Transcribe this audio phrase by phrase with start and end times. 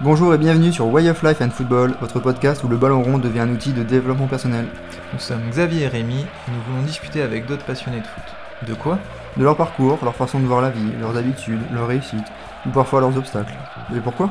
[0.00, 3.18] Bonjour et bienvenue sur Way of Life and Football, votre podcast où le ballon rond
[3.18, 4.66] devient un outil de développement personnel.
[5.12, 8.24] Nous sommes Xavier et Rémi et nous voulons discuter avec d'autres passionnés de foot.
[8.66, 8.98] De quoi?
[9.36, 12.26] De leur parcours, leur façon de voir la vie, leurs habitudes, leurs réussites,
[12.66, 13.54] ou parfois leurs obstacles.
[13.94, 14.30] Et pourquoi?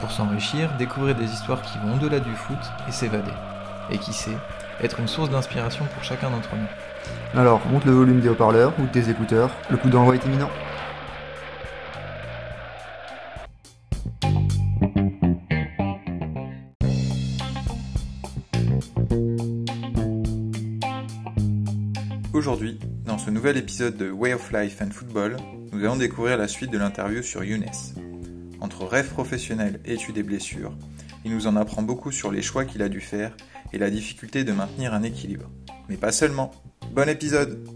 [0.00, 2.58] Pour s'enrichir, découvrir des histoires qui vont au-delà du foot
[2.88, 3.32] et s'évader.
[3.90, 4.36] Et qui sait,
[4.82, 6.68] être une source d'inspiration pour chacun d'entre nous.
[7.34, 10.48] Alors, monte le volume des haut-parleurs ou de tes écouteurs, le coup d'envoi est imminent.
[22.32, 25.36] Aujourd'hui, dans ce nouvel épisode de Way of Life and Football,
[25.72, 27.64] nous allons découvrir la suite de l'interview sur Younes.
[28.60, 30.72] Entre rêve professionnel, études et blessures,
[31.28, 33.36] il nous en apprend beaucoup sur les choix qu'il a dû faire
[33.74, 35.50] et la difficulté de maintenir un équilibre.
[35.90, 36.52] Mais pas seulement.
[36.92, 37.68] Bon épisode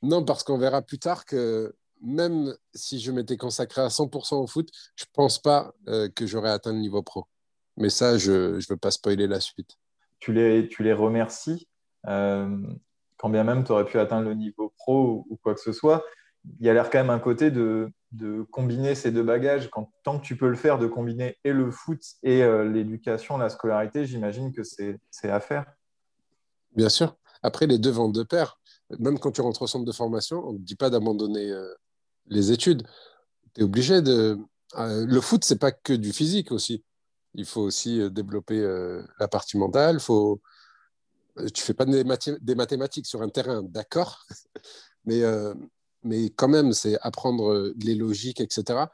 [0.00, 4.46] Non, parce qu'on verra plus tard que même si je m'étais consacré à 100% au
[4.46, 7.26] foot, je pense pas euh, que j'aurais atteint le niveau pro.
[7.76, 9.76] Mais ça, je ne veux pas spoiler la suite.
[10.18, 11.68] Tu les, tu les remercies,
[12.06, 12.56] euh,
[13.18, 15.72] quand bien même tu aurais pu atteindre le niveau pro ou, ou quoi que ce
[15.72, 16.02] soit.
[16.58, 19.70] Il y a l'air quand même un côté de, de combiner ces deux bagages.
[20.02, 23.48] Tant que tu peux le faire, de combiner et le foot et euh, l'éducation, la
[23.48, 25.66] scolarité, j'imagine que c'est à faire.
[26.76, 27.16] Bien sûr.
[27.42, 28.60] Après, les deux vont de pair.
[28.98, 31.72] Même quand tu rentres au centre de formation, on ne te dit pas d'abandonner euh,
[32.26, 32.86] les études.
[33.54, 34.38] Tu es obligé de.
[34.76, 36.84] Euh, le foot, c'est pas que du physique aussi.
[37.34, 38.60] Il faut aussi développer
[39.18, 40.00] la partie mentale.
[40.00, 40.42] Faut...
[41.54, 42.04] Tu fais pas des,
[42.42, 44.26] des mathématiques sur un terrain, d'accord,
[45.06, 45.22] mais,
[46.04, 48.86] mais quand même, c'est apprendre euh, les logiques, etc.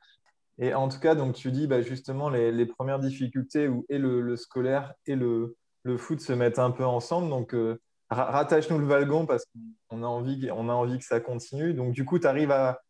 [0.58, 3.98] Et en tout cas, donc tu dis bah, justement les, les premières difficultés où et
[3.98, 7.28] le, le scolaire et le, le foot se mettent un peu ensemble.
[7.28, 9.44] Donc euh, ra- rattache-nous le wagon parce
[9.88, 11.74] qu'on a envie, on a envie que ça continue.
[11.74, 12.80] Donc du coup, tu arrives à,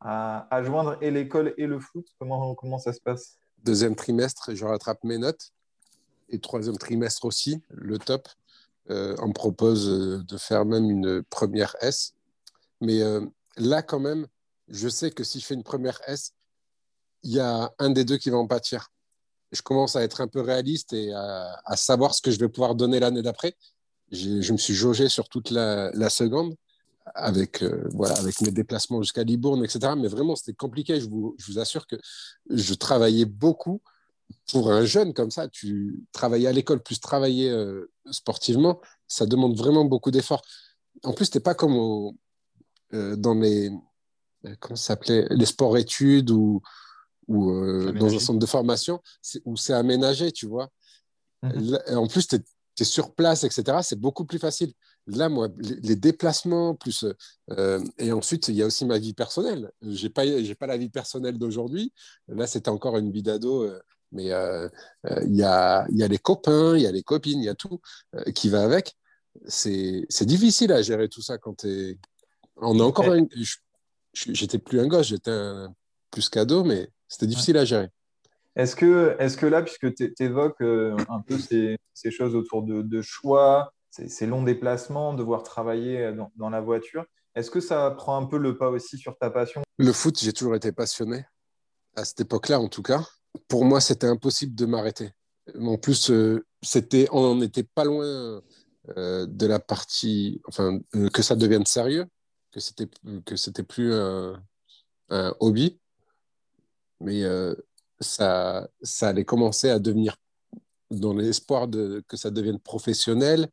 [0.00, 2.06] à, à joindre et l'école et le foot.
[2.20, 3.38] Comment, comment ça se passe?
[3.64, 5.50] Deuxième trimestre, je rattrape mes notes.
[6.28, 8.28] Et troisième trimestre aussi, le top.
[8.90, 12.14] Euh, on me propose de faire même une première S.
[12.80, 13.20] Mais euh,
[13.56, 14.26] là, quand même,
[14.68, 16.32] je sais que si je fais une première S,
[17.22, 18.88] il y a un des deux qui va en pâtir.
[19.52, 22.74] Je commence à être un peu réaliste et à, savoir ce que je vais pouvoir
[22.74, 23.54] donner l'année d'après.
[24.12, 26.54] Je me suis jaugé sur toute la, seconde
[27.14, 29.94] avec, euh, voilà, avec mes déplacements jusqu'à Libourne, etc.
[29.96, 31.00] Mais vraiment, c'était compliqué.
[31.00, 31.96] Je vous, assure que
[32.50, 33.80] je travaillais beaucoup.
[34.50, 39.56] Pour un jeune comme ça, tu travaillais à l'école plus travailler euh, sportivement, ça demande
[39.56, 40.42] vraiment beaucoup d'efforts.
[41.04, 42.16] En plus, tu n'es pas comme au-
[42.92, 43.70] dans les,
[44.44, 46.60] euh, comment s'appelait, les sports-études ou,
[47.28, 49.00] ou euh, dans un centre de formation
[49.44, 50.68] où c'est aménagé, tu vois.
[51.42, 51.70] Mhm.
[51.70, 53.78] Là, en plus, tu es, sur place, etc.
[53.82, 54.72] C'est beaucoup plus facile.
[55.06, 57.06] Là, moi, les, déplacements, plus.
[57.52, 59.70] euh, et ensuite, il y a aussi ma vie personnelle.
[59.80, 61.92] Je n'ai pas, j'ai pas la vie personnelle d'aujourd'hui.
[62.28, 63.62] Là, c'était encore une vie d'ado.
[63.64, 63.80] euh,
[64.12, 64.68] mais euh,
[65.06, 67.48] euh, il y, a, y a les copains, il y a les copines, il y
[67.48, 67.80] a tout
[68.14, 68.94] euh, qui va avec.
[69.46, 71.98] C'est difficile à gérer tout ça quand tu es.
[72.56, 73.06] On a encore.
[73.12, 73.56] un- je-
[74.14, 75.74] J'étais plus un gosse, j'étais un-
[76.10, 77.90] plus qu'ado, mais c'était difficile à gérer.
[78.54, 82.80] Est-ce que, est que là, puisque tu évoques un peu ces, ces choses autour de,
[82.80, 87.90] de choix, ces, ces longs déplacements, devoir travailler dans, dans la voiture, est-ce que ça
[87.90, 89.60] prend un peu le pas aussi sur ta passion?
[89.76, 91.26] Le foot, j'ai toujours été passionné.
[91.94, 93.04] À cette époque-là, en tout cas.
[93.48, 95.10] Pour moi, c'était impossible de m'arrêter.
[95.60, 98.40] En plus, euh, c'était, on n'était pas loin
[98.96, 102.06] euh, de la partie, enfin, euh, que ça devienne sérieux,
[102.56, 102.88] que c'était,
[103.26, 104.42] que c'était plus un,
[105.10, 105.78] un hobby,
[107.00, 107.54] mais euh,
[108.00, 110.16] ça, ça allait commencer à devenir
[110.90, 113.48] dans l'espoir de que ça devienne professionnel.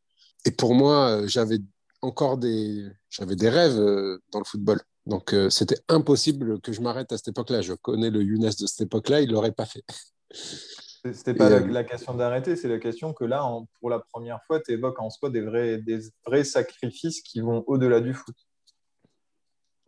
[0.45, 1.59] Et pour moi, euh, j'avais
[2.01, 4.79] encore des, j'avais des rêves euh, dans le football.
[5.05, 7.61] Donc, euh, c'était impossible que je m'arrête à cette époque-là.
[7.61, 9.83] Je connais le Younes de cette époque-là, il ne l'aurait pas fait.
[10.31, 13.99] C'était pas la, euh, la question d'arrêter, c'est la question que là, en- pour la
[13.99, 18.13] première fois, tu évoques en soi des vrais, des vrais sacrifices qui vont au-delà du
[18.13, 18.35] foot.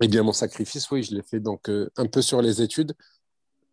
[0.02, 2.94] Eh bien, mon sacrifice, oui, je l'ai fait donc euh, un peu sur les études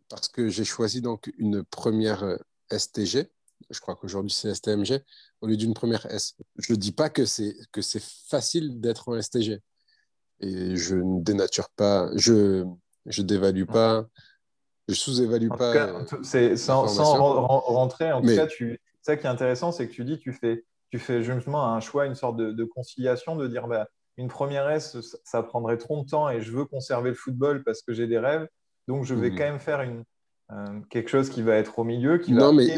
[0.09, 2.37] parce que j'ai choisi donc une première euh,
[2.71, 3.31] STG.
[3.71, 5.03] Je crois qu'aujourd'hui c'est STMG
[5.41, 6.37] au lieu d'une première S.
[6.59, 9.61] Je ne dis pas que c'est que c'est facile d'être en STG
[10.41, 12.65] et je ne dénature pas, je
[13.07, 14.07] je dévalue pas,
[14.89, 15.73] je sous-évalue En pas.
[15.73, 19.89] cas, euh, c'est sans, rentrer, en tout Mais- cas, tu, ça qui est intéressant, c'est
[19.89, 23.35] que tu dis, tu fais, tu fais justement un choix, une sorte de, de conciliation,
[23.35, 27.11] de dire, bah, une première S, ça, prendrait trop de temps et je veux conserver
[27.11, 28.47] le football parce que j'ai des rêves,
[28.89, 29.39] donc je vais Mhm.
[29.39, 30.05] quand même faire une,
[30.51, 32.77] euh, quelque chose qui va être au milieu, qui va Non, mais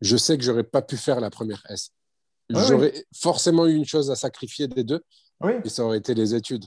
[0.00, 1.90] je, sais que j'aurais pas pu faire la première S.
[2.50, 5.02] J'aurais forcément eu une chose à sacrifier des deux,
[5.40, 6.64] Oui, et ça aurait été les études.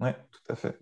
[0.00, 0.78] ouais, tout à fait.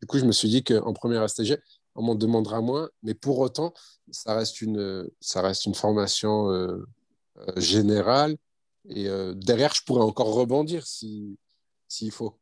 [0.00, 1.58] Du coup, je me suis dit qu'en première STG,
[1.94, 3.72] on m'en demandera moins, mais pour autant,
[4.12, 6.86] ça reste une, ça reste une formation euh,
[7.38, 8.36] euh, générale.
[8.88, 11.38] Et euh, derrière, je pourrais encore rebondir si-
[11.88, 12.38] s'il faut.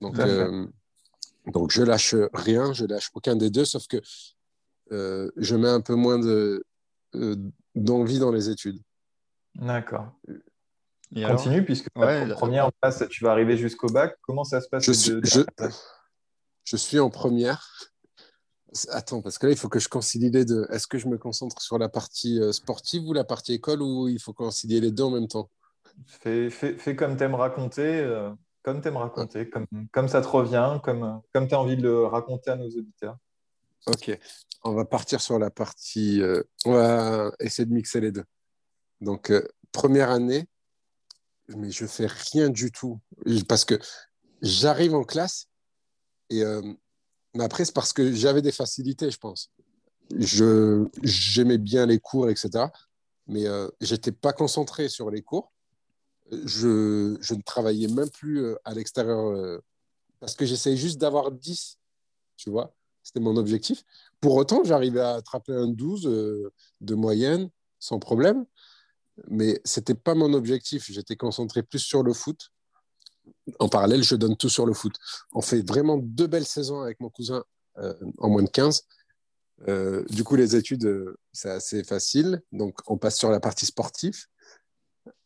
[0.00, 0.66] Donc, euh,
[1.46, 4.00] donc, je lâche rien, je lâche aucun des deux, sauf que
[4.92, 6.64] euh, je mets un peu moins de,
[7.14, 7.36] euh,
[7.74, 8.80] d'envie dans les études.
[9.54, 10.12] D'accord.
[11.14, 14.16] Et alors Continue, puisque Ouais, la première classe, tu vas arriver jusqu'au bac.
[14.22, 15.40] Comment ça se passe Je les suis, deux je,
[16.64, 17.90] je suis en première.
[18.90, 20.66] Attends, parce que là, il faut que je concilie les deux.
[20.70, 24.20] Est-ce que je me concentre sur la partie sportive ou la partie école ou il
[24.20, 25.48] faut concilier les deux en même temps?
[26.06, 28.30] Fais, comme t'aimes raconter, euh,
[28.62, 32.06] comme t'aimes raconter, comme, comme ça te revient, comme, comme tu as envie de le
[32.06, 33.16] raconter à nos auditeurs.
[33.86, 34.18] Ok,
[34.62, 36.22] on va partir sur la partie.
[36.22, 38.24] euh, on va essayer de mixer les deux.
[39.00, 40.46] Donc, euh, première année,
[41.48, 43.00] mais je fais rien du tout
[43.48, 43.78] parce que
[44.40, 45.48] j'arrive en classe
[46.30, 46.42] et
[47.34, 49.50] mais après, c'est parce que j'avais des facilités, je pense.
[50.16, 52.66] Je, j'aimais bien les cours, etc.
[53.26, 53.44] Mais
[53.80, 55.53] j'étais pas concentré sur les cours.
[56.30, 59.58] Je, ne travaillais même plus euh, à l'extérieur euh,
[60.20, 61.78] parce que j'essayais juste d'avoir 10,
[62.36, 62.74] tu vois.
[63.02, 63.84] C'était mon objectif.
[64.20, 68.46] Pour autant, j'arrivais à attraper un 12 euh, de moyenne sans problème.
[69.28, 70.90] Mais c'était pas mon objectif.
[70.90, 72.50] J'étais concentré plus sur le foot.
[73.58, 74.94] En parallèle, je donne tout sur le foot.
[75.32, 77.44] On fait vraiment deux belles saisons avec mon cousin
[78.18, 78.86] en moins de 15.
[79.68, 82.42] Euh, du coup, les études, c'est assez facile.
[82.52, 84.26] Donc, on passe sur la partie sportive.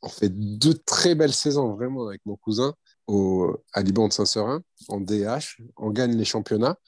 [0.02, 2.74] On fait deux très belles saisons vraiment avec mon cousin
[3.06, 5.60] au, à Liban de Saint-Seurin, en DH.
[5.76, 6.78] On gagne les championnats.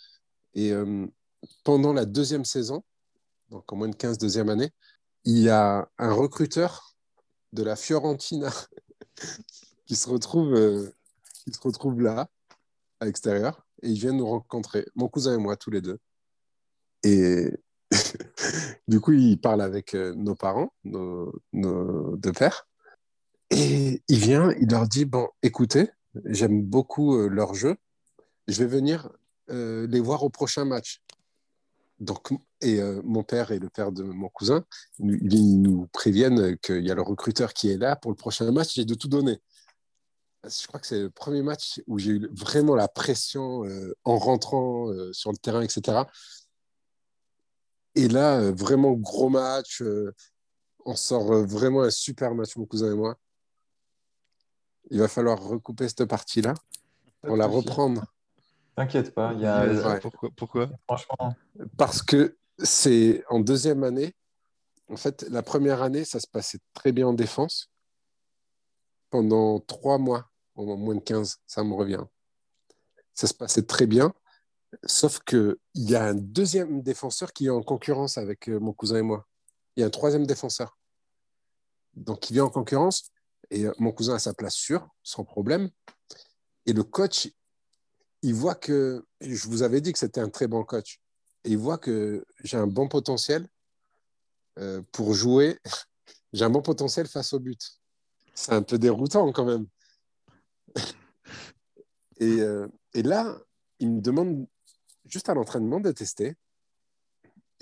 [0.55, 1.07] Et euh,
[1.65, 2.85] pendant la deuxième saison,
[3.51, 4.71] donc en moins de 15, deuxième année,
[5.25, 6.95] il y a un recruteur
[7.53, 8.51] de la Fiorentina
[9.87, 10.91] qui se retrouve, euh,
[11.45, 12.29] qui se retrouve là,
[13.01, 15.99] à l'extérieur, et il vient nous rencontrer, mon cousin et moi, tous les deux.
[17.03, 17.51] Et
[18.89, 22.69] du coup, il parle avec euh, nos parents, nos deux pères,
[23.51, 25.91] et il vient, il leur dit, bon, écoutez,
[26.27, 27.77] j'aime beaucoup euh, leur jeu,
[28.47, 29.11] je vais venir
[29.51, 31.03] euh, les voir au prochain match.
[31.99, 32.31] Donc,
[32.61, 34.65] et euh, mon père et le père de mon cousin,
[35.01, 38.75] ils nous préviennent qu'il y a le recruteur qui est là pour le prochain match,
[38.75, 39.39] j'ai de tout donner.
[40.45, 43.63] Je crois que c'est le premier match où j'ai eu vraiment la pression
[44.05, 46.05] en rentrant sur le terrain, etc.
[47.95, 49.83] Et là, vraiment gros match.
[50.87, 53.19] on sort vraiment un super match, mon cousin et moi.
[54.91, 56.55] Il va falloir recouper cette partie-là
[57.23, 58.05] pour la reprendre.
[58.77, 60.01] T'inquiète pas, il y a, ouais.
[60.01, 61.37] Pourquoi, pourquoi franchement,
[61.77, 64.15] Parce que c'est en deuxième année.
[64.89, 67.71] En fait, la première année, ça se passait très bien en défense.
[69.11, 72.05] Pendant trois mois, au moins de 15, ça me revient.
[73.15, 74.13] Ça se passait très bien.
[74.85, 78.99] Sauf qu'il y a un deuxième défenseur qui est en concurrence avec euh, mon cousin
[78.99, 79.27] et moi.
[79.77, 80.79] Il y a un troisième défenseur.
[81.95, 83.11] Donc, il vient en concurrence
[83.51, 85.71] et euh, mon cousin a sa place sûre, sans problème.
[86.67, 87.31] Et le coach,
[88.23, 91.01] il voit que, je vous avais dit que c'était un très bon coach,
[91.45, 93.49] et il voit que j'ai un bon potentiel
[94.59, 95.59] euh, pour jouer,
[96.33, 97.61] j'ai un bon potentiel face au but.
[98.35, 99.67] C'est un peu déroutant quand même.
[102.19, 103.37] et, euh, et là,
[103.79, 104.47] il me demande
[105.07, 106.37] juste à l'entraînement de tester,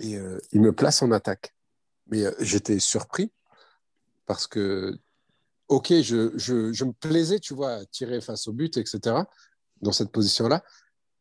[0.01, 0.17] et
[0.53, 1.53] il me place en attaque.
[2.07, 3.33] Mais j'étais surpris
[4.27, 4.97] parce que,
[5.69, 9.17] ok, je, me plaisais, tu vois, à tirer face au but, etc.,
[9.81, 10.65] dans cette position-là,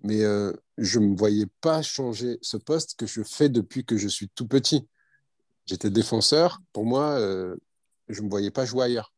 [0.02, 3.98] mais euh, je ne me voyais pas changer ce poste que je fais depuis que
[3.98, 4.88] je suis tout petit.
[5.66, 7.56] J'étais défenseur, pour moi, euh,
[8.08, 9.14] je ne me voyais pas jouer ailleurs.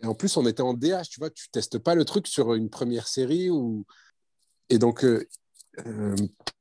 [0.00, 2.54] Et en plus, on était en DH, tu vois, tu testes pas le truc sur
[2.54, 3.50] une première série.
[3.50, 3.84] Ou...
[4.70, 5.26] Et donc, euh,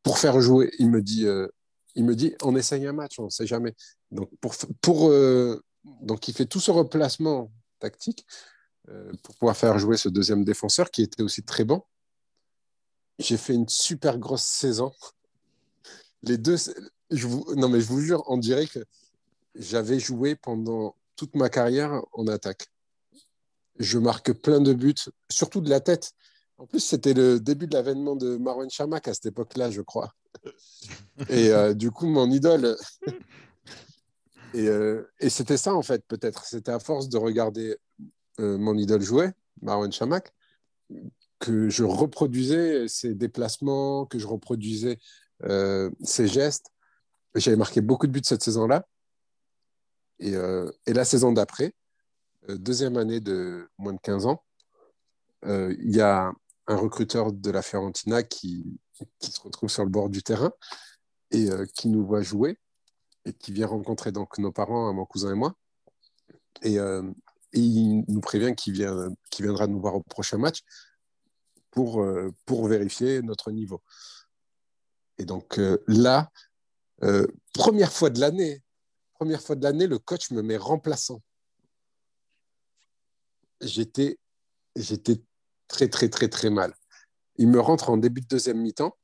[0.04, 1.26] pour faire jouer, il me dit,
[1.96, 3.76] il me dit, on essaye un match, on ne sait jamais.
[4.12, 5.12] Donc, pour,
[6.02, 8.26] donc, il fait tout ce replacement tactique
[8.90, 11.84] euh, pour pouvoir faire jouer ce deuxième défenseur qui était aussi très bon.
[13.20, 14.92] J'ai fait une super grosse saison.
[16.24, 16.58] Les deux,
[17.10, 18.80] je vous, non mais je vous jure, on dirait que
[19.56, 22.68] j'avais joué pendant toute ma carrière en attaque.
[23.80, 24.96] Je marque plein de buts,
[25.30, 26.14] surtout de la tête.
[26.58, 30.14] En plus, c'était le début de l'avènement de Marwan Chamak à cette époque-là, je crois.
[31.30, 32.76] Et euh, du coup, mon idole.
[34.58, 36.46] Et, euh, et c'était ça, en fait, peut-être.
[36.46, 37.78] C'était à force de regarder
[38.40, 39.30] euh, mon idole jouer,
[39.62, 40.34] Marwan Chamak,
[41.38, 44.98] que je reproduisais ses déplacements, que je reproduisais
[45.44, 46.72] euh, ses gestes.
[47.36, 48.88] J'avais marqué beaucoup de buts cette saison-là.
[50.18, 51.76] Et, euh, la saison d'après,
[52.50, 54.44] deuxième année de moins de 15 ans,
[55.44, 56.32] il y a
[56.66, 58.80] un recruteur de la Fiorentina qui
[59.22, 60.52] se retrouve sur le bord du terrain
[61.30, 62.58] et qui nous voit jouer
[63.28, 65.54] et qui vient rencontrer donc nos parents, mon cousin et moi.
[66.64, 66.78] Et,
[67.54, 70.62] il nous prévient qu'il vient, viendra nous voir au prochain match
[71.72, 72.06] pour,
[72.46, 73.82] pour vérifier notre niveau.
[75.18, 76.30] Et donc là,
[77.54, 78.62] première fois de l'année,
[79.14, 81.22] première fois de l'année, le coach me met remplaçant.
[83.62, 84.20] J'étais,
[84.76, 85.22] j'étais
[85.68, 86.74] très, très, très, très mal.
[87.38, 88.96] Il me rentre en début de deuxième mi-temps.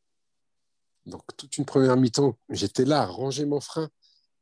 [1.05, 3.89] Donc, toute une première mi-temps, j'étais là à ranger mon frein.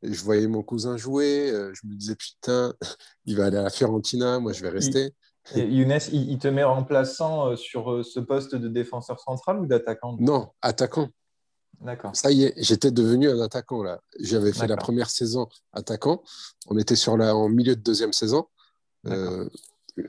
[0.02, 1.50] Je voyais mon cousin jouer.
[1.50, 2.74] Euh, je me disais, putain,
[3.26, 5.14] il va aller à la Fiorentina, moi, je vais rester.
[5.54, 9.66] Et Younes, il te met remplaçant euh, sur euh, ce poste de défenseur central ou
[9.66, 10.16] d'attaquant?
[10.20, 11.08] Non, attaquant.
[11.82, 12.14] D'accord.
[12.14, 14.00] Ça y est, j'étais devenu un attaquant là.
[14.20, 16.22] J'avais fait la première saison attaquant.
[16.68, 18.46] On était sur la, en milieu de deuxième saison.
[19.06, 19.48] Euh,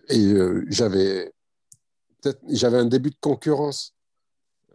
[0.08, 1.34] et euh, j'avais
[2.48, 3.96] j'avais un début de concurrence.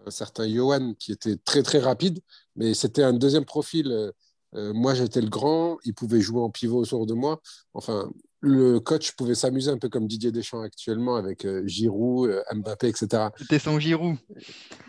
[0.06, 2.20] Un certain Johan qui était très très rapide,
[2.56, 4.12] mais c'était un deuxième profil.
[4.54, 7.40] Euh, moi, j'étais le grand, il pouvait jouer en pivot autour de moi.
[7.74, 13.28] Enfin, le coach pouvait s'amuser un peu comme Didier Deschamps actuellement avec Giroud, Mbappé, etc.
[13.36, 14.16] J'étais sans Giroud.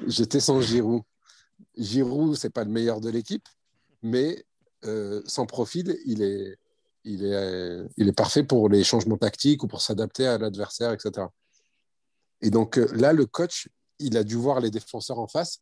[0.06, 1.02] J'étais sans Giroud.
[1.78, 3.48] Giroud, c'est pas le meilleur de l'équipe,
[4.02, 4.46] mais
[4.86, 6.58] euh, sans profil, il est,
[7.04, 11.28] il, est, il est parfait pour les changements tactiques ou pour s'adapter à l'adversaire, etc.
[12.42, 15.60] Et donc euh, là, le coach, il a dû voir les défenseurs en face.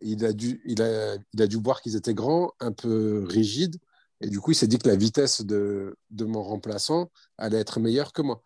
[0.00, 3.76] Il a dû, il a, il a dû voir qu'ils étaient grands, un peu rigides.
[4.20, 7.80] Et du coup, il s'est dit que la vitesse de, de, mon remplaçant allait être
[7.80, 8.42] meilleure que moi.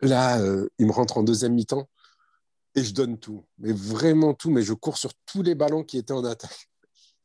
[0.00, 1.88] Là, euh, il me rentre en deuxième mi-temps
[2.74, 5.98] et je donne tout, mais vraiment tout, mais je cours sur tous les ballons qui
[5.98, 6.68] étaient en attaque.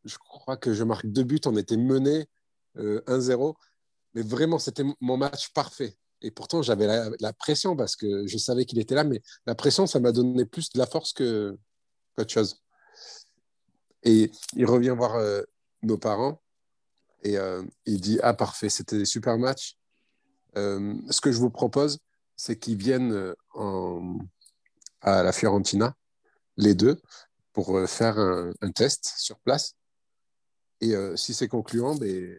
[0.05, 2.27] Je crois que je marque deux buts, on était mené
[2.77, 3.55] 1-0,
[4.13, 5.97] mais vraiment c'était mon match parfait.
[6.21, 6.87] Et pourtant j'avais
[7.19, 10.45] la, pression parce que je savais qu'il était là, mais la pression ça m'a donné
[10.45, 11.57] plus de la force que
[12.15, 12.61] qu'autre chose.
[14.03, 15.41] Et il revient voir euh,
[15.81, 16.41] nos parents
[17.23, 19.77] et euh, il dit ah parfait, c'était des super matchs.
[20.57, 21.99] Euh, ce que je vous propose,
[22.35, 24.17] c'est qu'ils viennent en
[25.01, 25.95] à la Fiorentina,
[26.57, 27.01] les deux,
[27.53, 29.75] pour faire un, test sur place.
[30.81, 32.37] Et si c'est concluant, ben,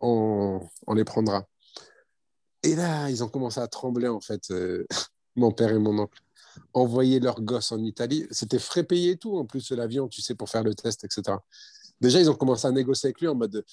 [0.00, 0.60] on,
[0.94, 1.46] les prendra.
[2.62, 4.50] Et là, ils ont commencé à trembler, en fait,
[5.36, 6.18] mon père et mon oncle.
[6.74, 10.22] Envoyer leurs gosses en Italie, c'était frais payé et tout, en plus de l'avion, tu
[10.22, 11.36] sais, pour faire le test, etc.
[12.00, 13.64] Déjà, ils ont commencé à négocier avec lui en mode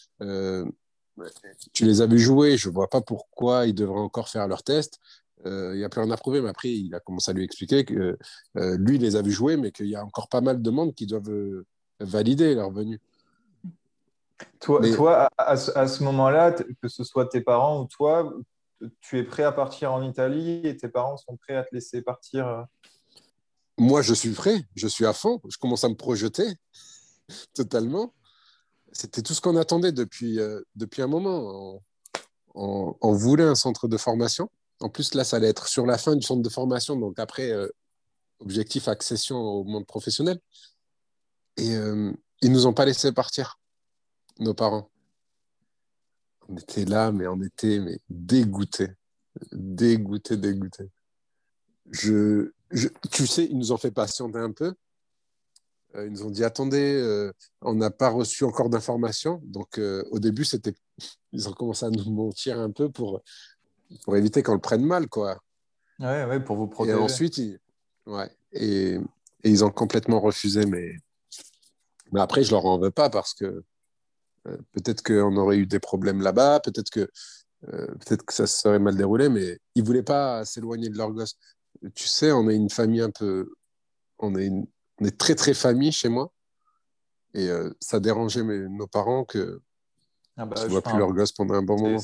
[1.74, 4.64] Tu les as vus jouer, je ne vois pas pourquoi ils devraient encore faire leur
[4.64, 5.00] test.
[5.46, 7.86] Euh, il a plus rien à prouver, mais après, il a commencé à lui expliquer
[7.86, 8.18] que
[8.58, 10.70] euh, lui, il les a vus jouer, mais qu'il y a encore pas mal de
[10.72, 11.66] monde qui doivent euh,
[12.00, 13.00] valider leur venue.
[14.60, 18.34] Toi, toi à, ce moment-là, que ce soit tes parents ou toi,
[19.00, 22.02] tu es prêt à partir en Italie et tes parents sont prêts à te laisser
[22.02, 22.66] partir
[23.78, 26.48] Moi, je suis prêt, je suis à fond, je commence à me projeter
[27.54, 28.14] totalement.
[28.92, 30.40] C'était tout ce qu'on attendait depuis,
[30.76, 31.82] depuis un moment.
[32.54, 34.50] on voulait un centre de formation.
[34.80, 37.52] En plus, là, ça allait être sur la fin du centre de formation, donc après,
[37.52, 37.68] euh,
[38.40, 40.40] objectif accession au monde professionnel.
[41.58, 43.60] Et euh, ils nous ont pas laissé partir,
[44.40, 44.90] nos parents.
[46.50, 48.92] On était là, mais on était mais dégoûtés.
[49.54, 50.90] Dégoûtés, dégoûtés.
[51.92, 52.52] Je,
[53.12, 54.74] tu sais, ils nous ont fait patienter un peu.
[55.96, 57.32] Euh, ils nous ont dit attendez,
[57.62, 59.42] on n'a pas reçu encore d'informations.
[59.44, 59.80] Donc
[60.12, 60.76] au début, c'était,
[61.32, 63.22] ils ont commencé à nous mentir un peu pour
[64.04, 65.40] pour éviter qu'on le prenne mal, quoi.
[66.00, 66.98] Ouais, ouais, pour vous protéger.
[66.98, 67.60] Et ensuite, ils...
[68.08, 68.98] ouais, et...
[69.44, 70.96] ils ont complètement refusé, mais...
[72.12, 73.64] mais après, je leur en veux pas parce que
[74.48, 77.08] euh, peut-être qu'on aurait eu des problèmes là-bas, peut-être que
[77.70, 81.12] euh, peut-être que ça se serait mal déroulé, mais ils voulaient pas s'éloigner de leur
[81.12, 81.36] gosse.
[81.94, 83.54] Tu sais, on est une famille un peu,
[84.20, 86.32] on est, on est très très famille chez moi,
[87.34, 88.68] et euh, ça dérangeait mes...
[88.70, 89.62] nos parents que
[90.38, 92.00] ah bah, ne voient plus leur gosse pendant un bon moment.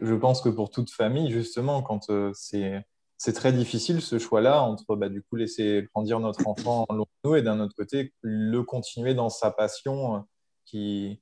[0.00, 4.96] Je, pense que pour toute famille, justement, quand euh, c'est très difficile ce choix-là entre
[4.96, 8.62] bah, du coup laisser grandir notre enfant loin de nous et d'un autre côté le
[8.62, 10.18] continuer dans sa passion euh,
[10.64, 11.20] qui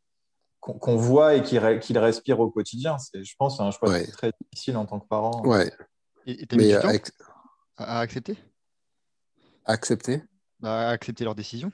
[0.60, 2.96] qu'on voit et qu'il respire au quotidien.
[3.12, 5.44] Je pense c'est un choix très difficile en tant que parent.
[5.44, 5.72] Ouais.
[6.24, 6.72] Et tu mis
[7.82, 8.36] à, accepter?
[9.64, 10.22] Accepter
[10.60, 11.72] bah, Accepter leur décision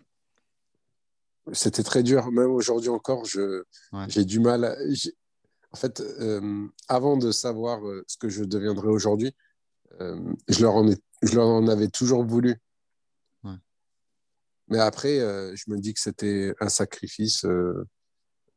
[1.53, 2.31] c'était très dur.
[2.31, 4.77] Même aujourd'hui encore, j'ai du mal.
[5.73, 9.35] En fait, euh, avant de savoir euh, ce que je deviendrais aujourd'hui,
[10.01, 10.89] euh, je, leur en
[11.23, 12.57] je leur en avais toujours voulu.
[14.71, 15.19] Mais après,
[15.57, 17.47] je me dis que c'était un sacrifice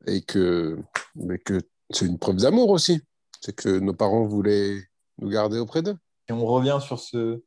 [0.07, 0.77] et que,
[1.15, 2.99] mais que c'est une preuve d'amour aussi.
[3.39, 4.83] C'est que nos parents voulaient,
[5.19, 5.95] nous garder auprès d'eux.
[6.31, 7.41] Et on revient sur ce,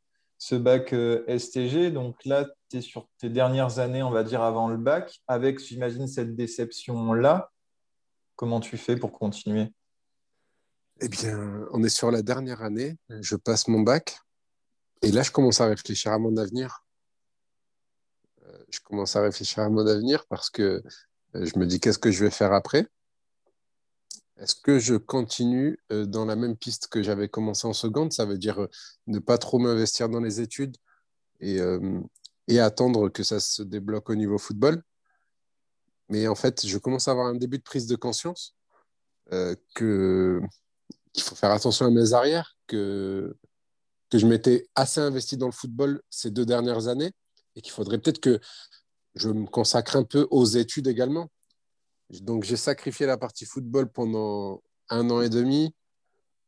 [0.53, 1.91] bac euh, STG.
[1.91, 5.59] Donc là, tu es sur tes dernières années, on va dire, avant le bac, avec,
[5.59, 7.51] j'imagine, cette déception-là.
[8.37, 9.73] Comment tu fais pour continuer?
[11.01, 12.99] Eh bien, on est sur la dernière année.
[13.09, 14.19] Je passe mon bac.
[15.01, 16.85] Et là, je commence à réfléchir à mon avenir.
[18.45, 20.83] Euh, je commence à réfléchir à mon avenir parce que
[21.37, 22.87] euh, je me dis qu'est-ce que je vais faire après?
[24.39, 28.13] Est-ce que je continue dans la même piste que j'avais commencé en seconde?
[28.13, 28.67] Ça veut dire
[29.07, 30.77] ne pas trop m'investir dans les études
[31.41, 31.61] et,
[32.59, 34.83] attendre que ça se débloque au niveau football.
[36.09, 38.57] Mais en fait, je commence à avoir un début de prise de conscience
[39.77, 40.41] qu'il
[41.21, 43.37] faut faire attention à mes arrières, que
[44.13, 47.13] je m'étais assez investi dans le football ces deux dernières années
[47.57, 48.41] et qu'il faudrait peut-être que
[49.15, 51.31] je me consacre un peu aux études également.
[52.11, 55.75] Donc j'ai sacrifié la partie football pendant un an et demi,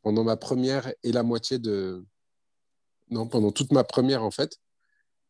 [0.02, 2.04] pendant ma première et la moitié de...
[3.10, 4.58] Non, pendant toute ma première en fait.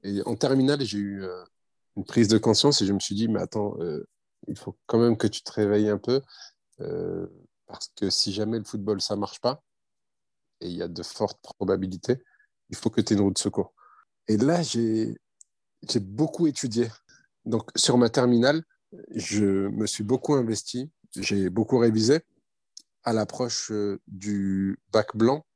[0.02, 1.44] Et en terminale, j'ai eu euh,
[1.96, 4.06] une prise de conscience et je me suis dit, mais attends, euh,
[4.48, 6.22] il faut quand même que tu te réveilles un peu.
[6.80, 7.26] Euh,
[7.66, 9.62] parce que si jamais le football, ça ne marche pas,
[10.60, 12.22] et il y a de fortes probabilités,
[12.70, 13.74] il faut que tu aies une route de secours.
[14.28, 15.14] Et là, j'ai
[16.00, 16.88] beaucoup étudié.
[17.44, 18.62] Donc, sur ma terminale,
[19.14, 22.20] je me suis beaucoup investi, j'ai beaucoup révisé
[23.04, 25.46] à l'approche euh, du bac blanc,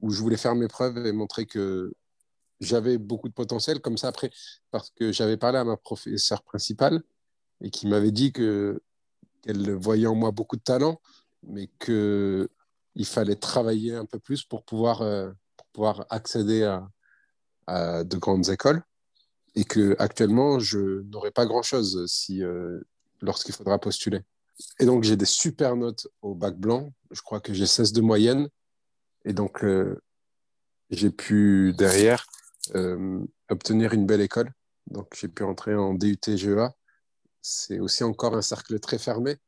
[0.00, 1.92] où je voulais faire mes preuves et montrer que
[2.60, 3.80] j'avais beaucoup de potentiel.
[3.80, 4.30] Comme ça, après,
[4.70, 7.02] parce que j'avais parlé à ma professeure principale
[7.62, 11.00] et qui m'avait dit qu'elle voyait en moi beaucoup de talent,
[11.42, 12.48] mais que
[12.96, 16.88] il fallait travailler un peu plus pour pouvoir, euh, pour pouvoir accéder à,
[17.66, 18.82] à, de grandes écoles
[19.54, 22.80] et que actuellement je n'aurai pas grand chose si euh,
[23.20, 24.20] lorsqu'il faudra postuler.
[24.78, 26.92] Et donc j'ai des super notes au bac blanc.
[27.10, 28.48] Je crois que j'ai 16 de moyenne
[29.24, 30.00] et donc euh,
[30.90, 32.26] j'ai pu derrière
[33.48, 34.52] obtenir une belle école.
[34.86, 36.72] Donc j'ai pu entrer en DUT GEA.
[37.42, 39.38] C'est aussi encore un cercle très fermé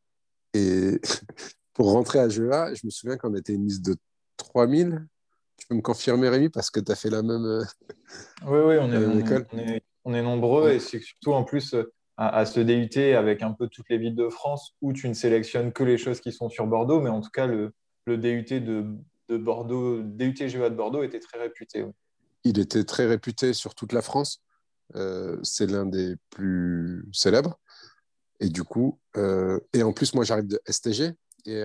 [0.54, 1.00] et
[1.74, 3.96] pour rentrer à GEA, je me souviens qu'on était une liste de
[4.36, 5.06] 3000.
[5.56, 7.64] Tu peux me confirmer, Rémi, parce que tu as fait la même, euh,
[8.46, 9.46] oui, oui, on est, école?
[9.52, 13.68] On est, nombreux et c'est surtout en plus euh, à, se DUT avec un peu
[13.68, 16.66] toutes les villes de France où tu ne sélectionnes que les choses qui sont sur
[16.66, 17.72] Bordeaux, mais en tout cas, le,
[18.06, 18.84] le DUT de,
[19.28, 21.84] de Bordeaux, DUT GEA de Bordeaux était très réputé.
[22.44, 24.42] Il était très réputé sur toute la France.
[24.94, 27.58] Euh, c'est l'un des plus célèbres.
[28.40, 28.98] Et du coup,
[29.72, 31.14] et en plus, moi, j'arrive de STG,
[31.46, 31.64] et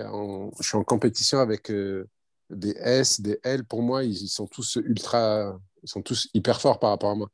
[0.58, 2.08] je suis en compétition avec euh,
[2.50, 3.64] des S, des L.
[3.64, 7.30] Pour moi, ils, sont tous ultra, ils sont tous hyper forts par rapport à moi.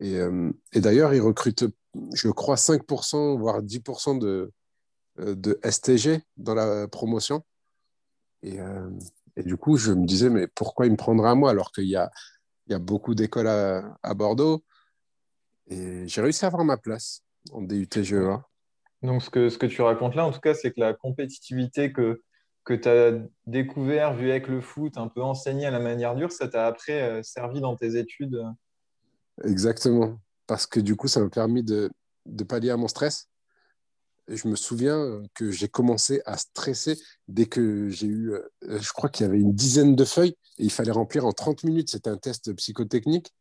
[0.00, 1.66] Et, euh, et d'ailleurs, ils recrutent,
[2.14, 4.52] je crois, 5%, voire 10% de,
[5.20, 7.44] euh, de STG dans la promotion.
[8.42, 8.58] Et,
[9.36, 11.84] et, du coup, je me disais, mais pourquoi il me prendra à moi alors qu'il
[11.84, 12.10] y a,
[12.66, 14.64] il y a beaucoup d'écoles à, Bordeaux?
[15.66, 18.42] Et j'ai réussi à avoir ma place en DUT GEA.
[19.02, 21.92] Donc, ce que, ce que tu racontes là, en tout cas, c'est que la compétitivité
[21.92, 22.22] que,
[22.64, 23.12] que tu as
[23.46, 27.02] découvert, vu avec le foot, un peu enseigné à la manière dure, ça t'a après
[27.02, 28.42] euh, servi dans tes études
[29.44, 30.20] Exactement.
[30.46, 31.90] Parce que du coup, ça m'a permis de,
[32.26, 33.28] de pallier à mon stress.
[34.28, 39.08] je me souviens que j'ai commencé à stresser dès que j'ai eu, euh, je crois
[39.08, 41.90] qu'il y avait une dizaine de feuilles et il fallait remplir en 30 minutes.
[41.90, 43.32] C'était un test psychotechnique.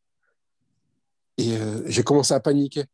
[1.37, 2.85] Et euh, j'ai commencé à paniquer.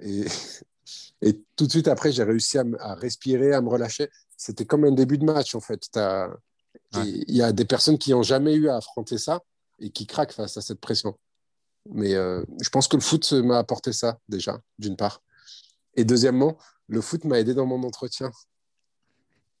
[0.00, 0.24] Et
[1.22, 4.10] Et tout de suite après, j'ai réussi à, respirer, à me relâcher.
[4.36, 5.88] C'était comme un début de match, en fait.
[6.94, 9.40] Il y a des personnes qui n'ont jamais eu à affronter ça
[9.78, 11.18] et qui craquent face à cette pression.
[11.90, 15.22] Mais euh, je pense que le foot m'a apporté ça, déjà, d'une part.
[15.94, 18.30] Et deuxièmement, le foot m'a aidé dans mon entretien.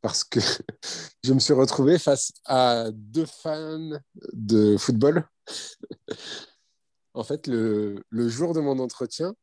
[0.02, 0.40] Parce que
[1.24, 3.98] je me suis retrouvé face à deux fans
[4.32, 5.28] de football.
[7.14, 9.34] en fait, le, le jour de mon entretien,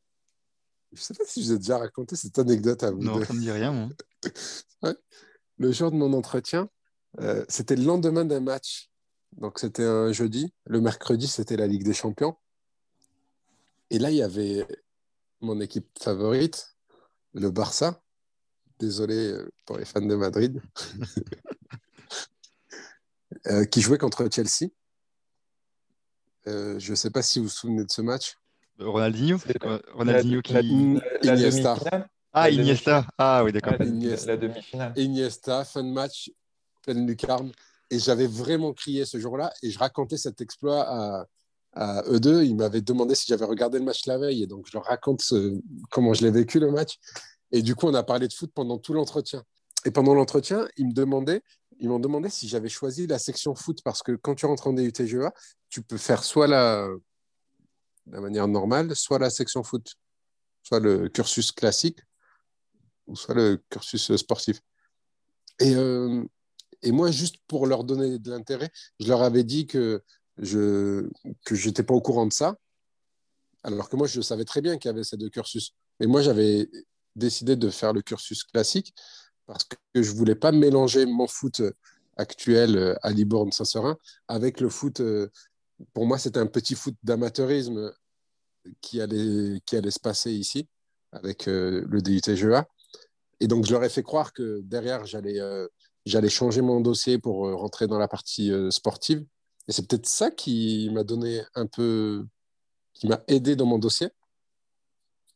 [0.94, 3.02] je ne sais pas si je vous ai déjà raconté cette anecdote à vous.
[3.02, 3.90] Non, ça ne me dit rien, moi.
[5.58, 6.68] Le jour de mon entretien,
[7.20, 8.90] euh, c'était le lendemain d'un match.
[9.38, 10.52] Donc, c'était un jeudi.
[10.66, 12.36] Le mercredi, c'était la Ligue des Champions.
[13.94, 14.66] Et là, il y avait
[15.40, 16.76] mon équipe favorite,
[17.34, 18.02] le Barça.
[18.80, 20.62] Désolé euh, pour les fans de Madrid.
[23.48, 24.70] Euh, qui jouait contre Chelsea.
[26.46, 28.38] je ne sais pas si vous vous souvenez de ce match.
[28.80, 29.38] Ronaldinho
[29.94, 30.54] Ronaldinho qui.
[31.24, 31.76] Iniesta.
[32.32, 33.06] Ah, Iniesta.
[33.18, 33.74] Ah, oui, d'accord.
[33.80, 34.94] La demi-finale.
[34.96, 36.32] Iniesta, fin de match,
[36.84, 37.52] pleine lucarne.
[37.90, 39.52] Et j'avais vraiment crié ce jour-là.
[39.62, 41.28] Et je racontais cet exploit à,
[41.74, 42.44] à eux deux.
[42.44, 44.44] Ils m'avaient demandé si j'avais regardé le match la veille.
[44.44, 45.24] Et donc, je leur raconte
[45.92, 47.00] comment je l'ai vécu, le match.
[47.52, 49.44] Et du coup, on a parlé de foot pendant tout l'entretien.
[49.86, 51.44] Et pendant l'entretien, ils me demandaient
[51.88, 55.34] m'ont demandé si j'avais choisi la section foot parce que quand tu rentres en DUTGEA,
[55.70, 56.88] tu peux faire soit la,
[58.06, 59.96] manière normale, soit la section foot,
[60.64, 62.00] soit le cursus classique,
[63.08, 64.62] ou soit le cursus sportif.
[65.60, 66.24] Et, euh,
[66.82, 70.04] et moi, juste pour leur donner de l'intérêt, je leur avais dit que
[70.38, 71.10] je
[71.46, 72.58] que j'étais pas au courant de ça,
[73.64, 75.74] alors que moi, je savais très bien qu'il y avait ces deux cursus.
[76.00, 76.70] Mais moi, j'avais
[77.16, 78.94] décidé de faire le cursus classique
[79.46, 81.62] parce que je voulais pas mélanger mon foot
[82.18, 85.00] actuel à Libourne-Saint-Seurin avec le foot.
[85.00, 85.30] Euh,
[85.94, 87.92] pour moi, c'était un petit foot d'amateurisme
[88.82, 90.68] qui allait, qui allait se passer ici
[91.12, 92.68] avec euh, le DUTGEA.
[93.40, 95.68] Et donc, je leur ai fait croire que derrière, j'allais euh,
[96.06, 99.26] j'allais changer mon dossier pour rentrer dans la partie sportive.
[99.68, 102.26] Et c'est peut-être ça qui m'a donné un peu,
[102.94, 104.08] qui m'a aidé dans mon dossier.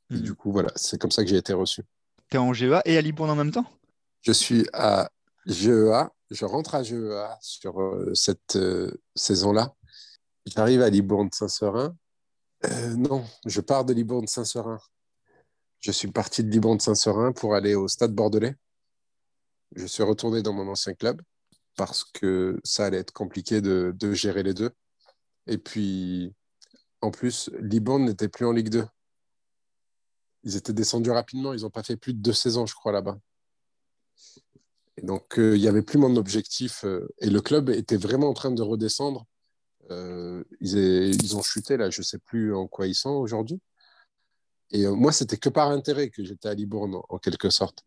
[0.10, 0.22] Et Mhm.
[0.22, 1.84] du coup, voilà, c'est comme ça que j'ai été reçu.
[2.30, 3.66] T'es en GEA et à Libourne en même temps?
[4.22, 5.10] Je suis à
[5.46, 9.74] GEA, je rentre à GEA sur euh, cette euh, saison-là.
[10.46, 11.96] J'arrive à Libourne-Saint-Seurin.
[12.66, 14.80] Euh, non, je pars de Libourne-Saint-Seurin.
[15.80, 18.56] Je suis parti de Libourne-Saint-Seurin pour aller au Stade Bordelais.
[19.76, 21.22] Je suis retourné dans mon ancien club
[21.78, 24.72] parce que ça allait être compliqué de, gérer les deux.
[25.48, 26.34] Et puis,
[27.02, 28.86] en plus, Libourne n'était plus en Ligue 2.
[30.44, 31.54] Ils étaient descendus rapidement.
[31.54, 33.18] Ils n'ont pas fait plus de deux saisons, je crois, là-bas.
[34.98, 36.84] Et donc, euh, il n'y avait plus mon objectif.
[36.84, 39.26] euh, et le club était vraiment en train de redescendre.
[39.92, 41.90] Euh, ils, ont chuté, là.
[41.90, 43.62] Je ne sais plus en quoi ils sont aujourd'hui.
[44.72, 47.84] Et euh, moi, c'était que par intérêt que j'étais à Libourne, en, quelque sorte.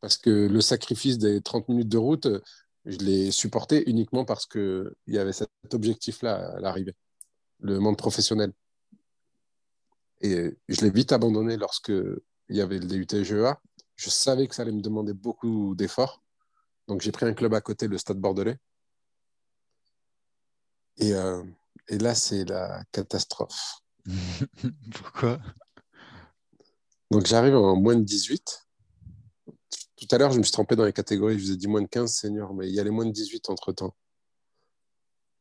[0.00, 2.40] Parce que le sacrifice des 30 minutes de route, euh,
[2.84, 6.94] je l'ai supporté uniquement parce qu'il y avait cet objectif-là à l'arrivée,
[7.60, 8.52] le monde professionnel.
[10.20, 13.60] Et je l'ai vite abandonné lorsque il y avait le DUT-GEA.
[13.96, 16.22] Je savais que ça allait me demander beaucoup d'efforts.
[16.88, 18.58] Donc j'ai pris un club à côté, le Stade Bordelais.
[20.98, 21.42] Et, euh,
[21.88, 23.80] et là, c'est la catastrophe.
[24.94, 25.40] Pourquoi?
[27.10, 28.63] Donc j'arrive en moins de 18.
[29.96, 31.38] Tout à l'heure, je me suis trompé dans les catégories.
[31.38, 33.12] Je vous ai dit moins de 15 seniors, mais il y a les moins de
[33.12, 33.94] 18 entre-temps.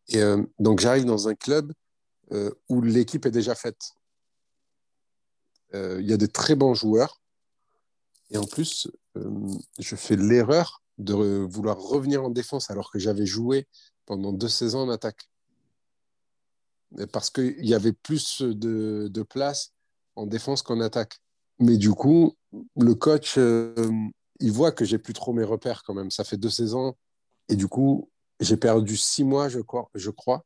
[0.10, 1.74] Et euh, donc j'arrive dans un club
[2.32, 3.94] euh, où l'équipe est déjà faite.
[5.74, 7.20] Euh, Il y a des très bons joueurs.
[8.30, 8.88] Et en plus,
[9.78, 13.68] je fais l'erreur de vouloir revenir en défense alors que j'avais joué
[14.06, 15.30] pendant deux saisons en attaque.
[17.12, 19.74] Parce qu'il y avait plus de, de place
[20.16, 21.20] en défense qu'en attaque.
[21.60, 22.36] Mais du coup,
[22.76, 23.38] le coach,
[24.39, 26.12] il voit que j'ai plus trop mes repères quand même.
[26.12, 26.96] Ça fait deux saisons.
[27.50, 30.46] Et du coup, j'ai perdu six mois, je crois, je crois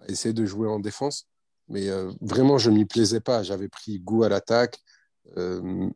[0.00, 1.26] à essayer de jouer en défense.
[1.68, 3.42] Mais euh, vraiment, je m'y plaisais pas.
[3.42, 4.78] J'avais pris goût à l'attaque,
[5.36, 5.88] euh,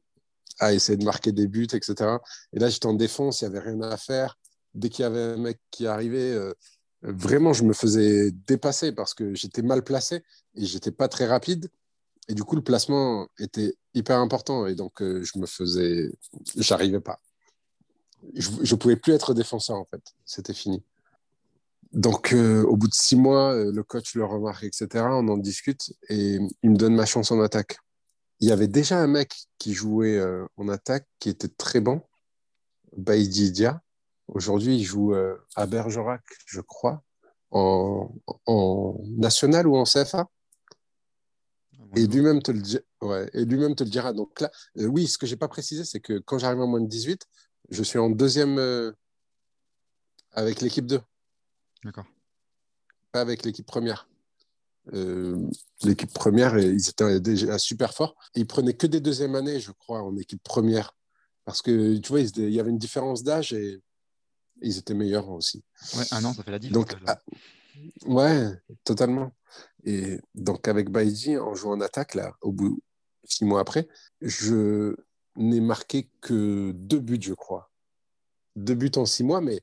[0.59, 2.19] à essayer de marquer des buts, etc.
[2.53, 4.39] Et là, j'étais en défense, il n'y avait rien à faire.
[4.75, 6.53] Dès qu'il y avait un mec qui arrivait, euh,
[7.03, 10.23] vraiment, je me faisais dépasser parce que j'étais mal placé
[10.55, 11.69] et j'étais pas très rapide.
[12.29, 14.67] Et du coup, le placement était hyper important.
[14.67, 16.11] Et donc, euh, je me faisais.
[16.57, 17.21] J'arrivais pas.
[18.35, 20.03] Je ne pouvais plus être défenseur, en fait.
[20.25, 20.83] C'était fini.
[21.93, 25.05] Donc, euh, au bout de six mois, euh, le coach le remarque, etc.
[25.11, 27.79] On en discute et il me donne ma chance en attaque.
[28.41, 30.23] Il y avait déjà un mec qui jouait
[30.59, 32.03] en attaque qui était très bon,
[32.95, 33.65] Baïdi.
[34.29, 35.15] Aujourd'hui, il joue
[35.55, 37.03] à Bergerac, je crois,
[37.51, 38.11] en
[39.17, 40.29] national ou en CFA.
[41.97, 42.61] Et lui-même te, le
[43.01, 44.13] ouais, te dira.
[44.13, 46.81] Donc là, euh, oui, ce que j'ai pas précisé, c'est que quand j'arrive en moins
[46.81, 47.27] de 18,
[47.71, 48.93] je suis en deuxième euh,
[50.33, 51.01] avec l'équipe 2,
[51.85, 52.05] D'accord.
[53.13, 54.09] pas avec l'équipe première.
[54.93, 55.49] Euh,
[55.83, 58.15] l'équipe première, ils étaient déjà super forts.
[58.35, 60.95] Et ils prenaient que des deuxièmes années, je crois, en équipe première.
[61.47, 63.81] Parce que, tu vois, il y avait une différence d'âge et
[64.61, 65.65] ils étaient meilleurs aussi.
[65.97, 66.73] Ouais, un an, ça fait la diff.
[66.73, 67.19] Donc, ah,
[68.05, 68.51] ouais,
[68.85, 69.33] totalement.
[69.87, 72.83] Et donc, avec Baïdi, en jouant en attaque, là, au bout,
[73.25, 73.89] six mois après,
[74.21, 74.97] je
[75.37, 77.71] n'ai marqué que deux buts, je crois.
[78.57, 79.61] Deux buts en six mois, mais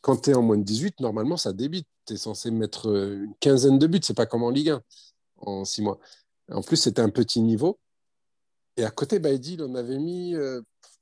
[0.00, 1.86] quand tu es en moins de 18, normalement, ça débite.
[2.06, 4.00] Tu es censé mettre euh, une quinzaine de buts.
[4.02, 4.82] C'est pas comme en Ligue 1
[5.38, 6.00] en six mois.
[6.50, 7.78] En plus, c'était un petit niveau.
[8.76, 10.60] Et à côté, Baïdi, il en avait mis euh,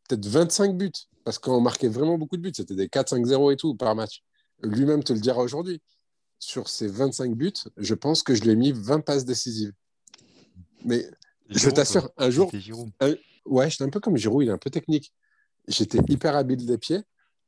[0.08, 0.92] peut-être 25 buts.
[1.24, 2.52] Parce qu'on marquait vraiment beaucoup de buts.
[2.54, 4.22] C'était des 4-5-0 et tout par match.
[4.62, 5.80] Lui-même te le dira aujourd'hui.
[6.38, 9.72] Sur ces 25 buts, je pense que je lui ai mis 20 passes décisives.
[10.84, 11.08] Mais
[11.48, 12.90] je t'assure, un jour, Giroud.
[13.46, 15.12] ouais, j'étais un peu comme Giroud, il est un peu technique.
[15.66, 17.00] J'étais hyper habile des pieds.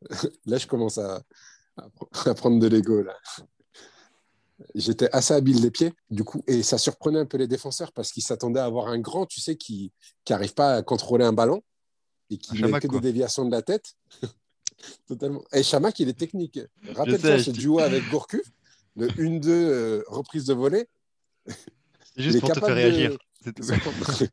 [0.47, 1.23] Là, je commence à,
[1.77, 3.05] à pr- à prendre de l'ego.
[4.75, 8.13] J'étais assez habile des pieds, du coup, et ça surprenait un peu les défenseurs parce
[8.13, 9.91] qu'ils s'attendaient à avoir un grand, tu sais, qui
[10.29, 11.63] n'arrive pas à contrôler un ballon
[12.29, 13.95] et qui Un chamac, que des déviations de la tête.
[15.07, 15.43] Totalement.
[15.53, 16.59] Et Chamak, il est technique.
[16.95, 18.47] Rappelle-toi ce duo avec Gourcuff,
[18.97, 20.89] le 1-2 euh, reprise de volée.
[22.17, 23.17] Juste pour te faire réagir.
[23.47, 23.63] de-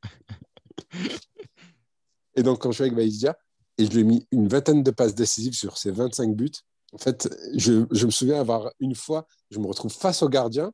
[2.35, 3.37] et donc, quand je suis avec Baïsdia,
[3.77, 6.51] et je lui ai mis une vingtaine de passes décisives sur ses 25 buts,
[6.93, 10.71] en fait, je, je me souviens avoir une fois, je me retrouve face au gardien,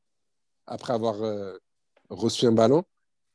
[0.68, 1.58] après avoir euh,
[2.10, 2.84] reçu un ballon,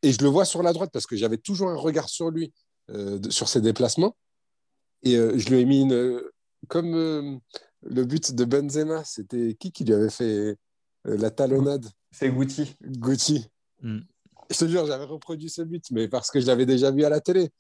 [0.02, 2.52] et je le vois sur la droite, parce que j'avais toujours un regard sur lui,
[2.90, 4.16] euh, de- sur ses déplacements.
[5.02, 6.22] Et euh, je lui ai mis une.
[6.68, 7.40] Comme
[7.82, 10.56] le but de Benzema, c'était qui qui lui avait fait
[11.06, 11.86] euh, la talonnade?
[12.10, 12.76] C'est Guti.
[12.82, 13.48] Gucci.
[13.82, 14.00] Mm.
[14.50, 17.08] Je te jure, j'avais reproduit ce but, mais parce que je l'avais déjà vu à
[17.08, 17.50] la télé.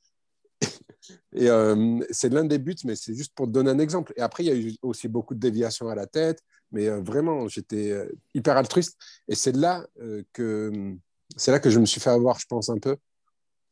[1.34, 4.12] Et euh, c'est l'un des buts, mais c'est juste pour te donner un exemple.
[4.16, 7.00] Et après, il y a eu aussi beaucoup de déviations à la tête, mais euh,
[7.00, 8.98] vraiment, j'étais euh, hyper altruiste.
[9.28, 10.96] Et c'est là euh, que
[11.36, 12.96] c'est là que je me suis fait avoir, je pense un peu,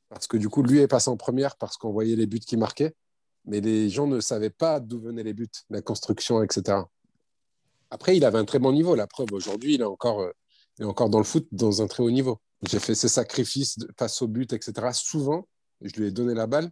[0.08, 2.58] parce que du coup, lui est passé en première parce qu'on voyait les buts qu'il
[2.58, 2.94] marquait,
[3.46, 6.78] mais les gens ne savaient pas d'où venaient les buts, la construction, etc.
[7.90, 8.94] Après, il avait un très bon niveau.
[8.94, 10.32] La preuve, aujourd'hui, il est encore, euh,
[10.78, 12.40] il est encore dans le foot dans un très haut niveau.
[12.68, 14.88] J'ai fait ses sacrifices face au but, etc.
[14.92, 15.46] Souvent,
[15.80, 16.70] je lui ai donné la balle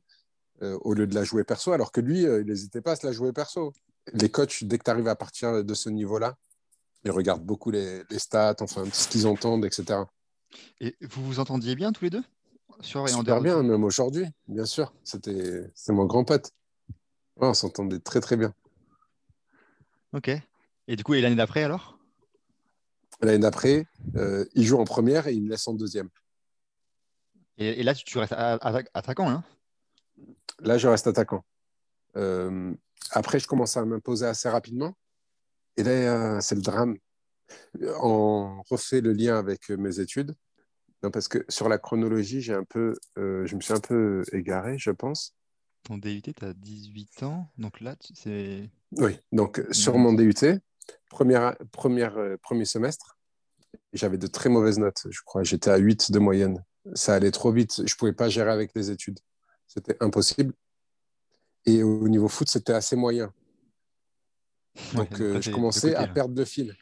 [0.63, 2.97] euh, au lieu de la jouer perso, alors que lui, euh, il n'hésitait pas à
[2.97, 3.73] se la jouer perso.
[4.13, 6.37] Les coachs, dès que tu arrives à partir de ce niveau-là,
[7.05, 10.01] ils regardent beaucoup les, les stats, enfin, ce qu'ils entendent, etc.
[10.81, 12.23] Et vous vous entendiez bien tous les deux?
[12.81, 14.93] Sur et en Super du bien, même aujourd'hui, bien sûr.
[15.05, 16.51] C'était c'est mon grand pote.
[17.37, 18.55] On s'entendait très, très bien.
[20.13, 20.31] Ok.
[20.87, 21.99] Et du coup, et l'année d'après alors?
[23.21, 26.09] L'année d'après, euh, il joue en première et il me laisse en deuxième.
[27.59, 29.45] et, et là, tu, tu restes à- à- attaquant, hein?
[30.61, 31.45] Là, je reste attaquant.
[32.17, 32.73] Euh,
[33.11, 34.97] après, je commence à m'imposer assez rapidement.
[35.77, 36.97] Et là, euh, c'est le drame.
[38.01, 40.35] On refait le lien avec mes études.
[41.03, 44.79] Non, parce que sur la chronologie, j'ai un peu, je me suis un peu égaré,
[44.79, 45.35] je pense.
[45.85, 47.47] Ton DUT, tu as 18 ans.
[47.59, 48.71] Donc là, tu- c'est.
[48.97, 50.61] Oui, donc euh, sur mon DUT,
[51.11, 53.19] première, première, euh, premier semestre,
[53.93, 55.43] j'avais de très mauvaises notes, je crois.
[55.43, 56.65] J'étais à 8 de moyenne.
[56.95, 57.77] Ça allait trop vite.
[57.87, 59.21] Je ne pouvais pas gérer avec les études.
[59.67, 60.55] C'était impossible.
[61.67, 63.33] Et au niveau foot, c'était assez moyen.
[64.95, 66.13] Donc, Ouais, euh, je commençais à là.
[66.13, 66.75] perdre le fil.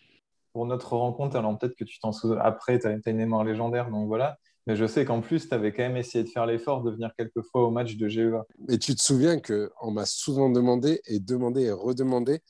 [0.53, 2.38] Pour notre rencontre, alors peut-être que tu t'en souviens.
[2.38, 4.38] Après, tu as, une mémoire légendaire, donc voilà.
[4.66, 7.11] Mais je sais qu'en plus, tu avais quand même essayé de faire l'effort de venir
[7.18, 8.44] quelques fois au match de GEA.
[8.68, 12.40] Et tu te souviens qu'on m'a souvent demandé et demandé et redemandé.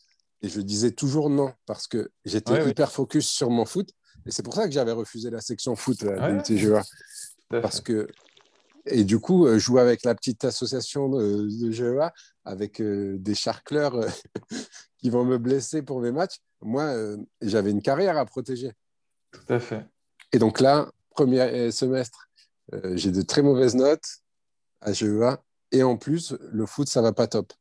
[0.43, 3.89] Et je disais toujours non, parce que j'étais Ouais, hyper focus sur mon foot.
[4.27, 6.43] Et c'est pour ça que j'avais refusé la section foot à Ouais.
[6.43, 8.07] Tout à parce que
[8.87, 12.13] et du coup euh, jouer avec la petite association de, de GEA
[12.45, 14.09] avec euh, des charcleurs euh,
[14.99, 16.95] qui vont me blesser pour mes matchs moi
[17.43, 18.73] j'avais une carrière à protéger
[19.31, 19.85] Tout à fait.
[20.33, 22.29] et donc là premier euh, semestre
[22.75, 24.23] euh, j'ai de très mauvaises notes
[24.81, 27.53] à GEA et en plus le foot ça va pas top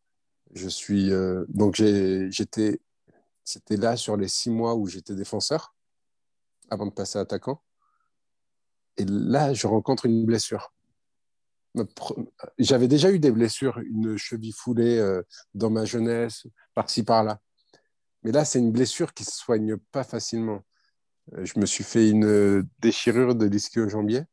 [0.54, 2.82] je suis euh, donc j'étais
[3.44, 5.76] c'était là sur les six mois où j'étais défenseur
[6.70, 7.62] avant de passer attaquant
[8.98, 10.74] et là je rencontre une blessure
[12.60, 15.22] j'avais déjà eu des blessures, une cheville foulée
[15.54, 17.40] dans ma jeunesse, par-ci par-là.
[18.24, 20.64] Mais là, c'est une blessure qui se soigne pas facilement.
[21.34, 24.24] Euh, je me suis fait une euh, déchirure de l'ischio-jambier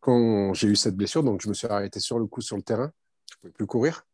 [0.00, 2.62] quand j'ai eu cette blessure, donc je me suis arrêté sur le coup sur le
[2.62, 2.92] terrain.
[3.30, 4.04] Je ne pouvais plus courir.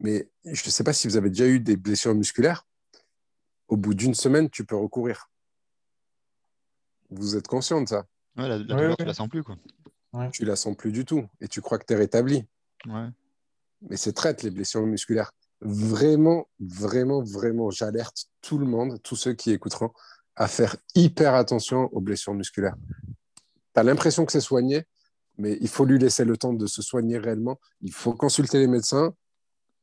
[0.00, 2.66] Mais je ne sais pas si vous avez déjà eu des blessures musculaires.
[3.68, 5.30] Au bout d'une semaine, tu peux recourir.
[7.10, 8.06] Vous êtes conscient de ça?
[8.36, 8.96] Ouais, la, la Ouais, douleur, ouais.
[8.98, 9.56] tu la sens plus, quoi.
[10.32, 12.46] Tu la sens plus du tout et tu crois que tu es rétabli.
[12.86, 13.08] Ouais.
[13.82, 15.30] mais c'est traite les blessures musculaires.
[15.60, 19.90] Vraiment, vraiment, vraiment, j'alerte tout le monde, tous ceux qui écouteront,
[20.36, 22.76] à faire hyper attention aux blessures musculaires.
[23.74, 24.84] Tu as l'impression que c'est soigné,
[25.38, 27.58] mais il faut lui laisser le temps de se soigner réellement.
[27.80, 29.14] Il faut consulter les médecins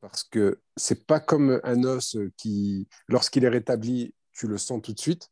[0.00, 4.92] parce que c'est pas comme un os qui, lorsqu'il est rétabli, tu le sens tout
[4.92, 5.30] de suite.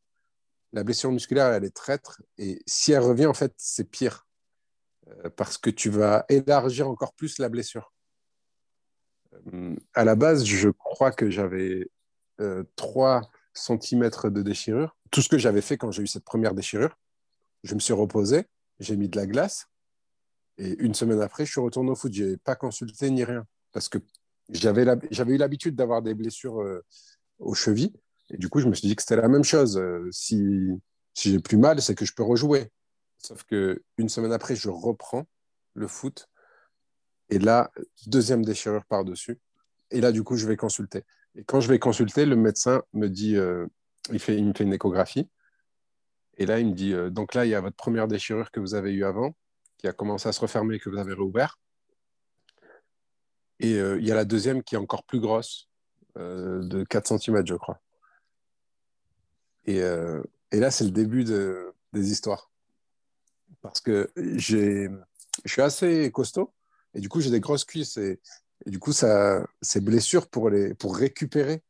[0.72, 4.26] La blessure musculaire, elle est traître et si elle revient, en fait, c'est pire
[5.08, 7.92] euh, parce que tu vas élargir encore plus la blessure.
[9.52, 11.88] Euh, à la base, je crois que j'avais
[12.40, 13.22] euh, 3
[13.54, 14.96] cm de déchirure.
[15.12, 16.98] Tout ce que j'avais fait quand j'ai eu cette première déchirure,
[17.62, 18.46] je me suis reposé,
[18.81, 19.68] j'ai mis de la glace,
[20.59, 22.12] et une semaine après, je suis retourné au foot.
[22.12, 23.98] Je n'ai pas consulté ni rien, parce que
[24.51, 26.85] j'avais eu l'habitude d'avoir des blessures euh,
[27.38, 27.92] aux chevilles,
[28.31, 29.79] et du coup, je me suis dit que c'était la même chose.
[29.79, 30.68] Euh, si
[31.14, 32.70] si j'ai plus mal, c'est que je peux rejouer.
[33.18, 35.27] Sauf que une semaine après, je reprends
[35.75, 36.29] le foot.
[37.29, 37.70] Et là,
[38.07, 39.38] deuxième déchirure par-dessus.
[39.90, 41.05] Et là, du coup, je vais consulter.
[41.35, 43.66] Et quand je vais consulter, le médecin me dit, euh,
[44.11, 45.29] il, fait, me fait une échographie.
[46.38, 48.61] Et là, il me dit, euh, donc là, il y a votre première déchirure que
[48.61, 49.37] vous avez eue avant,
[49.79, 51.59] qui a commencé à se refermer et que vous avez réouvert.
[53.61, 55.69] Et euh, il y a la deuxième qui est encore plus grosse.
[56.19, 57.81] euh, de 4 cm, je crois.
[59.65, 59.79] Et,
[60.51, 62.51] et là, c'est le début de, des histoires.
[63.61, 64.91] Parce que je
[65.47, 66.53] suis assez costaud
[66.95, 67.97] et du coup, j'ai des grosses cuisses.
[67.97, 68.21] Et,
[68.67, 71.62] et du coup, ça, ces blessures pour, les, pour récupérer,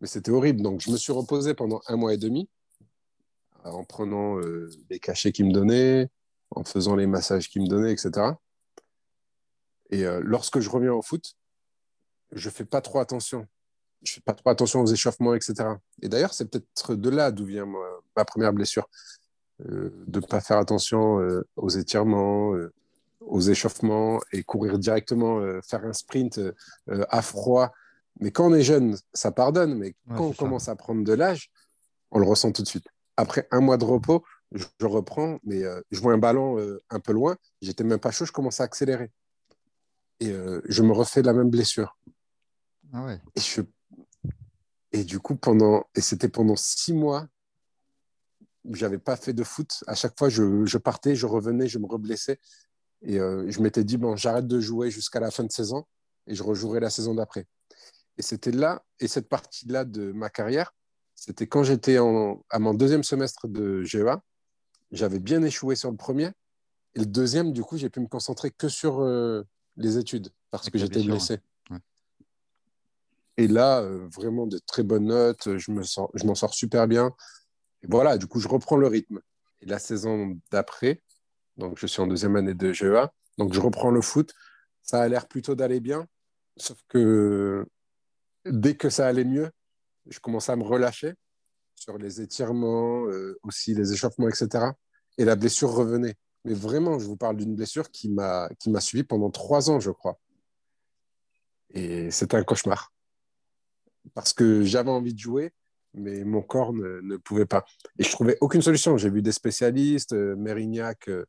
[0.00, 0.62] mais c'était horrible.
[0.62, 2.48] Donc, je me suis reposé pendant un mois et demi
[3.64, 6.08] en prenant euh, les cachets qu'ils me donnaient,
[6.50, 8.32] en faisant les massages qu'ils me donnaient, etc.
[9.90, 11.34] Et euh, lorsque je reviens au foot,
[12.32, 13.46] je fais pas trop attention.
[14.02, 15.54] Je fais pas trop attention aux échauffements, etc.
[16.02, 17.66] Et d'ailleurs, c'est peut-être de là d'où vient
[18.14, 18.88] ma, première blessure.
[19.66, 22.72] Euh, de ne pas faire attention euh, aux étirements, euh,
[23.20, 26.52] aux échauffements et courir directement, euh, faire un sprint euh,
[27.08, 27.72] à froid.
[28.20, 29.74] Mais quand on est jeune, ça pardonne.
[29.74, 30.38] Mais Ouais, quand on ça.
[30.38, 31.50] commence à prendre de l'âge,
[32.10, 32.86] on le ressent tout de suite.
[33.16, 36.82] Après un mois de repos, je, je reprends, mais euh, je vois un ballon euh,
[36.90, 37.36] un peu loin.
[37.62, 39.10] J'étais même pas chaud, je commence à accélérer.
[40.20, 41.98] Et euh, je me refais la même blessure.
[42.92, 43.20] Ah ouais.
[43.34, 43.60] Et, je...
[44.92, 45.84] et du coup, pendant...
[45.94, 47.26] et c'était pendant six mois
[48.64, 49.84] où j'avais pas fait de foot.
[49.86, 52.38] À chaque fois, je, je partais, je revenais, je me reblessais.
[53.02, 55.84] Et je m'étais dit, bon, j'arrête de jouer jusqu'à la fin de saison
[56.26, 57.46] et je rejouerai la saison d'après.
[58.18, 60.72] Et c'était là, et cette partie-là de ma carrière,
[61.14, 64.22] c'était quand j'étais à mon deuxième semestre de GEA.
[64.92, 66.30] J'avais bien échoué sur le premier.
[66.94, 69.42] Et le deuxième, du coup, j'ai pu me concentrer que sur euh,
[69.76, 71.40] les études parce que j'étais blessé.
[71.70, 71.78] ouais.
[73.36, 76.86] Et là, euh, vraiment de très bonnes notes, je me sors, je m'en sors super
[76.86, 77.14] bien.
[77.82, 79.20] Et voilà, du coup, je reprends le rythme.
[79.60, 81.02] Et la saison d'après,
[81.56, 84.32] donc je suis en deuxième année de GEA, donc je reprends le foot.
[84.82, 86.06] Ça a l'air plutôt d'aller bien,
[86.56, 87.66] sauf que
[88.50, 89.50] dès que ça allait mieux,
[90.08, 91.14] je commençais à me relâcher
[91.74, 94.64] sur les étirements, euh, aussi les échauffements, etc.
[95.18, 96.14] Et la blessure revenait.
[96.44, 98.48] Mais vraiment, je vous parle d'une blessure qui m'a
[98.80, 100.18] suivi pendant trois ans, je crois.
[101.70, 102.92] Et c'était un cauchemar.
[104.14, 105.52] Parce que j'avais envie de jouer,
[105.94, 107.64] mais mon corps ne, ne pouvait pas.
[107.98, 108.96] Et je trouvais aucune solution.
[108.96, 111.26] J'ai vu des spécialistes, euh, Mérignac, euh,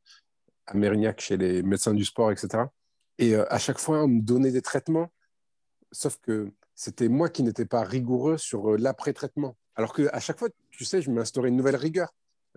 [0.67, 2.65] à Mérignac chez les médecins du sport, etc.
[3.17, 5.11] Et à chaque fois, on me donnait des traitements,
[5.91, 9.57] sauf que c'était moi qui n'étais pas rigoureux sur euh, l'après-traitement.
[9.75, 12.13] Alors qu'à chaque fois, tu sais, je m'instaurais une nouvelle rigueur.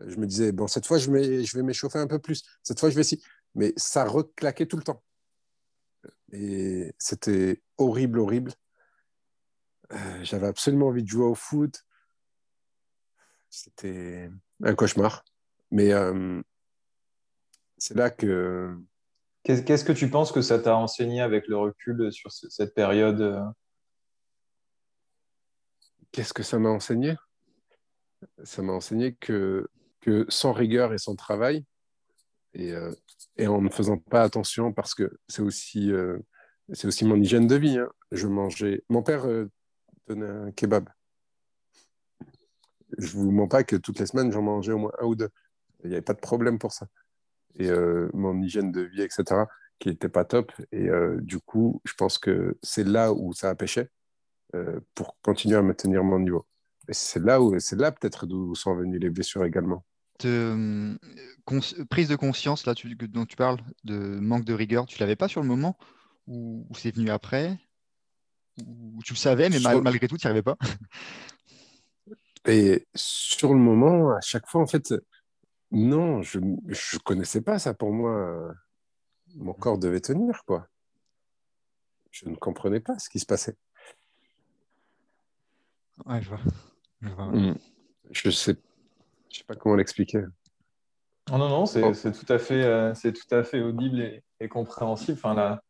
[0.07, 1.07] Je me disais, bon, cette fois, je
[1.43, 2.45] je vais m'échauffer un peu plus.
[2.63, 3.23] Cette fois, je vais si.
[3.55, 5.03] Mais ça reclaquait tout le temps.
[6.33, 8.53] Et c'était horrible, horrible.
[9.93, 11.83] Euh, J'avais absolument envie de jouer au foot.
[13.49, 14.31] C'était
[14.63, 15.25] un cauchemar.
[15.71, 16.43] Mais euh,
[17.79, 18.77] c'est là que
[19.45, 22.75] Qu'est- Qu'est-ce que tu penses que ça t'a enseigné avec le recul sur ce- cette
[22.75, 23.43] période
[26.13, 27.17] qu'est-ce que ça m'a enseigné?
[28.45, 29.69] Ça m'a enseigné que,
[30.01, 31.65] que sans rigueur et sans travail,
[32.55, 32.93] et, euh,
[33.41, 36.19] en ne faisant pas attention, parce que c'est aussi, euh,
[36.85, 37.79] aussi mon hygiène de vie.
[37.79, 37.89] hein.
[38.13, 38.83] Je mangeais.
[38.89, 39.49] Mon père euh,
[40.07, 40.89] tenait un kebab.
[42.99, 45.31] Je vous mens pas que toutes les semaines, j'en mangeais au moins un ou deux.
[45.85, 46.87] Il n'y avait pas de problème pour ça.
[47.55, 49.47] Et euh, mon hygiène de vie, etc.,
[49.79, 50.53] qui n'était pas top.
[50.73, 53.87] Et euh, du coup, je pense que c'est là où ça a pêché euh,
[54.95, 56.47] pour continuer à maintenir mon niveau.
[56.89, 59.85] Et c'est là où c'est là peut-être d'où sont venues les blessures également.
[60.19, 60.97] Te- euh,
[61.89, 65.29] prise de conscience là tu- dont tu parles, de manque de rigueur, tu l'avais pas
[65.29, 65.79] sur le moment?
[66.27, 67.59] Ou, ou c'est venu après?
[68.67, 70.57] Ou tu le savais mais mal- malgré tout tu n'y arrivais pas?
[72.47, 74.95] Et sur le moment, à chaque fois, en fait,
[75.71, 78.13] non, je ne connaissais pas ça pour moi.
[78.13, 78.53] euh,
[79.37, 80.67] Mon corps devait tenir, quoi.
[82.11, 83.57] Je ne comprenais pas ce qui se passait.
[86.07, 86.41] Ouais, je vois.
[87.03, 87.27] Je vois.
[87.27, 87.57] Mm.
[88.11, 88.57] Je sais,
[89.31, 90.25] je sais pas comment l'expliquer.
[91.33, 91.95] Oh non, non, c'est Oh.
[91.95, 95.19] c'est tout à fait, euh, c'est tout à fait audible et, et compréhensible.
[95.19, 95.63] Enfin, la,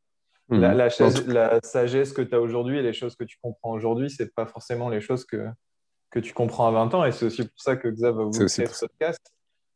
[0.49, 0.61] Mm.
[0.61, 3.23] la, la En chaise- tout- la sagesse que tu as aujourd'hui et les choses que
[3.25, 5.49] tu comprends aujourd'hui, c'est pas forcément les choses que,
[6.11, 7.05] que tu comprends à 20 ans.
[7.05, 9.33] Et c'est aussi pour ça que Xav a C'est voulu aussi créer ce podcast,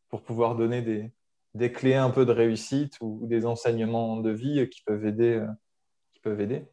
[0.09, 1.13] pour pouvoir donner des,
[1.55, 5.35] des clés un peu de réussite ou, ou des enseignements de vie qui peuvent aider.
[5.35, 5.47] euh,
[6.13, 6.65] qui peuvent aider.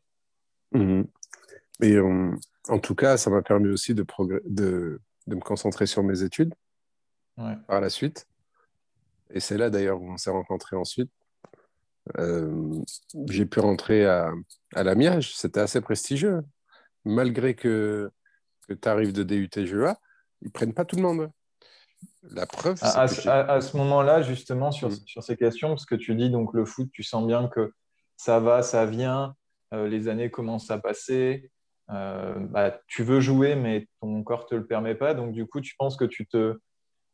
[0.71, 1.05] Mhm.
[1.83, 2.31] Et euh,
[2.69, 4.05] en tout cas, ça m'a permis aussi de,
[4.45, 6.53] de, de me concentrer sur mes études
[7.37, 7.55] Ouais.
[7.67, 8.27] par la suite.
[9.31, 11.09] Et c'est là d'ailleurs où on s'est rencontrés ensuite.
[12.17, 12.73] Euh,
[13.29, 14.31] j'ai pu rentrer à,
[14.75, 16.41] à l'Amiage, c'était assez prestigieux.
[17.05, 18.11] Malgré que,
[18.67, 19.95] que tu arrives de DUT GEA,
[20.41, 21.31] ils prennent pas tout le monde.
[22.23, 24.95] La preuve, c'est À, à que à ce moment-là, justement, sur, Mm.
[25.05, 27.73] sur ces questions, parce que tu dis donc le foot, tu sens bien que
[28.17, 29.35] ça va, ça vient,
[29.73, 31.49] euh, les années commencent à passer,
[31.91, 35.13] euh, bah, tu veux jouer, mais ton corps te le permet pas.
[35.13, 36.57] Donc, du coup, tu penses que tu te,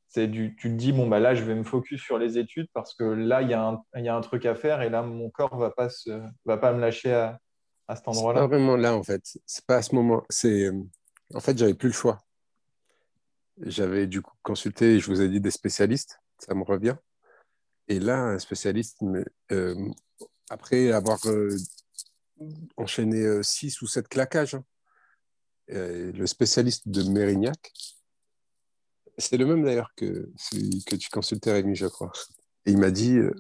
[0.10, 2.68] c'est du, tu te dis, bon, bah, là, je vais me focus sur les études
[2.74, 4.90] parce que là, il y, a un- il y a un truc à faire et
[4.90, 7.40] là, mon corps va pas, se, va pas me lâcher à,
[7.88, 9.22] à cet endroit-là pas vraiment là, en fait.
[9.46, 10.24] C'est pas à ce moment.
[10.30, 10.70] C'est,
[11.34, 12.20] en fait, j'avais plus le choix.
[13.62, 16.20] J'avais du coup consulté, je vous ai dit, des spécialistes.
[16.38, 16.96] Ça me revient.
[17.88, 19.76] Et là, un spécialiste, me- euh,
[20.50, 21.50] après avoir euh,
[22.78, 24.64] enchaîné euh, six ou sept claquages, hein,
[25.72, 27.74] euh, le spécialiste de Mérignac,
[29.18, 32.12] c'est le même d'ailleurs que celui que tu consultais, Rémi, je crois.
[32.66, 33.34] Il m'a dit, euh,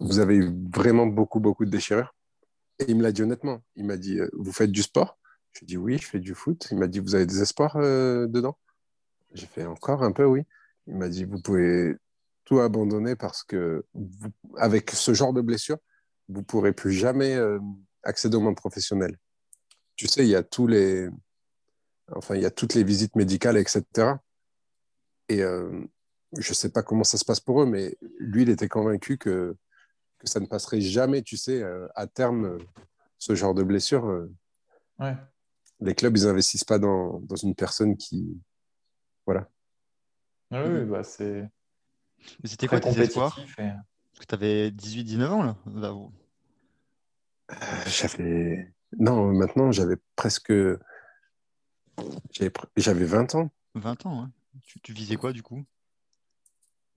[0.00, 2.14] vous avez eu vraiment beaucoup, beaucoup de déchirures.
[2.78, 3.62] Et il me l'a dit honnêtement.
[3.76, 5.18] Il m'a dit, euh, vous faites du sport?
[5.52, 6.66] Je lui ai dit, oui, je fais du foot.
[6.70, 8.58] Il m'a dit, vous avez des espoirs euh, dedans?
[9.34, 10.42] J'ai fait encore un peu, oui.
[10.86, 11.94] Il m'a dit, vous pouvez
[12.44, 13.84] tout abandonner parce que
[14.56, 15.78] avec ce genre de blessure,
[16.28, 17.58] vous pourrez plus jamais euh,
[18.04, 19.16] accéder au monde professionnel.
[19.96, 21.08] Tu sais, il y a tous les,
[22.14, 23.84] enfin, il y a toutes les visites médicales, etc.
[25.28, 25.84] Et euh,
[26.38, 29.56] je sais pas comment ça se passe pour eux, mais lui, il était convaincu que,
[30.18, 32.58] que ça ne passerait jamais, tu sais, euh, à terme, euh,
[33.18, 34.06] ce genre de blessure.
[34.06, 34.32] euh,
[34.98, 35.16] Ouais.
[35.80, 38.40] les clubs, ils investissent pas dans, dans une personne qui.
[39.26, 39.48] Voilà.
[40.50, 41.48] Ah oui, bah, c'est
[42.42, 43.38] Mais C'était quoi tes espoirs?
[43.58, 45.56] et- Parce que tu avais 18-19 ans là.
[45.74, 45.94] Là,
[47.86, 48.72] J'avais.
[48.98, 50.52] Non, maintenant, j'avais presque.
[52.30, 53.50] J'avais pr- J'avais 20 ans.
[53.74, 54.28] 20 ans, ouais.
[54.64, 55.64] Tu, tu visais quoi du coup?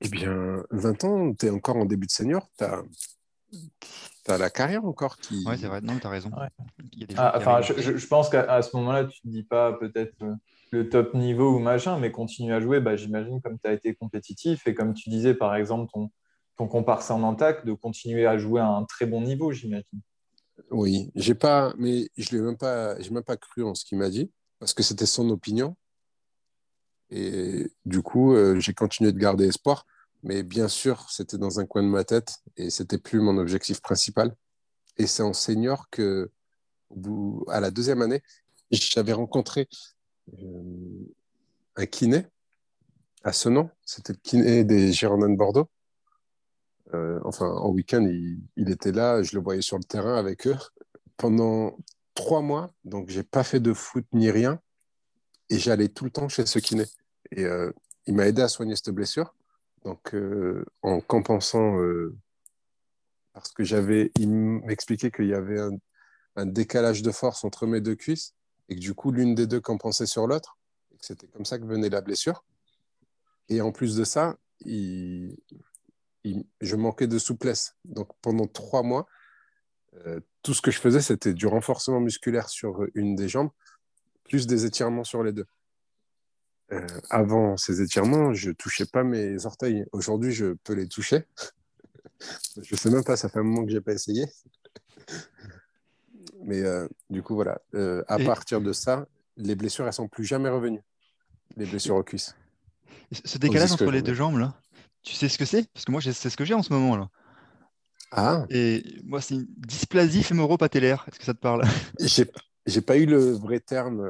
[0.01, 4.83] Eh bien, 20 ans, tu es encore en début de senior, tu as, la carrière
[4.85, 5.45] encore qui.
[5.47, 5.81] Ouais, c'est vrai.
[5.81, 6.31] Non, tu as raison.
[6.31, 6.49] Ouais.
[6.93, 9.73] Il y a des Ah, enfin, je, pense qu'à ce moment-là, tu ne dis pas
[9.73, 10.35] peut-être euh,
[10.71, 13.95] le top niveau ou machin, mais continue à jouer, bah, j'imagine, comme tu as été
[13.95, 16.11] compétitif et comme tu disais, par exemple, ton,
[16.57, 20.01] ton comparse en attaque, de continuer à jouer à un très bon niveau, j'imagine.
[20.71, 23.97] Oui, j'ai pas, mais je l'ai même pas, j'ai même pas cru en ce qu'il
[23.97, 25.75] m'a dit parce que c'était son opinion.
[27.09, 29.85] Et du coup, euh, j'ai continué de garder espoir,
[30.23, 33.81] mais bien sûr, c'était dans un coin de ma tête et c'était plus mon objectif
[33.81, 34.35] principal.
[34.97, 36.31] Et c'est en senior que,
[37.49, 38.23] à la deuxième année,
[38.71, 39.67] j'avais rencontré
[40.33, 41.13] euh,
[41.75, 42.25] un kiné
[43.23, 43.69] à Senan.
[43.85, 45.69] C'était le kiné des Girondins de Bordeaux.
[46.95, 50.57] Euh, enfin, en week-end, il, était là, je le voyais sur le terrain avec eux
[51.17, 51.77] pendant
[52.13, 52.71] trois mois.
[52.83, 54.59] Donc, j'ai pas fait de foot ni rien.
[55.49, 56.85] Et j'allais tout le temps chez ce kiné.
[57.31, 57.71] Et euh,
[58.07, 59.35] il m'a aidé à soigner cette blessure.
[59.83, 61.77] Donc, euh, en compensant,
[63.33, 65.77] parce que j'avais, il m'expliquait qu'il y avait un,
[66.35, 68.33] un décalage de force entre mes deux cuisses
[68.69, 70.57] et que du coup, l'une des deux compensait sur l'autre.
[70.93, 72.43] Et que c'était comme ça que venait la blessure.
[73.49, 75.37] Et en plus de ça, il,
[76.25, 77.75] il- je manquais de souplesse.
[77.85, 79.07] Donc pendant trois mois,
[80.05, 83.49] euh, tout ce que je faisais, c'était du renforcement musculaire sur une des jambes,
[84.25, 85.45] plus des étirements sur les deux.
[86.71, 89.85] Euh, avant ces étirements, je touchais pas mes orteils.
[89.91, 91.25] Aujourd'hui, je peux les toucher.
[92.61, 94.25] je sais même pas, ça fait un moment que j'ai pas essayé.
[96.43, 97.61] Mais euh, du coup, voilà.
[98.07, 99.07] À Et- partir de ça,
[99.37, 100.81] les blessures, elles sont plus jamais revenues.
[101.57, 102.35] Les blessures aux cuisses.
[103.23, 104.59] Ce décalage entre les deux jambes là,
[105.05, 105.71] tu sais ce que c'est?
[105.71, 107.09] Parce que moi, c'est ce que j'ai en ce moment là.
[108.11, 111.05] Ah, Et moi, c'est une dysplasie fémoro-patellaire.
[111.07, 111.63] Est-ce que ça te parle?
[111.99, 114.09] J'ai, pas eu le vrai terme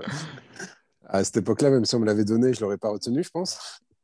[1.07, 3.57] à cette époque-là, même si on me l'avait donné, je l'aurais pas retenu, je pense.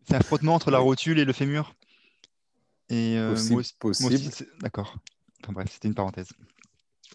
[0.07, 1.73] C'est un frottement entre la rotule et le fémur.
[2.89, 4.51] Et euh, Possible, moi aussi- moi possible.
[4.61, 4.97] D'accord.
[5.43, 6.29] Enfin bref, c'était une parenthèse.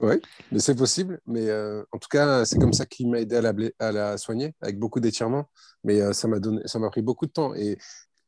[0.01, 0.17] Oui,
[0.53, 1.21] mais c'est possible.
[1.27, 3.93] Mais euh, en tout cas, c'est comme ça qu'il m'a aidé à la, bla- à
[3.93, 5.51] la soigner, avec beaucoup d'étirements.
[5.85, 7.55] Mais euh, ça m'a donné, ça m'a pris beaucoup de temps.
[7.55, 7.79] Et,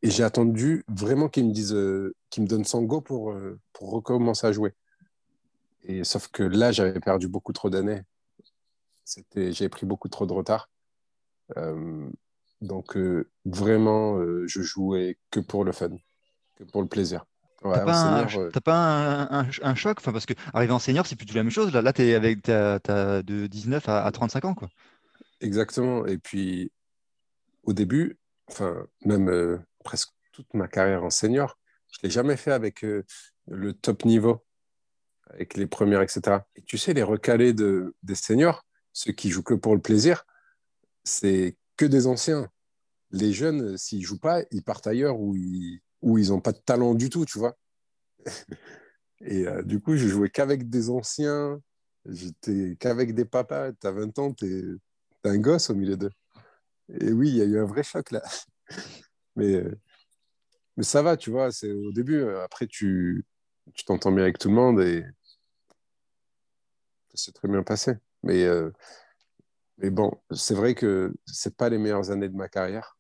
[0.03, 3.59] et j'ai attendu vraiment qu'il me dise, euh, qu'il me donne son go pour, euh,
[3.73, 4.75] pour recommencer à jouer.
[5.85, 8.03] Et sauf que là, j'avais perdu beaucoup trop d'années.
[9.05, 10.69] C'était, j'avais pris beaucoup trop de retard.
[11.57, 12.09] Euh,
[12.61, 12.99] donc
[13.45, 15.91] vraiment, je jouais que pour le fun,
[16.57, 17.25] que pour le plaisir.
[17.65, 19.99] Ouais, T'as pas, un, senior, t'as pas un, un- un choc?
[19.99, 21.73] Enfin, Parce que arriver en senior, c'est plutôt la même chose.
[21.73, 24.55] Là, là tu es avec ta, ta- de 19 à, à 35 ans.
[24.55, 24.69] Quoi.
[25.41, 26.07] Exactement.
[26.07, 26.71] Et puis,
[27.65, 28.17] au début,
[28.49, 31.59] enfin, même euh, presque toute ma carrière en senior,
[31.91, 33.07] je ne l'ai jamais fait avec euh,
[33.47, 34.45] le top niveau,
[35.31, 36.41] avec les premières, etc.
[36.57, 40.27] Et tu sais, les recalés de, des seniors, ceux qui jouent que pour le plaisir,
[41.05, 42.51] c'est que des anciens.
[43.13, 46.59] Les jeunes, s'ils jouent pas, ils partent ailleurs où ils où ils n'ont pas de
[46.59, 47.57] talent du tout, tu vois.
[49.23, 51.61] Et euh, du coup, je jouais qu'avec des anciens,
[52.05, 53.73] j'étais qu'avec des papas.
[53.73, 56.13] Tu as 20 ans, tu es, un gosse au milieu d'eux.
[57.01, 58.23] Et oui, il y a eu un vrai choc là.
[59.39, 59.79] Mais, euh,
[60.77, 62.17] mais ça va, tu vois, c'est au début.
[62.21, 63.25] euh, Après, tu
[63.75, 65.05] tu t'entends bien avec tout le monde et
[67.15, 67.93] ça s'est très bien passé.
[68.23, 68.71] Mais, euh,
[69.77, 72.97] mais bon, c'est vrai que c'est pas les meilleures années de ma carrière.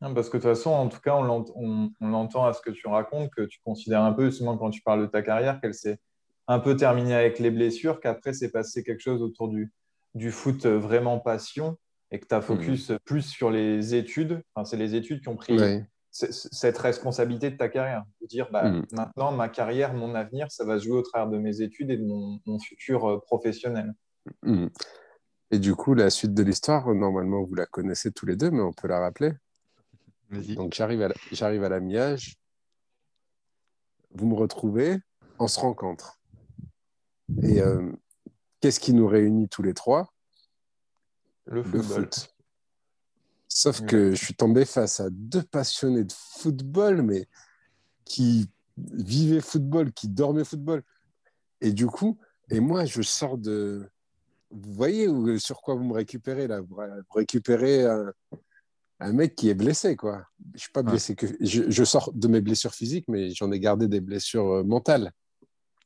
[0.00, 2.60] Parce que de toute façon, en tout cas, on l'ent- on- on l'entend à ce
[2.60, 5.60] que tu racontes, que tu considères un peu, justement quand tu parles de ta carrière,
[5.60, 5.98] qu'elle s'est
[6.48, 9.72] un peu terminé avec les blessures, qu'après, c'est passé quelque chose autour du,
[10.14, 11.78] du foot vraiment passion
[12.12, 12.98] et que tu as focus Mm.
[13.04, 14.42] plus sur les études.
[14.54, 15.84] Enfin, c'est les études qui ont pris Ouais.
[16.10, 18.04] cette responsabilité de ta carrière.
[18.20, 18.86] De dire, bah, Mm.
[18.92, 21.96] maintenant, ma carrière, mon avenir, ça va se jouer au travers de mes études et
[21.96, 23.92] de mon, mon futur euh, professionnel.
[24.44, 24.66] Mm.
[25.52, 28.60] Et du coup, la suite de l'histoire, normalement, vous la connaissez tous les deux, mais
[28.62, 29.32] on peut la rappeler.
[30.54, 32.36] Donc, j'arrive à la- j'arrive à l'amiage.
[34.14, 34.98] Vous me retrouvez,
[35.38, 36.18] on se rencontre.
[37.42, 37.90] Et euh,
[38.60, 40.12] qu'est-ce qui nous réunit tous les trois?
[41.46, 42.02] Le Le football.
[42.04, 42.34] foot.
[43.48, 43.86] Sauf Ouais.
[43.86, 47.28] que je suis tombé face à deux passionnés de football, mais
[48.04, 50.82] qui vivaient football, qui dormaient football.
[51.60, 52.18] Et du coup,
[52.50, 53.88] et moi, je sors de.
[54.50, 56.60] Vous voyez où, sur quoi vous me récupérez là?
[56.60, 56.76] Vous
[57.14, 58.12] récupérez un,
[59.00, 60.26] un mec qui est blessé, quoi.
[60.54, 60.90] Je suis pas Ouais.
[60.90, 61.26] blessé que.
[61.40, 65.12] Je, je sors de mes blessures physiques, mais j'en ai gardé des blessures euh, mentales.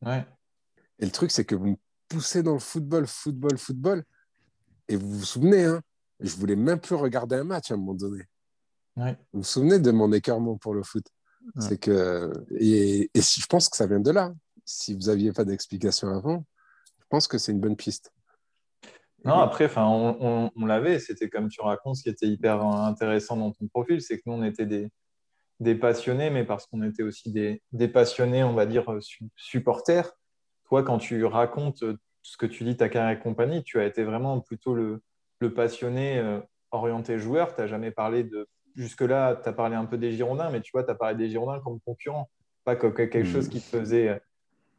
[0.02, 0.24] Ouais.
[0.98, 1.76] Et le truc, c'est que vous me
[2.08, 4.04] poussez dans le football, football, football.
[4.88, 5.80] Et vous vous souvenez, hein,
[6.20, 8.24] je voulais même plus regarder un match à un moment donné.
[8.96, 9.16] Ouais.
[9.32, 11.04] Vous vous souvenez de mon écœurement pour le foot?
[11.54, 11.62] Ouais.
[11.62, 12.32] C'est que.
[12.58, 14.32] Et, et si, je pense que ça vient de là.
[14.64, 16.44] Si vous n'aviez pas d'explication avant,
[16.98, 18.10] je pense que c'est une bonne piste.
[19.24, 20.98] Non, après, enfin, on, on- on l'avait.
[20.98, 24.34] C'était comme tu racontes, ce qui était hyper intéressant dans ton profil, c'est que nous,
[24.34, 24.88] on était des,
[25.60, 30.12] des passionnés, mais parce qu'on était aussi des, des passionnés, on va dire, su- supporters.
[30.68, 33.86] Toi, quand tu racontes euh, ce que tu dis, ta carrière et compagnie, tu as
[33.86, 35.00] été vraiment plutôt le,
[35.38, 36.40] le passionné euh,
[36.72, 37.54] orienté joueur.
[37.54, 38.48] Tu n'as jamais parlé de.
[38.74, 41.30] Jusque-là, tu as parlé un peu des Girondins, mais tu vois, tu as parlé des
[41.30, 42.28] Girondins comme concurrents,
[42.64, 43.24] pas comme quelque Mm.
[43.24, 44.18] chose qui te faisait euh,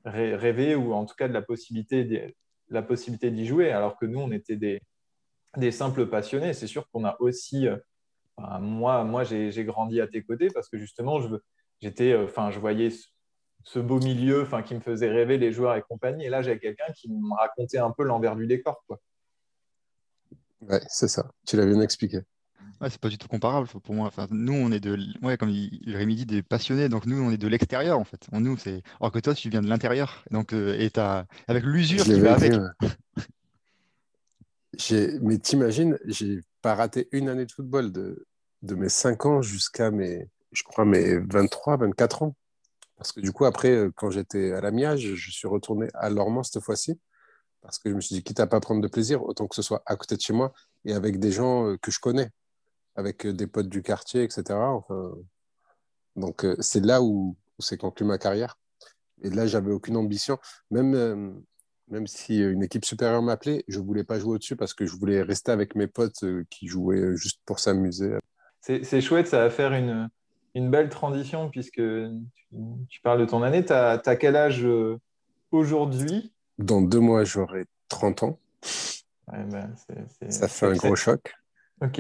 [0.06, 2.36] rê- rêver ou en tout cas de la possibilité d'y-
[2.70, 4.82] la possibilité d'y jouer, alors que nous, on était des,
[5.56, 6.54] des simples passionnés.
[6.54, 7.78] C'est sûr qu'on a aussi, euh,
[8.60, 11.34] moi, moi j'ai j'ai grandi à tes côtés parce que justement, je,
[11.82, 12.90] j'étais, enfin, je voyais
[13.64, 16.26] ce, beau milieu enfin, qui me faisait rêver les joueurs et compagnie.
[16.26, 18.84] Et là, j'avais quelqu'un qui me racontait un peu l'envers du décor.
[18.88, 19.00] Quoi.
[20.62, 21.32] Ouais, c'est ça.
[21.46, 22.22] Tu l'as bien expliqué.
[22.80, 24.08] Ouais, c'est pas du tout comparable pour moi.
[24.08, 26.90] Enfin, nous, on est de, ouais, comme il, Rémi dit, des passionnés.
[26.90, 28.28] Donc nous, on est de l'extérieur en fait.
[28.32, 30.24] On, nous, c'est, alors que toi, tu viens de l'intérieur.
[30.32, 32.54] Donc, euh, et t'as, avec l'usure qui va avec.
[32.54, 32.70] ouais.
[35.22, 38.28] Mais t'imagines, j'ai pas raté une année de football de,
[38.62, 42.36] de mes 5 ans jusqu'à mes, je crois, mes 23, 24 ans.
[42.98, 46.44] Parce que du coup, après, euh, quand j'étais à l'Amiage, je suis retourné à Lormand
[46.44, 47.00] cette fois-ci.
[47.62, 49.62] Parce que je me suis dit, quitte à pas prendre de plaisir, autant que ce
[49.62, 50.54] soit à côté de chez moi
[50.86, 52.32] et avec des gens euh, que je connais,
[52.96, 54.60] avec euh, des potes du quartier, etc.
[56.16, 58.58] Donc, c'est là où, où s'est conclue ma carrière.
[59.22, 60.40] Et là, j'avais aucune ambition.
[60.72, 61.44] Même,
[61.90, 65.22] même si une équipe supérieure m'appelait, je voulais pas jouer au-dessus parce que je voulais
[65.22, 68.18] rester avec mes potes qui jouaient juste pour s'amuser.
[68.62, 70.10] C'est chouette, ça va faire une,
[70.58, 72.58] une belle transition puisque tu,
[72.90, 73.64] tu parles de ton année.
[73.66, 75.00] Tu as, quel âge euh,
[75.52, 76.34] aujourd'hui?
[76.58, 78.40] Dans deux mois, j'aurai 30 ans.
[79.32, 79.74] Ouais, ben,
[80.30, 81.34] Ça fait un gros choc.
[81.82, 81.94] Ok.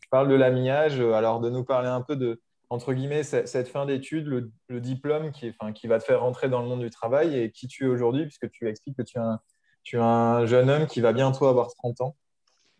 [0.00, 2.40] Tu parles de l'amillage, euh, alors de nous parler un peu de,
[2.70, 6.20] entre guillemets, ce- cette fin d'études, le, le diplôme qui, enfin, qui va te faire
[6.20, 9.02] rentrer dans le monde du travail et qui tu es aujourd'hui, puisque tu expliques que
[9.02, 9.40] tu es, un,
[9.84, 12.16] tu es un jeune homme qui va bientôt avoir 30 ans.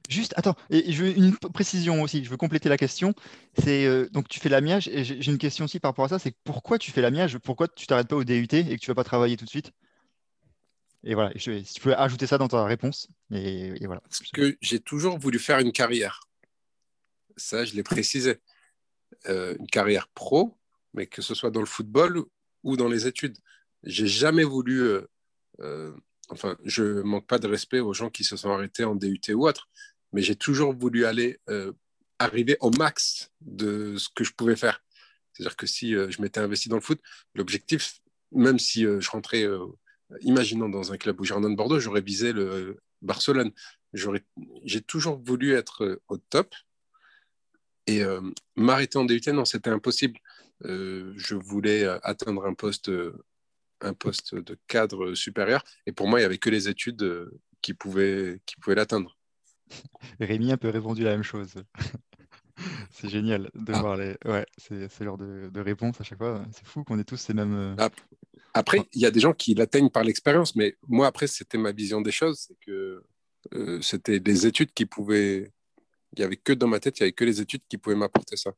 [0.08, 3.14] Juste, attends, et je veux une précision aussi, je veux compléter la question.
[3.58, 6.18] C'est euh, donc tu fais l'amiage, et j'ai une question aussi par rapport à ça,
[6.18, 8.94] c'est pourquoi tu fais l'amiage Pourquoi tu t'arrêtes pas au DUT et que tu vas
[8.94, 9.72] pas travailler tout de suite?
[11.04, 13.08] Et voilà, si tu peux ajouter ça dans ta réponse.
[13.32, 14.00] Et, voilà.
[14.00, 16.20] Parce que j'ai toujours voulu faire une carrière.
[17.36, 18.40] Ça, je l'ai précisé.
[19.28, 20.58] Euh, une carrière pro,
[20.94, 22.24] mais que ce soit dans le football
[22.64, 23.38] ou dans les études.
[23.84, 24.82] J'ai jamais voulu.
[25.60, 25.92] euh,
[26.28, 29.46] enfin, je manque pas de respect aux gens qui se sont arrêtés en DUT ou
[29.46, 29.68] autre,
[30.16, 31.74] mais j'ai toujours voulu aller euh,
[32.18, 34.82] arriver au max de ce que je pouvais faire.
[35.34, 37.02] C'est-à-dire que si euh, je m'étais investi dans le foot,
[37.34, 38.00] l'objectif,
[38.32, 39.46] même si euh, je rentrais,
[40.22, 43.52] imaginons dans un club où Girondin de Bordeaux, j'aurais visé le Barcelone.
[44.64, 46.54] J'ai toujours voulu être au top.
[47.86, 48.02] Et
[48.56, 50.18] m'arrêter en DUT, non, c'était impossible.
[50.62, 52.90] Je voulais atteindre un poste,
[53.80, 55.62] un poste de cadre supérieur.
[55.86, 57.30] Et pour moi, il n'y avait que les études
[57.62, 59.15] qui pouvaient, qui pouvaient l'atteindre.
[60.20, 61.54] Rémi a un peu répondu la même chose.
[62.90, 63.80] c'est génial de Ah.
[63.80, 64.16] voir les.
[64.24, 66.42] Ouais, c'est c'est l'heure de, de réponse à chaque fois.
[66.52, 67.54] C'est fou qu'on ait tous ces mêmes.
[67.54, 67.88] euh.
[68.54, 71.72] Après, il y a des gens qui l'atteignent par l'expérience, mais moi, après, c'était ma
[71.72, 72.38] vision des choses.
[72.48, 73.02] C'est que
[73.54, 75.52] euh, c'était les études qui pouvaient.
[76.16, 77.96] Il n'y avait que dans ma tête, il n'y avait que les études qui pouvaient
[77.96, 78.52] m'apporter ça.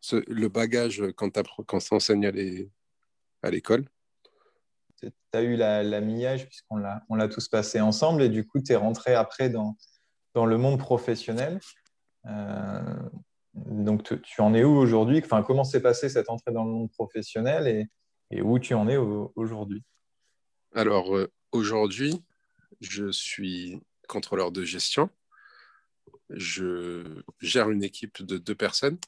[0.00, 2.70] Ce- le bagage, quand, quand ça enseigne à l'é-
[3.42, 3.84] à l'école,
[5.00, 8.46] Tu as eu la, la millage puisqu'on l'a, on l'a tous passé ensemble et du
[8.46, 9.76] coup, tu es rentré après dans,
[10.34, 11.60] dans le monde professionnel.
[12.26, 12.96] Euh,
[13.54, 15.20] donc, tu, tu en es où aujourd'hui?
[15.24, 17.88] Enfin, Comment s'est passée cette entrée dans le monde professionnel et,
[18.30, 19.82] et où tu en es au- aujourd'hui?
[20.74, 22.22] Alors, euh, aujourd'hui,
[22.80, 25.10] je suis contrôleur de gestion.
[26.30, 28.98] Je gère une équipe de deux personnes.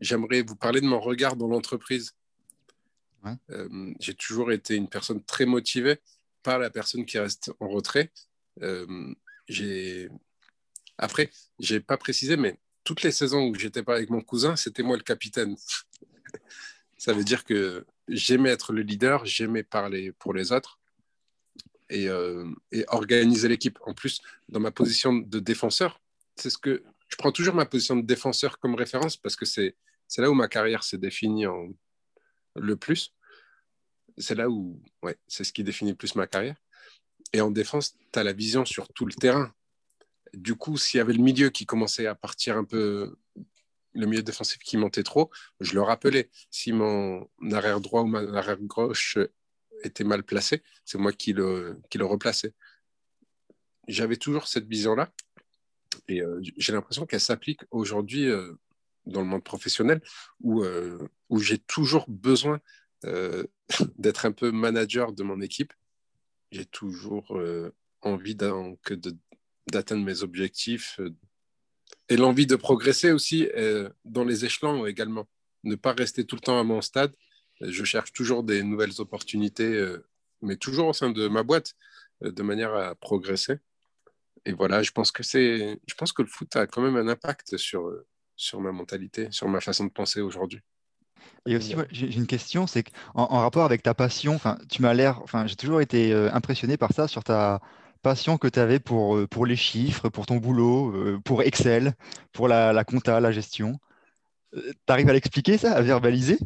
[0.00, 2.12] J'aimerais vous parler de mon regard dans l'entreprise.
[3.24, 3.34] Ouais.
[3.50, 5.98] Euh, J'ai toujours été une personne très motivée,
[6.42, 8.10] pas la personne qui reste en retrait.
[8.62, 9.14] Euh,
[9.48, 10.08] j'ai
[10.98, 14.82] après, j'ai pas précisé, mais toutes les saisons où j'étais pas avec mon cousin, c'était
[14.82, 15.56] moi le capitaine.
[16.98, 20.78] Ça veut dire que j'aimais être le leader, j'aimais parler pour les autres
[21.90, 23.78] et, euh, et organiser l'équipe.
[23.84, 26.00] En plus, dans ma position de défenseur,
[26.36, 29.74] c'est ce que je prends toujours ma position de défenseur comme référence parce que c'est
[30.18, 31.44] là où ma carrière s'est définie
[32.54, 33.14] le plus.
[34.18, 36.56] C'est là où, ouais, c'est ce qui définit le plus ma carrière.
[37.32, 39.52] Et en défense, tu as la vision sur tout le terrain.
[40.36, 43.16] Du coup, s'il y avait le milieu qui commençait à partir un peu,
[43.94, 45.30] le milieu défensif qui montait trop,
[45.60, 46.28] je le rappelais.
[46.50, 49.16] Si mon arrière droit ou ma arrière gauche
[49.82, 52.52] était mal placé, c'est moi qui le, qui le replaçais.
[53.88, 55.10] J'avais toujours cette vision-là.
[56.06, 58.52] Et euh, j'ai l'impression qu'elle s'applique aujourd'hui euh,
[59.06, 60.02] dans le monde professionnel
[60.40, 62.60] où, euh, où j'ai toujours besoin
[63.98, 65.72] d'être un peu manager de mon équipe.
[66.50, 67.40] J'ai toujours
[68.02, 68.34] envie
[69.70, 71.14] d'atteindre mes objectifs euh,
[72.08, 75.26] et l'envie de progresser aussi euh, dans les échelons également.
[75.64, 77.12] Ne pas rester tout le temps à mon stade.
[77.60, 80.04] Je cherche toujours des nouvelles opportunités, euh,
[80.42, 81.74] mais toujours au sein de ma boîte,
[82.22, 83.58] euh, de manière à progresser.
[84.44, 87.08] Et voilà, je pense que c'est, je pense que le foot a quand même un
[87.08, 88.06] impact sur, euh,
[88.36, 90.60] sur ma mentalité, sur ma façon de penser aujourd'hui.
[91.46, 94.38] Et aussi, j'ai une question, c'est qu'en en rapport avec ta passion,
[94.68, 97.60] tu m'as l'air, j'ai toujours été euh, impressionné par ça, sur ta
[98.02, 101.94] passion que tu avais pour, euh, pour les chiffres, pour ton boulot, euh, pour Excel,
[102.32, 103.78] pour la, la compta, la gestion.
[104.52, 106.38] tu arrives à l'expliquer, ça, à verbaliser?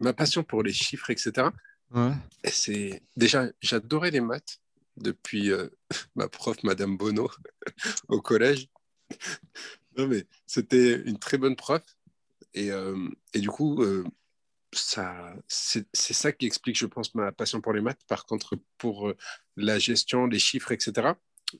[0.00, 1.48] Ma passion pour les chiffres, etc.
[1.92, 2.12] Ouais.
[2.44, 4.60] Et c'est déjà, j'adorais les maths
[4.96, 5.68] depuis euh,
[6.14, 7.30] ma prof, Madame Bono,
[8.08, 8.68] au collège.
[9.96, 11.82] Non, mais c'était une très bonne prof.
[12.54, 14.04] Et, euh, et du coup, euh,
[14.72, 18.00] c'est ça qui explique, je pense, ma passion pour les maths.
[18.06, 19.16] Par contre, pour euh,
[19.56, 21.12] la gestion, les chiffres, etc.,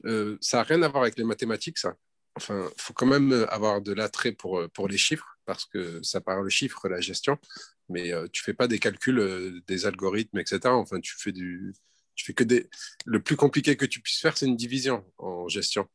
[0.05, 1.95] euh, ça n'a rien à voir avec les mathématiques, ça.
[2.37, 6.03] Enfin, il faut quand même avoir de l'attrait pour, euh, pour les chiffres, parce que
[6.03, 7.39] ça part le chiffre, la gestion,
[7.89, 10.61] mais euh, tu fais pas des calculs, euh, des algorithmes, etc.
[10.67, 11.75] Enfin, tu fais du...
[12.15, 12.69] Tu fais que des...
[13.07, 15.89] Le plus compliqué que tu puisses faire, c'est une division en gestion.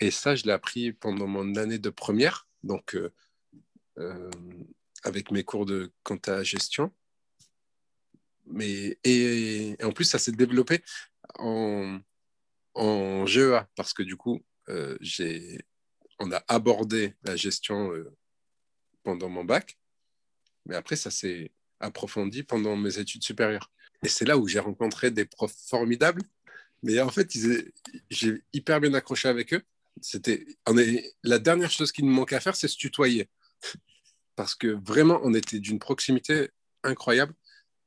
[0.00, 3.12] Et ça, je l'ai appris pendant mon année de première, donc euh,
[3.98, 4.30] euh,
[5.04, 6.92] avec mes cours de compta gestion.
[8.46, 10.82] Mais, et, en plus, ça s'est développé
[11.38, 12.00] en,
[12.74, 14.96] en GEA, parce que du coup, euh,
[16.18, 18.14] on a abordé la gestion euh,
[19.02, 19.78] pendant mon bac,
[20.66, 23.70] mais après, ça s'est approfondi pendant mes études supérieures.
[24.02, 26.22] Et c'est là où j'ai rencontré des profs formidables,
[26.82, 27.30] mais en fait,
[28.10, 29.62] j'ai hyper bien accroché avec eux.
[31.24, 33.28] La dernière chose qui nous manquait à faire, c'est se tutoyer.
[34.38, 36.50] Parce que vraiment, on était d'une proximité
[36.84, 37.34] incroyable.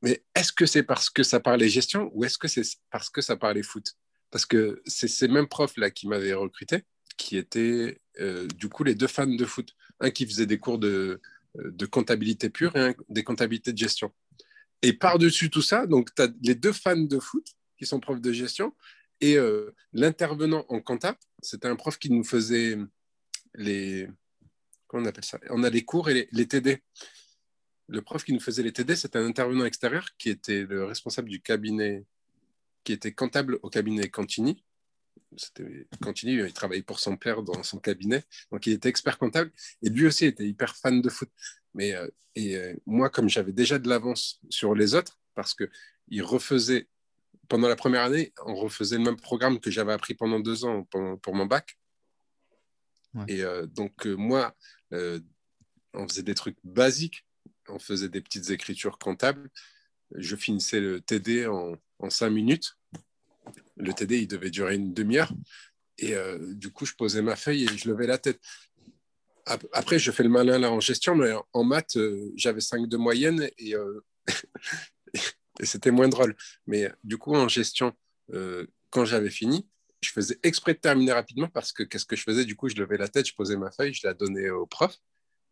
[0.02, 3.22] Mais est-ce que c'est parce que ça parlait gestion ou est-ce que c'est parce que
[3.22, 3.94] ça parlait foot?
[4.30, 6.82] Parce que c'est ces mêmes profs-là qui m'avaient recruté,
[7.16, 9.74] qui étaient euh, du coup les deux fans de foot.
[9.98, 11.22] Un qui faisait des cours de,
[11.54, 14.12] de comptabilité pure et un des comptabilités de gestion.
[14.82, 17.46] Et par-dessus tout ça, donc tu as les deux fans de foot
[17.78, 18.74] qui sont profs de gestion
[19.22, 22.76] et euh, l'intervenant en compta, c'était un prof qui nous faisait
[23.54, 24.06] les.
[24.92, 25.38] On appelle ça?
[25.50, 26.82] On a les cours et les, TD.
[27.88, 31.28] Le prof qui nous faisait les TD, c'était un intervenant extérieur qui était le responsable
[31.28, 32.04] du cabinet,
[32.84, 34.62] qui était comptable au cabinet Cantini.
[36.00, 39.50] Cantini, il travaillait pour son père dans son cabinet, donc il était expert comptable
[39.82, 41.30] et lui aussi était hyper fan de foot.
[41.74, 45.70] Mais euh, et euh, moi, comme j'avais déjà de l'avance sur les autres, parce que
[46.08, 46.88] il refaisait
[47.48, 50.84] pendant la première année, on refaisait le même programme que j'avais appris pendant deux ans
[50.84, 51.78] pour mon bac.
[53.28, 54.54] Et euh, donc euh, moi,
[54.92, 55.20] euh,
[55.94, 57.26] on faisait des trucs basiques,
[57.68, 59.50] on faisait des petites écritures comptables.
[60.14, 62.74] Je finissais le TD en, en cinq minutes.
[63.76, 65.32] Le TD, il devait durer une demi-heure.
[65.98, 66.14] Et
[66.54, 68.40] du coup, je posais ma feuille et je levais la tête.
[69.46, 71.98] Ap- Après, je fais le malin là en gestion, mais en- maths,
[72.34, 73.74] j'avais 5 de moyenne et,
[75.62, 76.36] c'était moins drôle.
[76.66, 77.92] Mais du coup, en gestion,
[78.90, 79.68] quand j'avais fini,
[80.02, 82.44] je faisais exprès de terminer rapidement parce que qu'est-ce que je faisais?
[82.44, 84.96] Du coup, je levais la tête, je posais ma feuille, je la donnais au prof.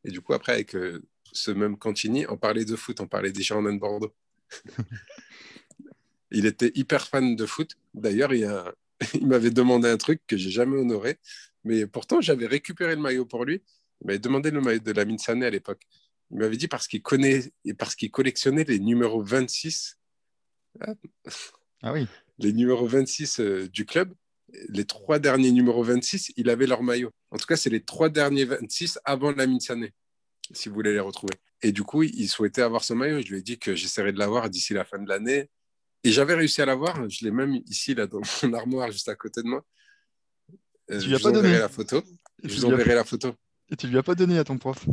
[0.04, 1.00] Et du coup, après, avec euh,
[1.32, 4.14] ce même Cantini, on parlait de foot, on parlait des Girondins de Bordeaux.
[6.30, 7.76] il était hyper fan de foot.
[7.94, 8.74] D'ailleurs, il, y a-
[9.14, 11.18] il m'avait demandé un truc que j'ai jamais honoré,
[11.64, 13.62] mais pourtant, j'avais récupéré le maillot pour lui.
[14.00, 15.82] Il m'avait demandé le maillot de la Sané à l'époque.
[16.30, 19.98] Il m'avait dit parce qu'il connaît et parce qu'il collectionnait les numéros 26.
[21.82, 22.06] Ah oui.
[22.38, 24.14] les numéros 26 euh, du club,
[24.68, 27.10] les trois derniers numéros 26, il avait leur maillot.
[27.30, 29.92] En tout cas, c'est les trois derniers 26 avant la Sané,
[30.52, 31.34] si vous voulez les retrouver.
[31.62, 33.20] Et du coup, il souhaitait avoir ce maillot.
[33.20, 35.50] Je lui ai dit que j'essaierais de l'avoir d'ici la fin de l'année.
[36.02, 37.08] Et j'avais réussi à l'avoir.
[37.10, 39.64] Je l'ai même ici, là, dans mon armoire, juste à côté de moi.
[40.88, 42.02] Tu lui je as vous pas donné enverrai la photo.
[42.42, 43.34] Et Je tu vous lui as enverrai la photo.
[43.70, 44.86] Et tu lui as pas donné à ton prof.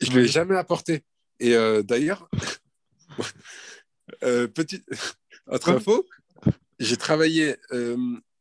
[0.00, 1.02] Je ne l'ai jamais apporté.
[1.40, 2.28] Et euh, d'ailleurs,
[4.22, 4.84] euh, petite
[5.46, 6.06] autre info,
[6.78, 7.96] j'ai travaillé euh,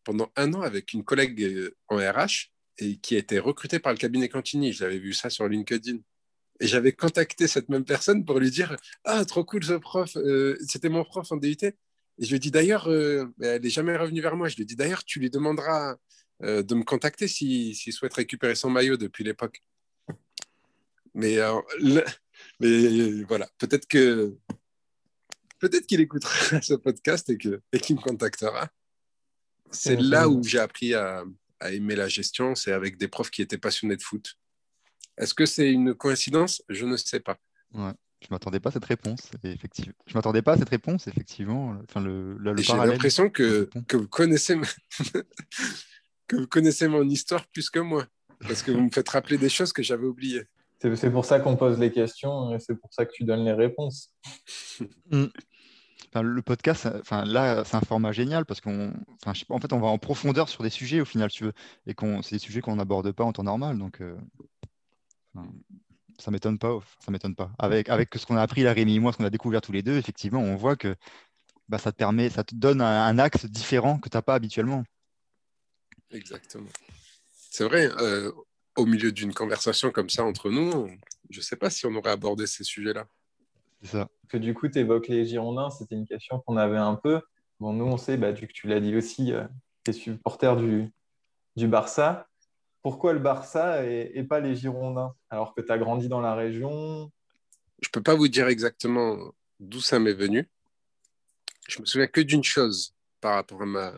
[0.09, 2.49] pendant un an avec une collègue euh, en RH
[2.79, 4.73] et qui a été recrutée par le cabinet Cantini.
[4.73, 5.99] J'avais vu ça sur LinkedIn.
[6.59, 10.57] Et j'avais contacté cette même personne pour lui dire Ah, trop cool ce prof, euh,
[10.67, 11.57] c'était mon prof en DUT.
[11.61, 11.75] Et
[12.17, 14.47] je lui ai dit d'ailleurs, euh, elle n'est jamais revenue vers moi.
[14.47, 15.95] Je lui ai dit d'ailleurs, tu lui demanderas
[16.41, 19.63] euh, de me contacter s'il s'il souhaite récupérer son maillot depuis l'époque.
[21.13, 21.37] Mais,
[22.59, 24.35] mais voilà, peut-être que
[25.59, 28.71] peut-être qu'il écoutera ce podcast et que et qu'il me contactera.
[29.71, 31.23] C'est C'est- là c'est- où j'ai appris à,
[31.59, 34.35] à aimer la gestion, c'est avec des profs qui étaient passionnés de foot.
[35.17, 36.61] Est-ce que c'est une coïncidence?
[36.69, 37.37] Je ne sais pas.
[37.73, 39.29] Je m'attendais pas à cette réponse.
[39.43, 39.93] Effectivement.
[40.07, 41.77] Je m'attendais pas à cette réponse, effectivement.
[41.87, 44.67] Enfin, le, là, le Et J'ai l'impression que, que vous connaissez ma-
[46.27, 48.05] que vous connaissez mon histoire plus que moi,
[48.41, 50.43] parce que vous me faites rappeler des choses que j'avais oubliées.
[50.81, 53.43] C'est c'est pour ça qu'on pose les questions et c'est pour ça que tu donnes
[53.43, 54.13] les réponses.
[56.15, 58.93] Le podcast, enfin, là, c'est un format génial parce qu'on,
[59.25, 61.53] en fait, on va en profondeur sur des sujets au final, tu veux,
[61.85, 64.17] et qu'on, c'est des sujets qu'on n'aborde pas en temps normal, donc euh,
[66.17, 67.51] ça m'étonne pas, ça m'étonne pas.
[67.59, 69.71] Avec, avec ce qu'on a appris là, Rémi et moi, ce qu'on a découvert tous
[69.71, 70.95] les deux, effectivement, on voit que
[71.67, 74.83] bah, ça te permet, ça te donne un, axe différent que tu n'as pas habituellement.
[76.11, 76.69] Exactement.
[77.51, 78.31] C'est vrai, euh,
[78.75, 80.89] au milieu d'une conversation comme ça entre nous,
[81.29, 83.07] je ne sais pas si on aurait abordé ces sujets-là.
[83.83, 84.07] Ça.
[84.27, 87.21] que du coup, tu évoques les Girondins, c'était une question qu'on avait un peu.
[87.59, 89.33] Bon, nous, on sait, bah, vu que tu l'as dit aussi,
[89.83, 90.91] tu es supporter du,
[91.55, 92.27] du Barça.
[92.81, 96.35] Pourquoi le Barça et, et pas les Girondins Alors que tu as grandi dans la
[96.35, 97.11] région?
[97.81, 99.17] Je ne peux pas vous dire exactement
[99.59, 100.49] d'où ça m'est venu.
[101.67, 103.93] Je me souviens que d'une chose par rapport à ma.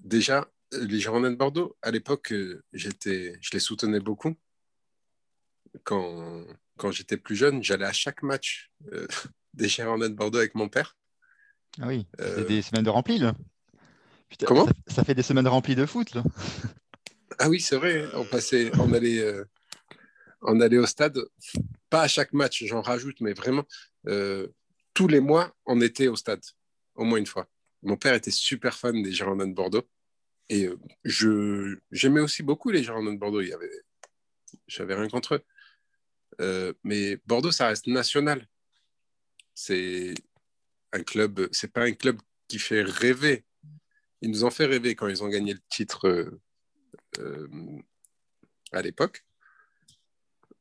[0.00, 4.34] Déjà, les Girondins de Bordeaux, à l'époque, euh, j'étais, je les soutenais beaucoup.
[5.84, 6.44] Quand,
[6.78, 9.06] quand j'étais plus jeune, j'allais à chaque match euh,
[9.54, 10.96] des Girondins de Bordeaux avec mon père.
[11.80, 13.34] Ah oui, Euh, c'est des semaines de rempli, là.
[14.28, 16.22] Putain, Comment ça, ça fait des semaines remplies de foot, là.
[17.38, 19.44] Ah oui, c'est vrai, on passait, on allait, euh,
[20.42, 21.18] on allait au stade,
[21.88, 23.64] pas à chaque match, j'en rajoute, mais vraiment,
[24.06, 24.48] euh,
[24.94, 26.42] tous les mois, on était au stade,
[26.94, 27.46] au moins une fois.
[27.82, 29.88] Mon père était super fan des Girondins de Bordeaux,
[30.48, 30.68] et
[31.04, 33.70] je, j'aimais aussi beaucoup les Girondins de Bordeaux, il y avait,
[34.66, 35.42] j'avais rien contre eux.
[36.40, 38.46] Euh, mais Bordeaux, ça reste national.
[39.54, 40.14] C'est
[40.92, 43.44] un club, c'est pas un club qui fait rêver.
[44.20, 46.40] Ils nous ont fait rêver quand ils ont gagné le titre euh,
[47.18, 47.48] euh,
[48.72, 49.24] à l'époque.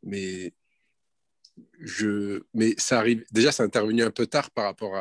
[0.03, 0.53] Mais,
[1.80, 3.26] je, mais ça arrive.
[3.32, 4.95] Déjà, c'est intervenu un peu tard par rapport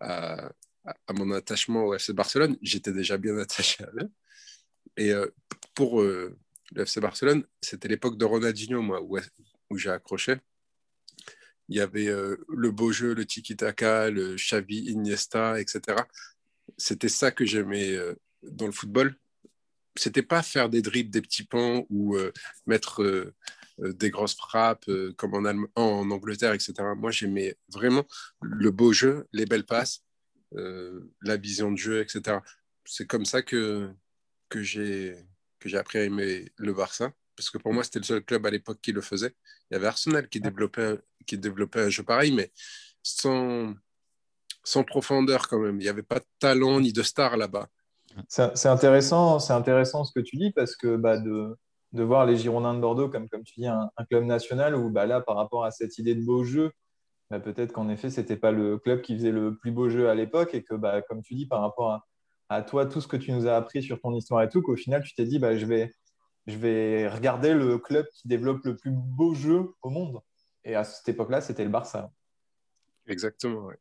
[0.00, 0.52] à,
[0.84, 2.56] à, mon attachement au FC Barcelone.
[2.62, 4.10] J'étais déjà bien attaché à eux.
[4.96, 5.12] Et
[5.74, 6.36] pour le
[6.76, 9.18] FC Barcelone, c'était l'époque de Ronaldinho, moi, où,
[9.76, 10.36] j'ai accroché.
[11.68, 15.98] Il y avait euh, le beau jeu, le tiki-taka, le Xavi, Iniesta, etc.
[16.76, 19.16] C'était ça que j'aimais euh, dans le football
[19.96, 22.32] c'était pas faire des dribbles, des petits ponts ou euh,
[22.66, 23.32] mettre
[23.78, 25.44] des grosses frappes comme en,
[25.76, 26.74] en Angleterre, etc.
[26.96, 28.04] Moi, j'aimais vraiment
[28.42, 30.02] le beau jeu, les belles passes,
[30.50, 32.38] la vision de jeu, etc.
[32.84, 33.88] C'est comme ça que,
[34.48, 35.16] que j'ai
[35.74, 38.78] appris à aimer le Barça, parce que pour moi, c'était le seul club à l'époque
[38.80, 39.34] qui le faisait.
[39.70, 42.52] Il y avait Arsenal qui développait un, qui développait un jeu pareil, mais
[43.02, 43.74] sans,
[44.62, 45.80] sans profondeur quand même.
[45.80, 47.68] Il n'y avait pas de talent ni de star là-bas.
[48.28, 51.56] C'est intéressant, c'est intéressant ce que tu dis parce que bah, de,
[51.92, 54.90] de voir les Girondins de Bordeaux comme, comme tu dis, un, un club national où
[54.90, 56.70] bah, là, par rapport à cette idée de beau jeu,
[57.30, 60.08] bah, peut-être qu'en effet, ce n'était pas le club qui faisait le plus beau jeu
[60.08, 60.74] à l'époque et que,
[61.08, 62.04] comme tu dis, par rapport à,
[62.48, 64.76] à toi, tout ce que tu nous as appris sur ton histoire et tout, qu'au
[64.76, 65.92] final, tu t'es dit, je, vais,
[66.46, 70.20] je vais regarder le club qui développe le plus beau jeu au monde.
[70.64, 72.10] Et à cette époque-là, c'était le Barça.
[73.06, 73.78] Exactement, ouais.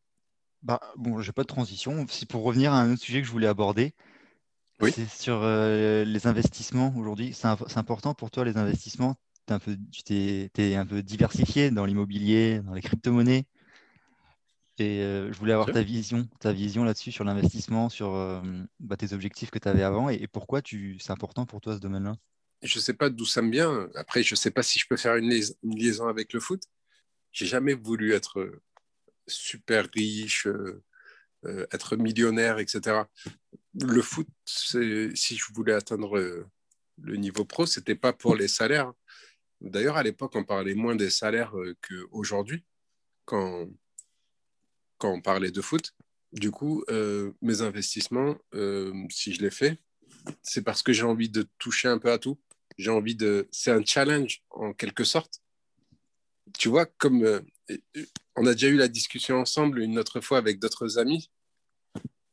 [0.61, 2.05] Bah, bon, j'ai pas de transition.
[2.09, 3.93] C'est pour revenir à un autre sujet que je voulais aborder.
[4.81, 4.91] Oui.
[4.91, 7.33] C'est sur euh, les investissements aujourd'hui.
[7.33, 9.15] C'est imp- c'est important pour toi, les investissements?
[9.45, 13.45] T'es un peu, tu t'es, t'es un peu diversifié dans l'immobilier, dans les crypto-monnaies.
[14.79, 18.41] Et euh, je voulais avoir ta vision, ta vision là-dessus sur l'investissement, sur euh,
[18.79, 21.75] bah, tes objectifs que tu avais avant et, et pourquoi tu, c'est important pour toi
[21.75, 22.15] ce domaine-là?
[22.63, 23.89] Je sais pas d'où ça me vient.
[23.95, 25.29] Après, je sais pas si je peux faire une,
[25.63, 26.63] liaison avec le foot.
[27.31, 28.61] J'ai jamais voulu être
[29.27, 30.83] super riche, euh,
[31.45, 33.03] euh, être millionnaire, etc.
[33.73, 36.45] le foot, si je voulais atteindre
[37.01, 38.93] le niveau pro, c'était pas pour les salaires.
[39.61, 42.63] D'ailleurs, à l'époque, on parlait moins des salaires euh, qu'aujourd'hui,
[43.25, 43.67] quand,
[44.97, 45.93] quand on parlait de foot.
[46.31, 46.83] Du coup,
[47.43, 48.35] mes investissements,
[49.11, 49.77] si je les fais,
[50.41, 52.39] c'est parce que j'ai envie de toucher un peu à tout.
[52.77, 53.47] J'ai envie de.
[53.51, 55.41] C'est un challenge en quelque sorte.
[56.57, 57.43] Tu vois, comme
[58.35, 61.31] on a déjà eu la discussion ensemble une autre fois avec d'autres amis,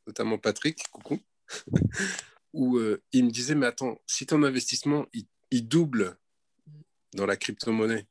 [0.07, 1.19] notamment Patrick, coucou,
[2.53, 6.17] où euh, il me disait, mais attends, si ton investissement, il, double
[7.13, 8.07] dans la crypto-monnaie,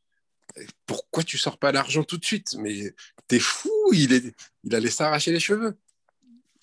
[0.87, 2.55] pourquoi tu sors pas l'argent tout de suite?
[2.59, 2.95] Mais
[3.28, 5.78] t'es fou, il, est, il allait s'arracher les cheveux.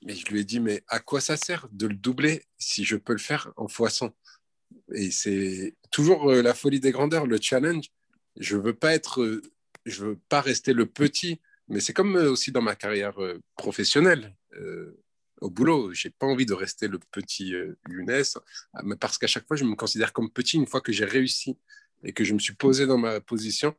[0.04, 2.96] Mais je lui ai dit, mais à quoi ça sert de le doubler si je
[2.96, 4.14] peux le faire en fois 100
[4.94, 7.88] Et c'est toujours euh, la folie des grandeurs, le challenge.
[8.38, 9.42] Je veux pas être, euh,
[9.86, 13.16] je veux pas rester le petit, mais c'est comme aussi dans ma carrière
[13.56, 14.36] professionnelle
[15.42, 15.94] au boulot.
[15.94, 18.24] J'ai pas envie de rester le petit euh, Younes,
[18.74, 21.58] ah, parce qu'à chaque fois, je me considère comme petit une fois que j'ai réussi
[22.04, 23.76] et que je me suis posé dans ma position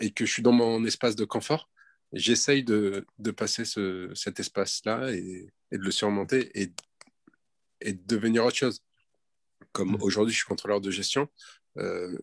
[0.00, 1.68] et que je suis dans mon espace de confort.
[2.12, 3.04] J'essaye de,
[3.36, 6.66] passer ce, cet espace-là et, de le surmonter et
[7.92, 8.80] de devenir autre chose.
[9.76, 9.98] Comme mmh.
[10.00, 11.28] aujourd'hui, je suis contrôleur de gestion.
[11.76, 12.16] Euh,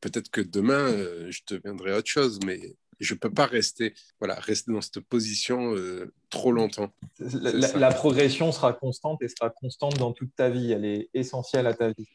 [0.00, 4.36] peut-être que demain, euh, je deviendrai autre chose, mais je ne peux pas rester, voilà,
[4.36, 6.92] rester dans cette position euh, trop longtemps.
[7.18, 10.70] La, progression sera constante et sera constante dans toute ta vie.
[10.70, 12.06] Elle est essentielle à ta vie.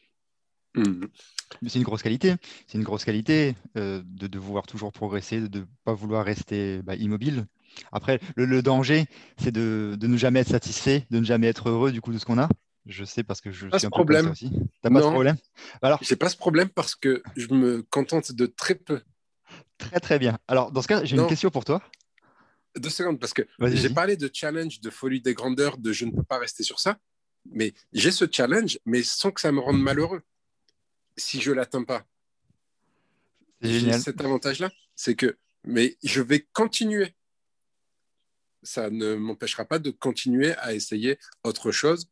[0.74, 2.34] Mais c'est une grosse qualité.
[2.66, 6.80] C'est une grosse qualité euh, de, de, vouloir toujours progresser, de ne pas vouloir rester
[6.82, 7.46] bah, immobile.
[7.92, 9.04] Après, le, danger,
[9.36, 12.18] c'est de, de, ne jamais être satisfait, de ne jamais être heureux du coup de
[12.18, 12.48] ce qu'on a.
[12.86, 14.26] Je sais parce que je pas suis un problème.
[14.26, 14.50] peu aussi.
[14.80, 15.36] T'as pas ce problème?
[15.82, 19.02] Alors, j'ai pas ce problème parce que je me contente de très peu.
[19.78, 20.38] Très très bien.
[20.48, 21.82] Alors dans ce cas, j'ai une question pour toi.
[22.76, 26.12] Deux secondes, parce que j'ai parlé de challenge, de folie des grandeurs, de je ne
[26.12, 26.98] peux pas rester sur ça,
[27.50, 30.22] mais j'ai ce challenge, mais sans que ça me rende malheureux.
[31.16, 32.04] Si je l'atteins pas,
[33.62, 37.14] j'ai cet avantage-là, c'est que, mais je vais continuer.
[38.62, 42.10] Ça ne m'empêchera pas de continuer à essayer autre chose,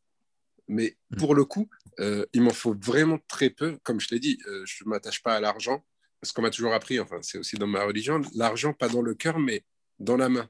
[0.67, 1.17] mais hmm.
[1.17, 3.77] pour le coup, euh, il m'en faut vraiment très peu.
[3.83, 5.85] Comme je l'ai dit, euh, je ne m'attache pas à l'argent
[6.23, 9.13] ce qu'on m'a toujours appris, enfin, c'est aussi dans ma religion, l'argent pas dans le
[9.13, 9.63] cœur, mais
[9.99, 10.49] dans la main.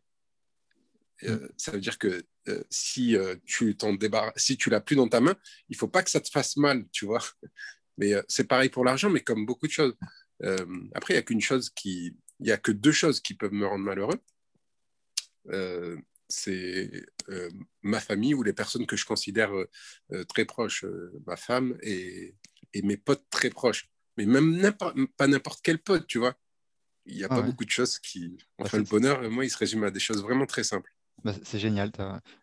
[1.24, 1.50] Euh, mm.
[1.58, 2.24] ça veut dire que
[2.70, 5.36] si tu t'en débarrasses, si tu l'as plus dans ta main,
[5.68, 7.22] il faut pas que ça te fasse mal, tu vois.
[7.98, 9.96] Mais c'est pareil pour l'argent, mais comme beaucoup de choses.
[10.94, 13.54] après, il y a qu'une chose qui, il y a que deux choses qui peuvent
[13.54, 14.20] me rendre malheureux.
[16.28, 16.92] C'est
[17.84, 19.52] ma famille ou les personnes que je considère
[20.28, 20.86] très proches,
[21.26, 22.36] ma femme et,
[22.74, 24.74] et mes potes très proches mais même
[25.18, 26.36] pas n'importe quel pote, tu vois.
[27.06, 28.38] Il n'y a pas beaucoup de choses qui.
[28.58, 30.92] Bah, enfin, le bonheur, moi, il se résume à des choses vraiment très simples.
[31.24, 31.92] Bah, c'est génial.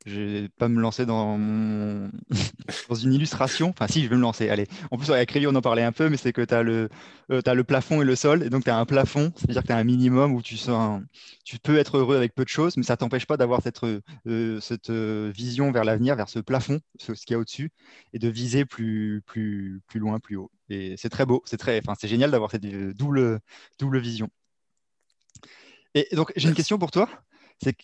[0.07, 1.39] Je vais pas me lancer dans,
[2.89, 3.69] dans une illustration.
[3.71, 4.49] Enfin, si, je vais me lancer.
[4.49, 4.67] Allez.
[4.91, 6.89] En plus, avec Réli, on en parlait un peu, mais c'est que tu as, le...
[7.31, 8.43] Euh, le plafond et le sol.
[8.43, 11.01] Et donc, tu as un plafond, c'est-à-dire que tu as un minimum où tu, sens
[11.45, 13.81] tu peux être heureux avec peu de choses, mais ça t'empêche pas d'avoir cette,
[14.27, 17.71] euh, cette euh, vision vers l'avenir, vers ce plafond, ce, ce qu'il y a au-dessus,
[18.13, 20.51] et de viser plus, plus, plus loin, plus haut.
[20.69, 23.41] Et c'est très beau, c'est très, enfin, génial d'avoir cette double,
[23.79, 24.29] double vision.
[25.95, 27.09] Et donc, j'ai une question pour toi.
[27.63, 27.77] C'est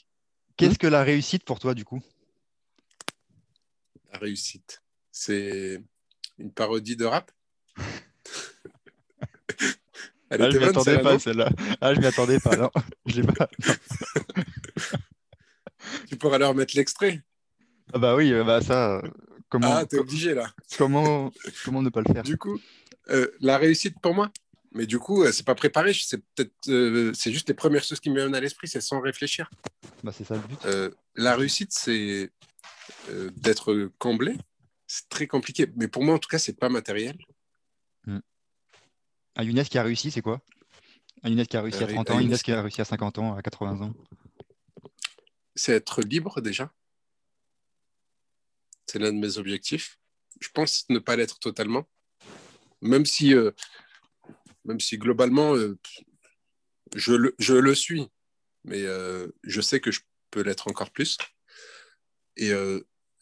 [0.59, 2.03] qu'est-ce hmm que la réussite pour toi, du coup?
[4.13, 5.83] La réussite, c'est
[6.39, 7.31] une parodie de rap?
[10.31, 11.51] Elle ah, je ne m'y attendais pas, celle-là.
[11.81, 12.71] Ah, je m'y attendais pas, non.
[13.07, 13.49] Je pas.
[16.07, 17.23] tu pourras leur mettre l'extrait.
[17.95, 19.01] Ah bah oui, bah ça,
[19.49, 20.53] Comment, ah, t'es obligé là.
[20.77, 21.33] Comment,
[21.65, 22.23] comment ne pas le faire?
[22.23, 22.61] Du coup,
[23.09, 24.31] euh, la réussite pour moi,
[24.73, 25.93] mais du coup, euh, c'est pas préparé.
[25.95, 29.01] C'est peut-être, euh, c'est juste les premières choses qui me viennent à l'esprit, c'est sans
[29.01, 29.51] réfléchir.
[30.03, 30.97] Bah, c'est ça le but.
[31.17, 32.31] la réussite, c'est
[33.37, 34.37] d'être comblé.
[34.87, 37.19] C'est très compliqué, mais pour moi, en tout cas, c'est pas matériel.
[38.07, 38.21] Hmm.
[39.37, 40.41] Un Younes qui a réussi, c'est quoi?
[41.23, 43.19] Un Younes qui a réussi à 30 ans, un Younes qui a réussi à 50
[43.19, 43.95] ans, à 80 ans.
[45.55, 46.73] C'est être libre déjà.
[48.87, 49.99] C'est l'un de mes objectifs.
[50.41, 51.87] Je pense ne pas l'être totalement,
[52.81, 53.51] même si, euh,
[54.69, 55.79] même si globalement, euh,
[56.95, 58.07] je, le, je, le, suis,
[58.65, 60.01] mais euh, je sais que je
[60.31, 61.17] peux l'être encore plus.
[62.37, 62.53] Et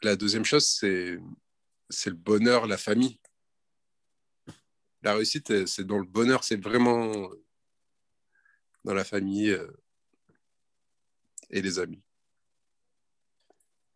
[0.02, 1.18] la deuxième chose, c'est,
[1.88, 3.18] c'est le bonheur, la famille.
[5.02, 7.30] La réussite, c'est dans le bonheur, c'est vraiment
[8.84, 9.56] dans la famille
[11.48, 12.02] et les amis.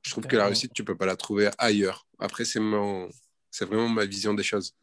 [0.02, 2.06] Je trouve que la réussite, tu peux pas la trouver ailleurs.
[2.18, 3.10] Après, c'est mon...
[3.50, 4.74] c'est vraiment ma vision des choses.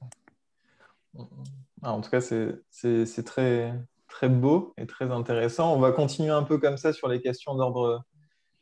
[1.83, 3.73] Ah, en tout cas, c'est très,
[4.07, 5.75] très beau et très intéressant.
[5.75, 8.03] On va continuer un peu comme ça sur les questions d'ordre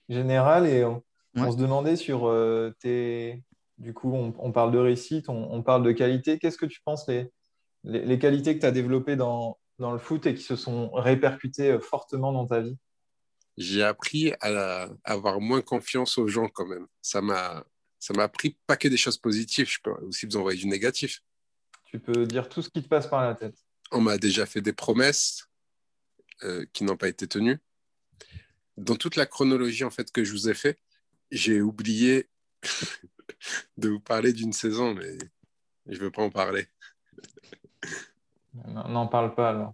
[0.09, 3.43] général et On se demandait sur euh, tes.
[3.77, 6.39] Du coup, on, parle de réussite, on, parle de qualité.
[6.39, 7.29] Qu'est-ce que tu penses les,
[7.83, 11.71] les, qualités que tu as développées dans, dans, le foot et qui se sont répercutées
[11.71, 12.77] euh, fortement dans ta vie?
[13.57, 16.87] J'ai appris à, avoir moins confiance aux gens quand même.
[17.01, 17.65] Ça m'a
[17.99, 21.21] ça m'a appris pas que des choses positives, je peux aussi vous envoyer du négatif.
[21.85, 23.55] Tu peux dire tout ce qui te passe par la tête.
[23.91, 25.47] On m'a déjà fait des promesses
[26.43, 27.59] euh, qui n'ont pas été tenues.
[28.77, 30.79] Dans toute la chronologie en fait que je vous ai fait,
[31.31, 32.29] j'ai oublié
[33.77, 35.17] de vous parler d'une saison, mais
[35.87, 36.67] je ne veux pas en parler.
[38.67, 39.73] N'en parle pas alors.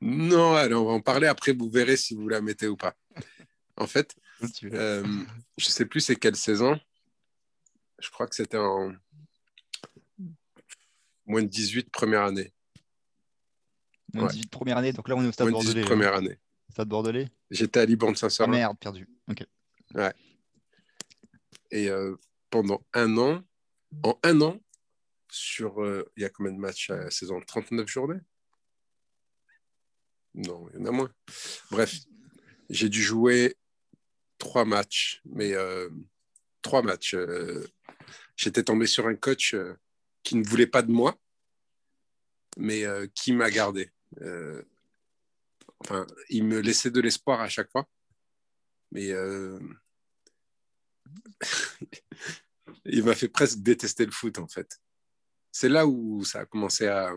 [0.00, 2.94] Non, allez, on va en parler après, vous verrez si vous la mettez ou pas.
[3.76, 4.14] En fait,
[4.64, 5.04] euh,
[5.56, 6.78] je ne sais plus c'est quelle saison.
[7.98, 8.92] Je crois que c'était en
[11.26, 12.52] moins de 18 première année.
[14.14, 15.82] Moins de 18 première année, donc là on est au stade moins bordelais.
[15.82, 16.38] première année.
[16.70, 19.08] Stade bordelais J'étais à Liban de saint Ah merde, perdu.
[19.28, 19.44] Ok.
[19.94, 20.12] Ouais.
[21.70, 22.16] Et euh,
[22.50, 23.42] pendant un an,
[24.02, 24.60] en un an,
[25.30, 25.82] sur.
[25.82, 27.40] Euh, il y a combien de matchs à la saison?
[27.40, 28.20] 39 journées?
[30.34, 31.12] Non, il y en a moins.
[31.70, 31.94] Bref,
[32.68, 33.56] j'ai dû jouer
[34.38, 35.88] trois matchs, mais euh,
[36.62, 37.16] trois matchs.
[38.36, 39.56] J'étais tombé sur un coach
[40.26, 41.16] qui ne voulait pas de moi,
[42.56, 43.92] mais qui m'a gardé.
[45.80, 47.88] enfin, il me laissait de l'espoir à chaque fois,
[48.90, 49.12] mais
[52.84, 54.80] il m'a fait presque détester le foot en fait.
[55.52, 57.14] C'est là où ça a commencé à,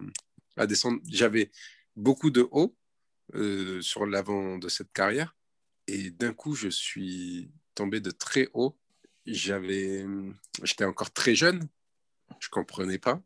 [0.67, 1.01] descendre.
[1.09, 1.49] J'avais
[1.95, 2.75] beaucoup de hauts
[3.33, 5.35] euh, sur l'avant de cette carrière
[5.87, 8.77] et d'un coup je suis tombé de très haut.
[9.25, 10.05] J'avais,
[10.63, 11.67] j'étais encore très jeune,
[12.39, 13.21] je comprenais pas.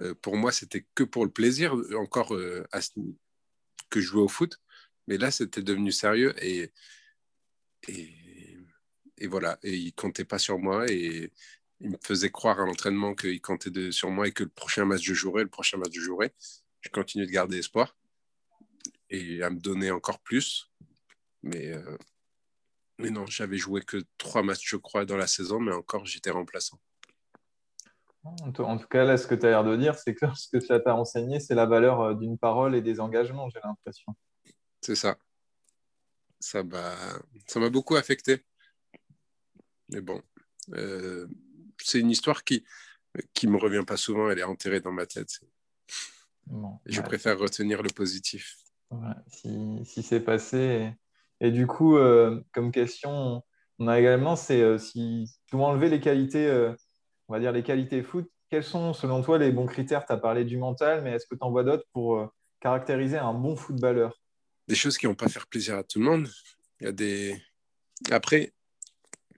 [0.00, 2.64] Euh, pour moi, c'était que pour le plaisir, encore euh,
[3.90, 4.60] que je jouais au foot.
[5.06, 6.70] Mais là, c'était devenu sérieux et,
[7.88, 11.32] et voilà, et il comptait pas sur moi et
[11.80, 15.02] il me faisait croire à l'entraînement qu'il comptait sur moi et que le prochain match
[15.02, 16.34] je jouerais, le prochain match je jouerais.
[16.80, 17.96] Je continue de garder espoir
[19.10, 20.70] et à me donner encore plus.
[21.42, 21.96] Mais, euh,
[22.98, 26.30] mais non, j'avais joué que trois matchs, je crois, dans la saison, mais encore j'étais
[26.30, 26.80] remplaçant.
[28.24, 30.58] En tout cas, là, ce que tu as l'air de dire, c'est que ce que
[30.58, 34.14] tu as enseigné, c'est la valeur euh, d'une parole et des engagements, j'ai l'impression.
[34.80, 35.16] C'est ça.
[36.40, 38.44] Ça m'a beaucoup affecté.
[39.88, 40.22] Mais bon,
[40.74, 41.26] euh,
[41.78, 42.64] c'est une histoire qui
[43.32, 44.30] qui me revient pas souvent.
[44.30, 45.40] Elle est enterrée dans ma tête.
[46.86, 48.56] je préfère retenir le positif.
[49.28, 50.92] si, si c'est passé.
[51.40, 53.42] Et, du coup, euh, comme question,
[53.78, 56.48] on a également, c'est euh, si tu enlever les qualités,
[57.28, 60.06] on va dire les qualités foot, quels sont selon toi les bons critères?
[60.06, 63.34] Tu as parlé du mental, mais est-ce que tu en vois d'autres pour caractériser un
[63.34, 64.20] bon footballeur?
[64.66, 66.28] Des choses qui vont pas faire plaisir à tout le monde.
[68.10, 68.52] Après,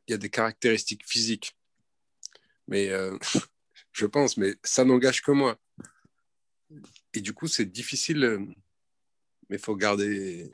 [0.07, 1.57] il y a des caractéristiques physiques.
[2.69, 3.17] Mais euh,
[3.93, 5.59] je pense, mais ça n'engage que moi.
[7.15, 8.39] Et du coup, c'est difficile, euh,
[9.49, 10.51] mais il faut garder.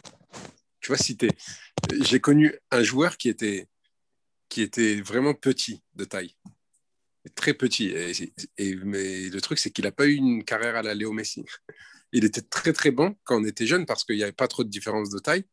[0.80, 1.28] Tu vois, citer.
[2.01, 3.66] J'ai connu un joueur qui était,
[4.49, 6.34] qui était vraiment petit de taille,
[7.35, 7.95] très petit.
[8.59, 11.45] Et, mais le truc, c'est qu'il n'a pas eu une carrière à la Léo Messi.
[12.12, 14.64] Il était très très bon quand on était jeune parce qu'il n'y avait pas trop
[14.64, 15.45] de différence de taille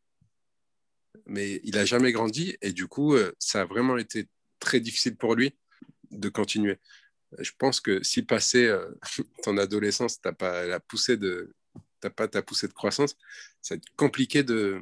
[1.25, 4.27] mais il n'a jamais grandi et du coup, euh, ça a vraiment été
[4.59, 5.55] très difficile pour lui
[6.11, 6.79] de continuer.
[7.39, 8.91] Je pense que si passé euh,
[9.43, 11.53] ton adolescence, tu n'as pas la poussée de
[12.17, 13.15] pas ta poussée de croissance,
[13.61, 14.81] ça va être compliqué de,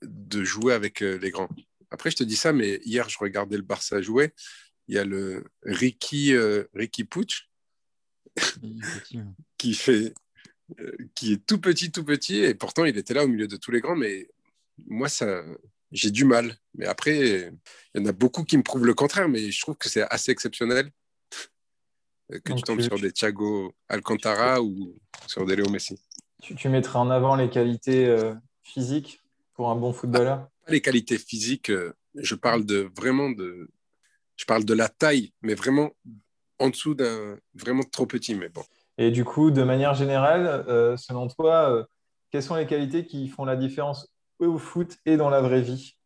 [0.00, 1.50] de jouer avec euh, les grands.
[1.90, 4.32] Après, je te dis ça, mais hier, je regardais le Barça jouer.
[4.88, 6.34] Il y a le Ricky,
[6.74, 7.48] Ricky Puch
[9.58, 10.14] qui fait
[11.14, 13.70] qui est tout petit, tout petit, et pourtant il était là au milieu de tous
[13.70, 14.28] les grands, mais
[14.86, 15.42] moi, ça,
[15.92, 16.56] j'ai du mal.
[16.74, 17.52] Mais après,
[17.94, 20.02] il y en a beaucoup qui me prouvent le contraire, mais je trouve que c'est
[20.02, 20.90] assez exceptionnel
[22.28, 26.00] que tu tombes sur des Thiago Alcantara ou sur des Léo Messi.
[26.42, 29.20] Tu, tu mettrais en avant les qualités euh, physiques
[29.54, 30.48] pour un bon footballeur?
[30.68, 33.70] Les qualités physiques, euh, je parle de vraiment de,
[34.36, 35.90] je parle de la taille, mais vraiment
[36.58, 38.62] en dessous d'un vraiment trop petit, mais bon.
[38.98, 41.86] Et du coup, de manière générale, euh, selon toi,
[42.30, 44.08] quelles sont les qualités qui font la différence
[44.38, 45.96] au foot et dans la vraie vie?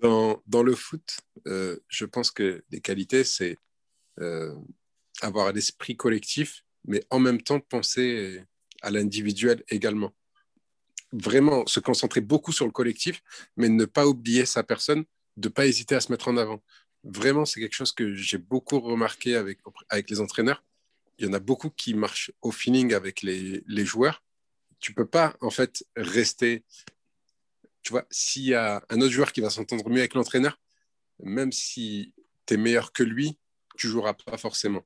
[0.00, 3.56] Dans, dans le foot, euh, je pense que les qualités, c'est
[4.20, 4.54] euh,
[5.20, 8.42] avoir l'esprit collectif, mais en même temps penser
[8.82, 10.12] à l'individuel également.
[11.12, 13.22] Vraiment se concentrer beaucoup sur le collectif,
[13.56, 15.04] mais ne pas oublier sa personne,
[15.36, 16.62] de ne pas hésiter à se mettre en avant.
[17.04, 20.62] Vraiment, c'est quelque chose que j'ai beaucoup remarqué avec, avec les entraîneurs.
[21.18, 24.22] Il y en a beaucoup qui marchent au feeling avec les, les joueurs.
[24.78, 26.64] Tu peux pas, en fait, rester
[27.82, 30.58] tu vois, s'il y a un autre joueur qui va s'entendre mieux avec l'entraîneur,
[31.22, 32.14] même si
[32.46, 33.38] tu es meilleur que lui,
[33.76, 34.82] tu joueras pas forcément.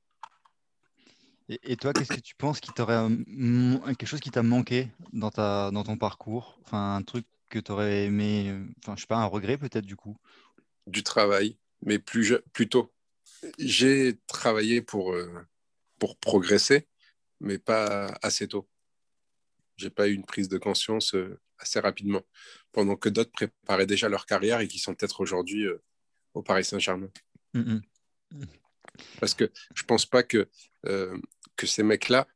[1.49, 4.89] Et, toi, qu'est-ce que tu penses qui t'aurait euh, m- quelque chose qui t'a manqué
[5.13, 6.59] dans ta dans ton parcours?
[6.65, 9.85] Enfin, un truc que tu aurais aimé, euh, enfin, je sais pas, un regret peut-être
[9.85, 10.17] du coup?
[10.87, 12.93] Du travail, mais plus, je- plus tôt.
[13.59, 15.31] J'ai travaillé pour, euh,
[15.99, 16.87] pour progresser,
[17.39, 18.67] mais pas assez tôt.
[19.77, 22.21] J'ai pas eu une prise de conscience euh, assez rapidement,
[22.71, 25.81] pendant que d'autres préparaient déjà leur carrière et qui sont peut-être aujourd'hui euh,
[26.33, 27.09] au Paris Saint-Germain.
[27.53, 27.81] Mhm.
[29.19, 30.49] Parce que je pense pas que,
[30.83, 32.27] que ces mecs-là,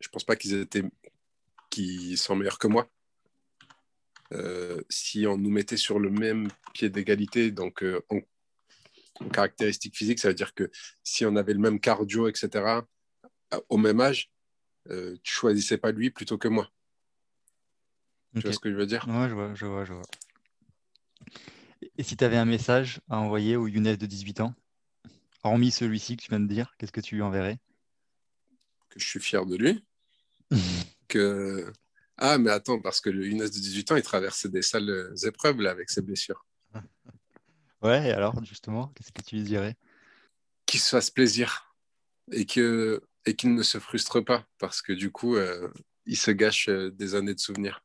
[0.00, 0.84] je pense pas qu'ils étaient
[1.70, 2.90] qu'ils sont meilleurs que moi.
[4.32, 8.20] Euh, si on nous mettait sur le même pied d'égalité, donc euh, en
[9.28, 10.70] caractéristiques physiques, ça veut dire que
[11.02, 12.86] si on avait le même cardio, etc.,
[13.68, 14.30] au même âge,
[14.90, 16.70] euh, tu choisissais pas lui plutôt que moi.
[18.34, 19.06] Tu vois ce que je veux dire?
[19.08, 20.02] Ouais, je vois, je vois, je vois.
[21.98, 24.54] Et- si tu avais un message à envoyer au Younes de 18 ans,
[25.42, 27.58] hormis celui-ci que tu viens de dire, qu'est-ce que tu lui enverrais?
[28.88, 29.84] Que je suis fier de lui.
[31.08, 31.72] que
[32.16, 35.14] ah mais attends parce que le Younes de 18 ans il traversait des sales euh,
[35.26, 36.44] épreuves là avec ses blessures
[37.82, 39.76] Ouais, et alors justement, qu'est-ce que tu lui dirais?
[40.66, 41.74] qu'il se fasse plaisir
[42.32, 45.68] et que et qu'il ne se frustre pas parce que du coup euh,
[46.06, 47.82] il se gâche euh, des années de souvenirs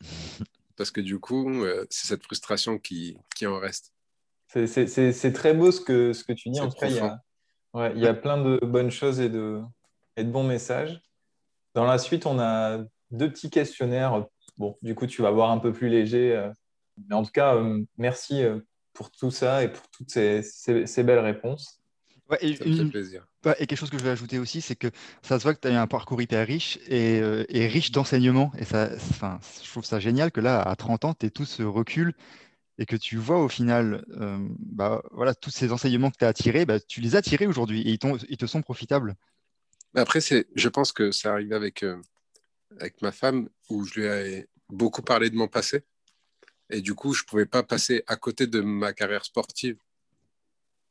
[0.76, 3.92] parce que du coup euh, c'est cette frustration qui, qui en reste
[4.48, 6.60] C'est- C'est c'est- c'est très beau ce que, ce que tu dis.
[6.60, 7.20] En tout cas, il y a,
[7.74, 9.62] ouais, il y a plein de bonnes choses et de,
[10.16, 11.02] et de bons messages.
[11.74, 14.26] Dans la suite, on a deux petits questionnaires.
[14.58, 16.36] Bon, du coup, tu vas voir un peu plus léger.
[16.36, 16.50] euh,
[17.08, 18.60] Mais en tout cas, euh, merci euh,
[18.98, 21.80] pour tout ça et pour toutes ces, ces- ces belles réponses.
[22.28, 24.40] Ouais, et ça me fait une- plaisir Ouais, et quelque chose que je vais ajouter
[24.40, 24.88] aussi, c'est que
[25.22, 27.92] ça se voit que tu as eu un parcours hyper riche et, euh, et riche
[27.92, 28.50] d'enseignements.
[28.58, 31.44] Et ça, enfin, je trouve ça génial que là, à 30 ans, tu aies tout
[31.44, 32.14] ce recul
[32.78, 36.28] et que tu vois au final, euh, bah, voilà, tous ces enseignements que tu as
[36.28, 37.90] attirés, bah, tu les as tirés aujourd'hui et
[38.28, 39.14] ils, te sont profitables.
[39.94, 42.02] Après c'est je pense que ça arrive avec euh,
[42.80, 45.84] avec ma femme où je lui ai beaucoup parlé de mon passé
[46.70, 49.78] et du coup je pouvais pas passer à côté de ma carrière sportive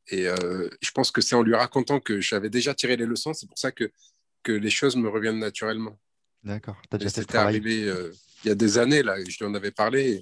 [0.10, 3.34] et euh, je pense que c'est en lui racontant que j'avais déjà tiré les leçons
[3.34, 3.92] c'est pour ça que
[4.44, 6.00] que les choses me reviennent naturellement
[6.44, 6.78] D'accord,
[7.10, 8.14] C'était arrivé euh,
[8.44, 10.22] il y a des années, là, je lui en avais parlé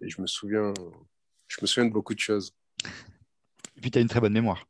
[0.00, 0.72] et, et je me souviens,
[1.48, 2.54] je me souviens de beaucoup de choses.
[3.76, 4.66] Et puis, tu as une très bonne mémoire.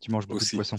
[0.00, 0.54] Tu manges beaucoup Aussi.
[0.54, 0.76] de poissons.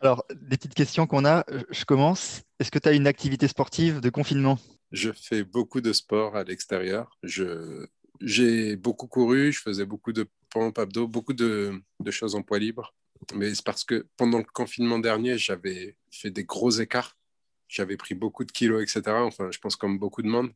[0.00, 1.44] Alors, des petites questions qu'on a.
[1.50, 2.42] Je- Je commence.
[2.60, 4.58] Est-ce que tu as une activité sportive de confinement?
[4.94, 7.18] Je fais beaucoup de sport à l'extérieur.
[7.24, 7.84] Je,
[8.20, 12.60] j'ai beaucoup couru, je faisais beaucoup de pompes, abdos, beaucoup de, de choses en poids
[12.60, 12.94] libre.
[13.34, 17.18] Mais c'est parce que pendant le confinement dernier, j'avais fait des gros écarts.
[17.66, 19.16] J'avais pris beaucoup de kilos, etc.
[19.16, 20.52] Enfin, je pense comme beaucoup de monde.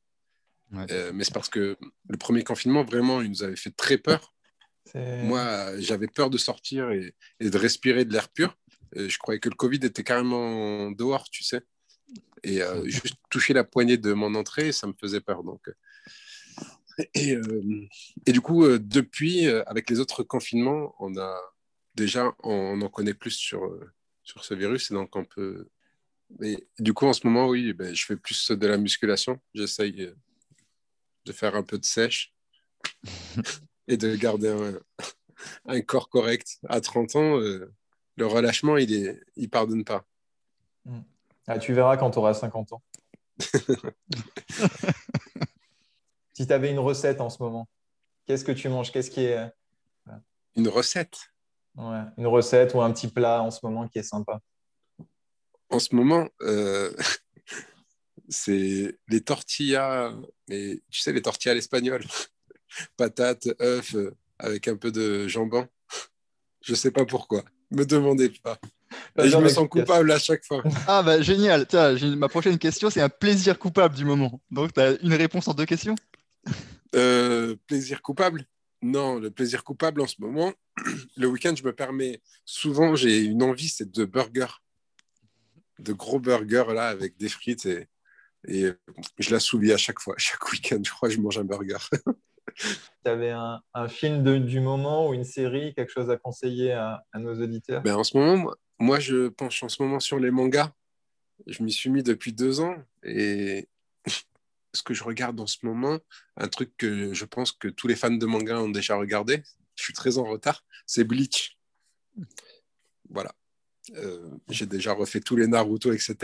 [0.70, 0.86] Ouais.
[0.92, 1.76] Euh, mais c'est parce que
[2.08, 4.32] le premier confinement, vraiment, il nous avait fait très peur.
[4.94, 8.56] Moi, j'avais peur de sortir et, et de respirer de l'air pur.
[8.96, 11.62] Euh, je croyais que le Covid était carrément dehors, tu sais.
[12.42, 15.42] Et euh, juste toucher la poignée de mon entrée, ça me faisait peur.
[15.42, 15.68] Donc.
[17.14, 17.88] Et, euh,
[18.26, 21.38] et du coup, euh, depuis, avec les autres confinements, on a
[21.94, 23.78] déjà, on, en connaît plus sur,
[24.22, 24.90] sur ce virus.
[24.90, 25.68] Et donc, on peut.
[26.38, 29.40] Mais du coup, en ce moment, oui, ben, je fais plus de la musculation.
[29.54, 30.12] J'essaye
[31.24, 32.34] de faire un peu de sèche
[33.88, 34.78] et de garder un,
[35.66, 36.58] un corps correct.
[36.68, 40.06] À 30 ans, le relâchement, il est, il pardonne pas.
[41.50, 42.82] Ah, tu verras quand tu auras 50 ans.
[46.34, 47.66] si tu avais une recette en ce moment,
[48.26, 48.92] qu'est-ce que tu manges?
[48.92, 49.50] Qu'est-ce qui est
[50.56, 51.18] Une recette?
[51.76, 54.42] ouais, une recette ou un petit plat en ce moment qui est sympa
[55.70, 56.94] En ce moment, euh,
[58.28, 60.12] c'est les tortillas,
[60.50, 62.04] tu sais, les tortillas à l'espagnol.
[62.98, 65.66] Patates, œufs, euh, avec un peu de jambon.
[66.60, 67.42] Je sais pas pourquoi.
[67.70, 68.58] Me demandez pas.
[69.18, 70.62] Et je me sens coupable à chaque fois.
[70.86, 74.40] Ah bah génial, Tiens, ma prochaine question, c'est un plaisir coupable du moment.
[74.50, 75.94] Donc tu as une réponse en deux questions?
[76.94, 78.44] Euh, plaisir coupable?
[78.80, 80.52] Non, le plaisir coupable en ce moment,
[81.16, 84.62] le week-end, je me permets, souvent, j'ai une envie, c'est de burgers.
[85.80, 87.66] De gros burgers, là, avec des frites.
[87.66, 87.86] Et,
[88.46, 88.72] et
[89.18, 90.14] je l'assouvis à chaque fois.
[90.18, 91.78] Chaque week-end, je crois que je mange un burger.
[93.04, 96.72] Tu avais un, un film de- du moment ou une série, quelque chose à conseiller
[96.72, 97.82] à, à nos auditeurs?
[97.82, 100.72] Ben, en ce moment, moi, je penche en ce moment sur les mangas.
[101.46, 102.76] Je m'y suis mis depuis deux ans.
[103.02, 103.68] Et
[104.74, 105.98] ce que je regarde en ce moment,
[106.36, 109.42] un truc que je pense que tous les fans de manga ont déjà regardé,
[109.74, 111.56] je suis très en retard, c'est Bleach.
[113.10, 113.34] Voilà.
[113.96, 116.16] Euh, J'ai déjà refait tous les Naruto, etc.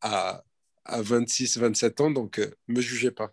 [0.00, 0.44] à,
[0.84, 3.32] à 26, 27 ans, donc euh, me jugez pas.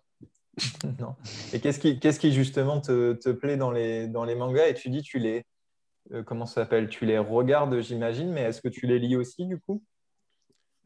[1.00, 1.14] non.
[1.52, 4.68] Et qu'est-ce qui, justement te, plaît dans les mangas?
[4.68, 5.44] Et tu dis, tu les,
[6.12, 6.88] euh, comment ça s'appelle?
[6.88, 9.82] Tu les regardes, j'imagine, mais est-ce que tu les lis aussi du coup?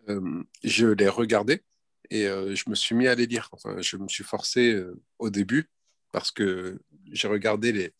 [0.09, 1.63] Euh, je les regardais
[2.11, 3.49] et euh, je me suis mis à les lire.
[3.53, 4.83] Enfin, je me suis forcé
[5.19, 5.71] au début
[6.13, 6.81] parce que
[7.13, 7.95] j'ai regardé les,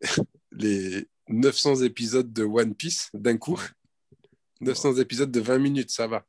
[0.52, 3.60] les 900 épisodes de One Piece d'un coup.
[4.60, 6.24] 900 épisodes de 20 minutes, ça va.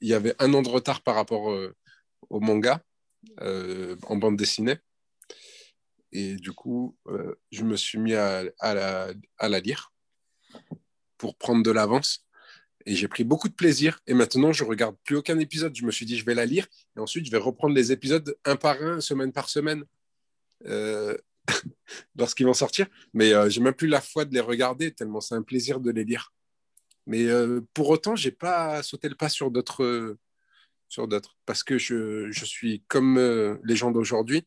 [0.00, 1.74] Il y avait un an de retard par rapport euh,
[2.30, 2.82] au manga
[3.40, 4.78] euh, en bande dessinée.
[6.12, 9.92] Et du coup, euh, je me suis mis à, la, lire
[11.18, 12.26] pour prendre de l'avance.
[12.86, 14.00] Et j'ai pris beaucoup de plaisir.
[14.06, 15.76] Et maintenant, je regarde plus aucun épisode.
[15.76, 16.66] Je me suis dit, je vais la lire.
[16.96, 19.84] Et ensuite, je vais reprendre les épisodes un par un, semaine par semaine,
[20.66, 21.16] euh,
[22.16, 22.86] lorsqu'ils vont sortir.
[23.12, 25.90] Mais euh, j'ai même plus la foi de les regarder, tellement c'est un plaisir de
[25.90, 26.32] les lire.
[27.06, 30.16] Mais euh, pour autant, j'ai pas sauté le pas sur d'autres.
[30.88, 31.36] sur d'autres.
[31.44, 33.18] Parce que je, je suis comme
[33.62, 34.46] les gens d'aujourd'hui,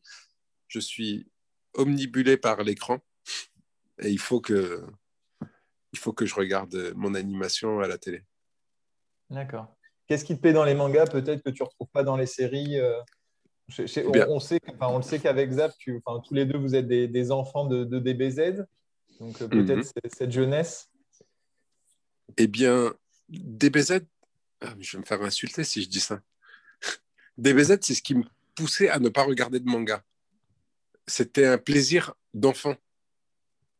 [0.68, 1.26] je suis
[1.74, 2.98] omnibulé par l'écran.
[4.00, 4.84] Et il faut que,
[5.92, 8.22] il faut que je regarde mon animation à la télé.
[9.30, 9.74] D'accord.
[10.06, 12.26] Qu'est-ce qui te plaît dans les mangas Peut-être que tu ne retrouves pas dans les
[12.26, 12.78] séries.
[12.78, 13.00] euh,
[13.68, 16.44] je- je- on, sait, que- enfin, on le sait qu'avec Zap, tu, enfin, tous les
[16.44, 18.64] deux, vous êtes des, des enfants de, de DBZ.
[19.20, 20.90] Donc euh, peut-être c'est- cette jeunesse.
[22.36, 22.92] Eh bien,
[23.28, 24.00] DBZ,
[24.60, 26.20] ah, je vais me faire insulter si je dis ça.
[27.38, 28.24] DBZ, c'est ce qui me
[28.54, 30.02] poussait à ne pas regarder de manga.
[31.06, 32.76] C'était un plaisir d'enfant,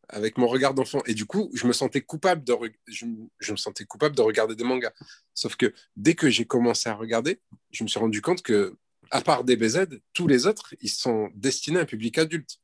[0.09, 1.03] avec mon regard d'enfant.
[1.07, 2.55] Et du coup, je me sentais coupable de,
[2.87, 3.07] je,
[3.41, 4.93] je regarder des mangas.
[5.35, 7.41] Sauf que dès que j'ai commencé à regarder,
[7.71, 8.77] je me suis rendu compte que,
[9.11, 12.59] à part DBZ, tous les autres, ils sont destinés à un public adulte.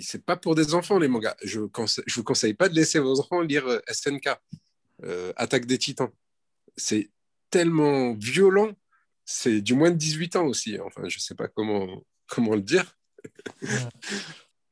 [0.00, 1.36] C'est pas pour des enfants, les mangas.
[1.44, 1.66] Je ne
[2.14, 4.30] vous conseille pas de laisser vos enfants lire euh, SNK
[5.04, 6.10] euh, Attaque des Titans.
[6.76, 7.10] C'est
[7.50, 8.72] tellement violent.
[9.24, 10.78] C'est du moins de 18 ans aussi.
[10.80, 12.96] Enfin, je sais pas comment, comment le dire.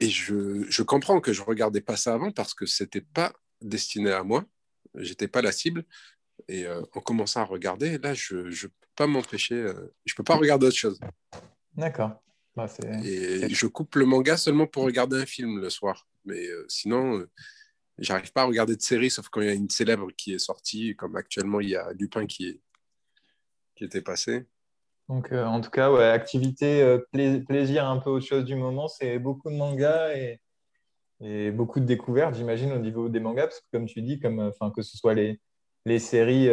[0.01, 4.13] Et je, je comprends que je regardais pas ça avant parce que c'était pas destiné
[4.13, 4.45] à moi.
[4.97, 5.85] J'étais pas la cible.
[6.49, 9.55] Et euh, en commençant à regarder, là, je ne peux pas m'empêcher.
[9.55, 10.99] euh, je peux pas regarder autre chose.
[11.77, 12.21] D'accord.
[12.57, 12.69] Bah,
[13.05, 16.07] Et je coupe le manga seulement pour regarder un film le soir.
[16.25, 17.31] Mais euh, sinon, euh,
[17.99, 20.39] j'arrive pas à regarder de série, sauf quand il y a une célèbre qui est
[20.39, 22.61] sortie, comme actuellement il y a Lupin qui, est,
[23.75, 24.47] qui était passé.
[25.09, 28.55] Donc, euh, en tout cas, ouais, activité, euh, pla- plaisir, un peu autre chose du
[28.57, 30.41] moment, c'est beaucoup de mangas et,
[31.21, 34.41] et beaucoup de découvertes, j'imagine, au niveau des mangas, parce que comme tu dis, comme,
[34.41, 35.41] euh, que ce soit les,
[35.85, 36.49] les séries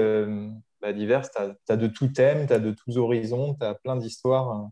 [0.82, 3.96] bah, diverses, tu as, de tout thème, tu as de tous horizons, tu as plein
[3.96, 4.70] d'histoires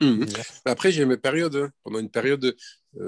[0.00, 0.24] Mhm.
[0.24, 0.62] diverses.
[0.64, 1.56] Après, j'ai mes périodes.
[1.56, 1.70] hein.
[1.84, 2.54] Pendant une période,
[2.94, 3.00] je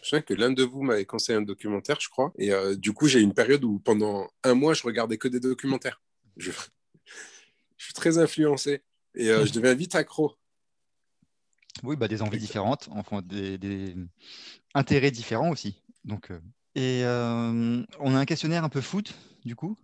[0.00, 2.32] me souviens que l'un de vous m'avait conseillé un documentaire, je crois.
[2.38, 5.28] Et euh, du coup, j'ai eu une période où pendant un mois, je regardais que
[5.28, 6.00] des documentaires.
[6.36, 6.50] Je,
[7.76, 8.82] je suis très influencé.
[9.16, 10.34] Et euh, je deviens vite accro.
[11.82, 13.94] Oui, bah, des envies différentes, enfin des, des
[14.74, 15.82] intérêts différents aussi.
[16.04, 16.40] Donc, euh,
[16.74, 19.14] Et euh, on a un questionnaire un peu foot,
[19.44, 19.76] du coup?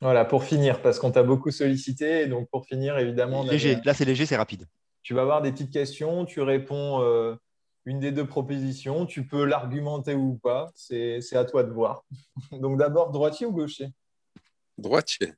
[0.00, 2.22] Voilà, pour finir, parce qu'on t'a beaucoup sollicité.
[2.22, 3.72] Et donc, pour finir, évidemment, Léger.
[3.74, 4.66] avait- Là, c'est léger, c'est rapide.
[5.02, 7.34] tu vas avoir des petites questions, tu réponds euh,
[7.84, 12.04] une des deux propositions, tu peux l'argumenter ou pas, c'est c'est à toi de voir.
[12.52, 13.88] Donc d'abord, droitier ou gaucher?
[14.76, 15.32] Droitier.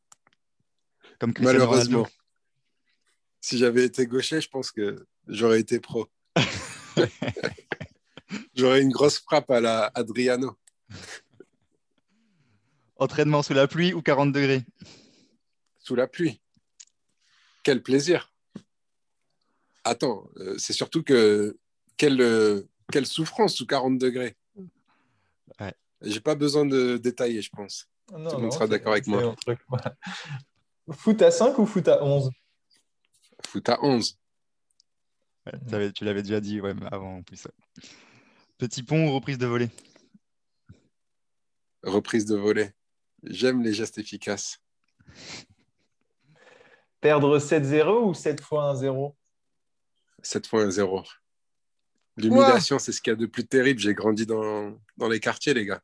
[1.19, 1.99] Comme Cristiano Malheureusement.
[2.03, 2.20] Ronaldo.
[3.41, 6.09] Si j'avais été gaucher, je pense que j'aurais été pro.
[8.55, 10.57] j'aurais une grosse frappe à la Adriano.
[12.97, 14.65] Entraînement sous la pluie ou 40 degrés?
[15.79, 16.43] Sous la pluie.
[17.63, 18.31] Quel plaisir.
[19.85, 21.57] Attends, euh, c'est surtout que
[21.97, 24.37] quelle, euh, quelle souffrance sous 40 degrés.
[25.59, 25.75] Ouais.
[26.03, 27.89] J'ai pas besoin de détailler, je pense.
[28.13, 29.35] Non, Tout le monde sera d'accord avec moi.
[30.93, 32.31] Foot à 5 ou foot à 11
[33.47, 34.19] Foot à 11.
[35.47, 37.45] Ouais, t'avais- Tu l'avais déjà dit ouais, mais avant en plus.
[37.45, 37.83] ouais.
[38.59, 39.71] Petit pont ou reprise de volée?
[41.83, 42.71] Reprise de volée.
[43.25, 44.59] J'aime les gestes efficaces.
[47.01, 49.17] Perdre 7-0 ou 7 fois 1-0
[50.23, 51.03] 7 fois 1 0.
[52.19, 53.81] L'humiliation, c'est ce qu'il y a de plus terrible.
[53.81, 55.83] J'ai grandi dans, dans les quartiers, les gars.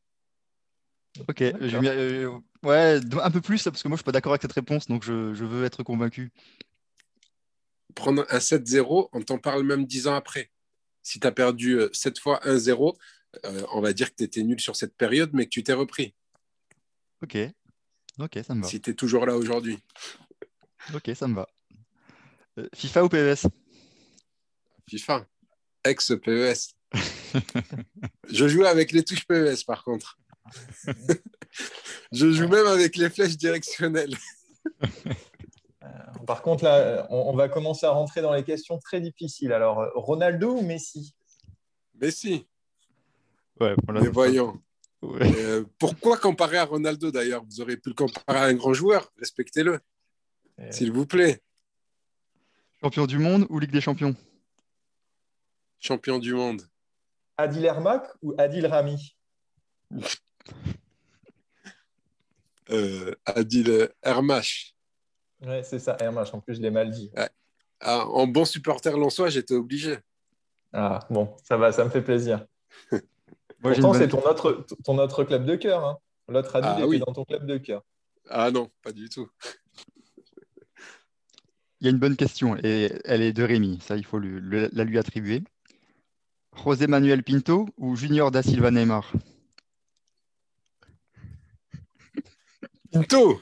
[1.28, 4.52] Ok, euh, ouais, un peu plus, parce que moi je suis pas d'accord avec cette
[4.52, 6.30] réponse, donc je, je veux être convaincu.
[7.96, 10.52] Prendre un 7-0, on t'en parle même 10 ans après.
[11.02, 12.96] Si tu as perdu 7 fois 1-0,
[13.44, 15.72] euh, on va dire que tu étais nul sur cette période, mais que tu t'es
[15.72, 16.14] repris.
[17.22, 17.36] Ok,
[18.18, 18.68] ok, ça me va.
[18.68, 19.78] Si tu es toujours là aujourd'hui.
[20.94, 21.48] Ok, ça me va.
[22.58, 23.46] Euh, FIFA ou PES
[24.88, 25.26] FIFA,
[25.84, 26.76] ex-PES.
[28.28, 30.18] Je joue avec les touches PES, par contre.
[32.12, 34.16] Je joue même avec les flèches directionnelles.
[36.26, 39.52] par contre, là, on, va commencer à rentrer dans les questions très difficiles.
[39.52, 41.14] Alors, Ronaldo ou Messi?
[41.94, 42.46] Messi.
[43.60, 44.60] Ouais, Mais voyons.
[45.04, 47.44] Euh, pourquoi comparer à Ronaldo d'ailleurs?
[47.44, 49.12] Vous auriez pu le comparer à un grand joueur.
[49.18, 49.80] Respectez-le.
[50.70, 51.42] S'il vous plaît.
[52.80, 54.14] Champion du monde ou Ligue des champions?
[55.80, 56.62] Champion du monde.
[57.36, 59.16] Adil Hermak ou Adil Rami?
[62.70, 64.75] Euh, Adil Hermach.
[65.46, 66.34] Ouais, c'est ça, Hermach.
[66.34, 67.10] En plus, je l'ai mal dit.
[67.80, 69.98] Ah, en bon supporter lançois, j'étais obligé.
[70.72, 72.44] Ah, bon, ça va, ça me fait plaisir.
[73.62, 75.84] Pourtant, c'est ton autre, ton autre club de cœur.
[75.84, 75.98] Hein.
[76.28, 77.82] L'autre Adil ah, était dans ton club de cœur.
[78.28, 79.28] Ah non, pas du tout.
[81.80, 83.78] Il y a une bonne question et elle est de Rémi.
[83.80, 85.44] Ça, il faut la lui attribuer.
[86.64, 89.12] José Manuel Pinto ou Junior da Silva Neymar?
[92.90, 93.40] Pinto,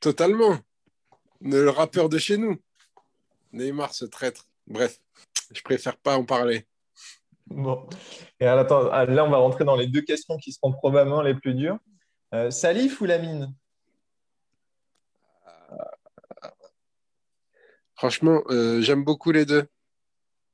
[0.00, 0.58] totalement.
[1.44, 2.56] Le rappeur de chez nous.
[3.52, 4.46] Neymar se traître.
[4.66, 5.00] Bref,
[5.52, 6.66] je préfère pas en parler.
[7.46, 7.88] Bon.
[8.38, 11.78] Et là, on va rentrer dans les deux questions qui seront probablement les plus dures.
[12.32, 13.54] Euh, Salif ou Lamine?
[17.96, 19.66] Franchement, euh, j'aime beaucoup les deux.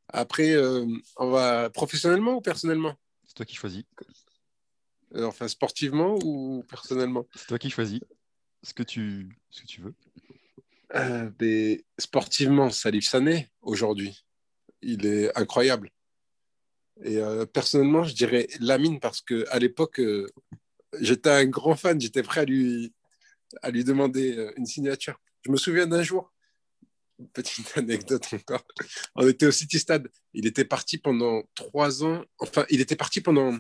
[0.08, 0.86] Après, euh,
[1.16, 2.94] on va professionnellement ou personnellement?
[3.24, 3.84] C'est toi qui choisis.
[5.14, 7.26] Euh, enfin, sportivement ou personnellement?
[7.34, 8.00] C'est toi qui choisis
[8.62, 9.94] ce que tu, ce que tu veux.
[10.94, 14.24] Euh, sportivement, Salif Sané, aujourd'hui,
[14.82, 15.90] il est incroyable.
[17.04, 17.20] Et
[17.52, 20.00] personnellement, je dirais Lamine parce qu'à l'époque,
[20.98, 22.92] j'étais un grand fan, j'étais prêt à lui,
[23.62, 25.20] à lui demander une signature.
[25.46, 26.32] Je me souviens d'un jour,
[27.32, 28.64] petite anecdote encore.
[29.14, 30.08] On était au City Stade.
[30.34, 32.24] Il était parti pendant trois ans.
[32.38, 33.56] Enfin, il était parti pendant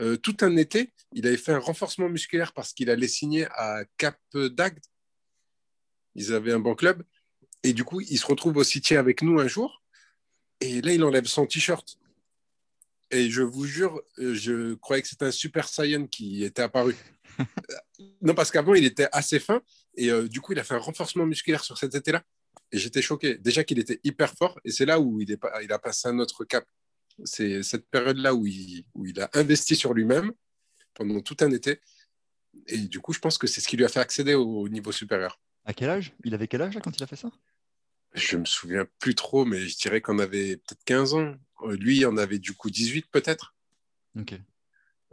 [0.00, 0.92] euh, tout un été.
[1.12, 4.80] Il avait fait un renforcement musculaire parce qu'il allait signer à Cap d'Agde.
[6.14, 7.02] Ils avaient un bon club.
[7.62, 9.82] Et du coup, il se retrouve au City avec nous un jour.
[10.60, 11.98] Et là, il enlève son t-shirt.
[13.10, 16.96] Et je vous jure, je croyais que c'était un Super Saiyan qui était apparu.
[18.22, 19.62] non, parce qu'avant, il était assez fin.
[19.96, 22.22] Et euh, du coup, il a fait un renforcement musculaire sur cet été-là.
[22.70, 23.36] Et j'étais choqué.
[23.36, 24.58] Déjà qu'il était hyper fort.
[24.64, 26.64] Et c'est là où il, est, il a passé un autre cap.
[27.24, 30.32] C'est cette période-là où il, où il a investi sur lui-même
[30.94, 31.80] pendant tout un été.
[32.66, 34.92] Et du coup, je pense que c'est ce qui lui a fait accéder au niveau
[34.92, 35.38] supérieur.
[35.64, 36.14] À quel âge?
[36.24, 37.30] Il avait quel âge quand il a fait ça?
[38.14, 41.34] Je me souviens plus trop, mais je dirais qu'on avait peut-être 15 ans.
[41.62, 43.54] Euh, lui, il en avait du coup 18 peut-être.
[44.18, 44.34] Ok.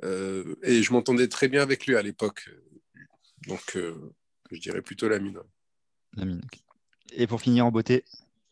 [0.04, 2.50] Euh, et je m'entendais très bien avec lui à l'époque.
[3.48, 4.14] Donc, euh,
[4.52, 5.40] je dirais plutôt la mine.
[6.16, 6.42] La mine.
[7.14, 8.04] Et pour finir en beauté,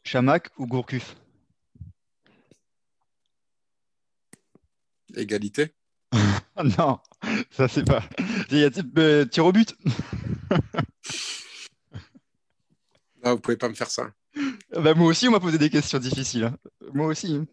[0.03, 1.15] Chamac ou Gourcuff?
[5.15, 5.73] Égalité
[6.77, 6.99] Non,
[7.51, 8.03] ça c'est pas.
[8.49, 9.75] Il y a euh, tir au but.
[13.27, 14.11] non, vous pouvez pas me faire ça.
[14.71, 16.43] Bah, moi aussi, on m'a posé des questions difficiles.
[16.43, 16.57] Hein.
[16.93, 17.35] Moi aussi.
[17.35, 17.47] Hein.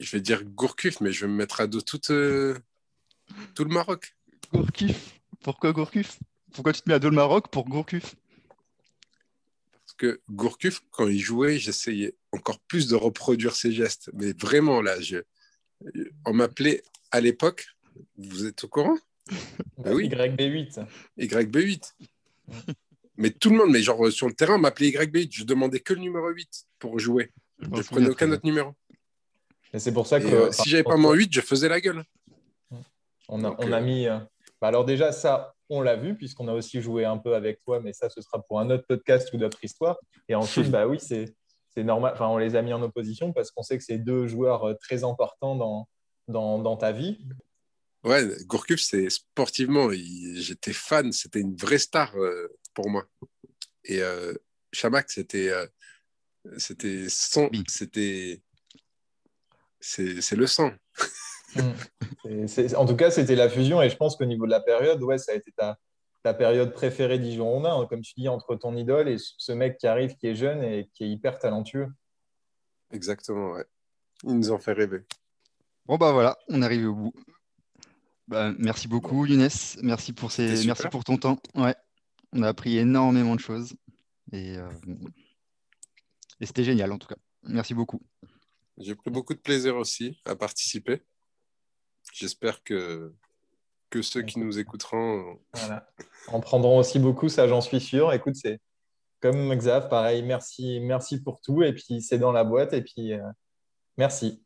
[0.00, 2.12] Je vais dire Gourcuff, mais je vais me mettre à dos toute, tout
[3.64, 4.16] le Maroc.
[4.52, 6.18] Gourcuff Pourquoi Gourcuff?
[6.52, 8.16] Pourquoi tu te mets à dos le Maroc pour Gourcuff?
[9.72, 14.10] Parce que Gourcuff, quand il jouait, j'essayais encore plus de reproduire ses gestes.
[14.14, 15.18] Mais vraiment, là, je...
[16.24, 17.68] on m'appelait à l'époque,
[18.16, 18.96] vous êtes au courant?
[19.78, 20.08] Bah oui.
[20.08, 20.86] YB8.
[21.18, 21.92] YB8.
[23.16, 25.28] Mais tout le monde, mais genre sur le terrain, m'appelait YB8.
[25.32, 26.48] Je demandais que le numéro 8
[26.78, 27.32] pour jouer.
[27.60, 28.72] Je ne prenais aucun autre numéro.
[29.72, 30.26] Et c'est pour ça que.
[30.26, 32.04] Euh, si j'avais pas mon 8, je faisais la gueule.
[33.28, 34.06] On a, on a euh, mis.
[34.06, 34.18] Euh,
[34.60, 37.80] bah, alors, déjà, ça, on l'a vu, puisqu'on a aussi joué un peu avec toi,
[37.80, 39.98] mais ça, ce sera pour un autre podcast ou d'autres histoires.
[40.28, 41.34] Et ensuite, bah oui, c'est
[41.76, 42.12] normal.
[42.14, 44.74] Enfin, on les a mis en opposition parce qu'on sait que c'est deux joueurs euh,
[44.74, 45.88] très importants dans,
[46.28, 47.18] dans, dans ta vie.
[48.04, 52.14] Ouais, Gourcuff, c'est sportivement, j'étais fan, c'était une vraie star
[52.76, 53.04] pour moi.
[53.84, 54.34] Et euh,
[54.72, 55.50] Chamac, c'était
[56.58, 58.42] c'était son, c'était
[59.80, 60.70] c'est le sang.
[61.54, 62.46] Mm.
[62.76, 65.18] en tout cas, c'était la fusion et je pense qu'au niveau de la période, ouais,
[65.18, 65.78] ça a été ta,
[66.22, 69.86] ta période préférée Dijon hein, comme tu dis, entre ton idole et ce mec qui
[69.86, 71.88] arrive, qui est jeune et qui est hyper talentueux.
[72.92, 73.64] Exactement, ouais.
[74.24, 75.04] Il nous en fait rêver.
[75.86, 77.14] Bon, bah voilà, on arrive au bout.
[78.28, 79.48] Bah, merci beaucoup, Younes.
[79.82, 80.66] Merci pour, ces...
[80.66, 81.38] merci pour ton temps.
[81.54, 81.76] Ouais.
[82.32, 83.74] On a appris énormément de choses.
[84.32, 84.68] Et, euh,
[86.40, 87.16] et c'était génial, en tout cas.
[87.42, 88.00] Merci beaucoup.
[88.78, 91.02] J'ai pris beaucoup de plaisir aussi à participer.
[92.12, 93.14] J'espère que,
[93.90, 95.38] que ceux qui nous écouteront
[96.28, 98.12] en prendront aussi beaucoup, ça j'en suis sûr.
[98.12, 98.60] Écoute, c'est
[99.20, 101.62] comme Xav, pareil, merci, merci pour tout.
[101.62, 102.72] Et puis c'est dans la boîte.
[102.72, 103.22] Et puis euh,
[103.96, 104.42] merci.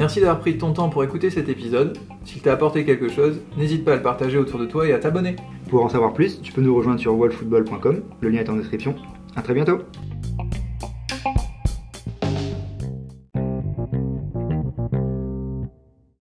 [0.00, 1.98] Merci d'avoir pris ton temps pour écouter cet épisode.
[2.24, 4.98] S'il t'a apporté quelque chose, n'hésite pas à le partager autour de toi et à
[4.98, 5.36] t'abonner.
[5.68, 8.94] Pour en savoir plus, tu peux nous rejoindre sur wallfootball.com, le lien est en description.
[9.36, 9.80] A très bientôt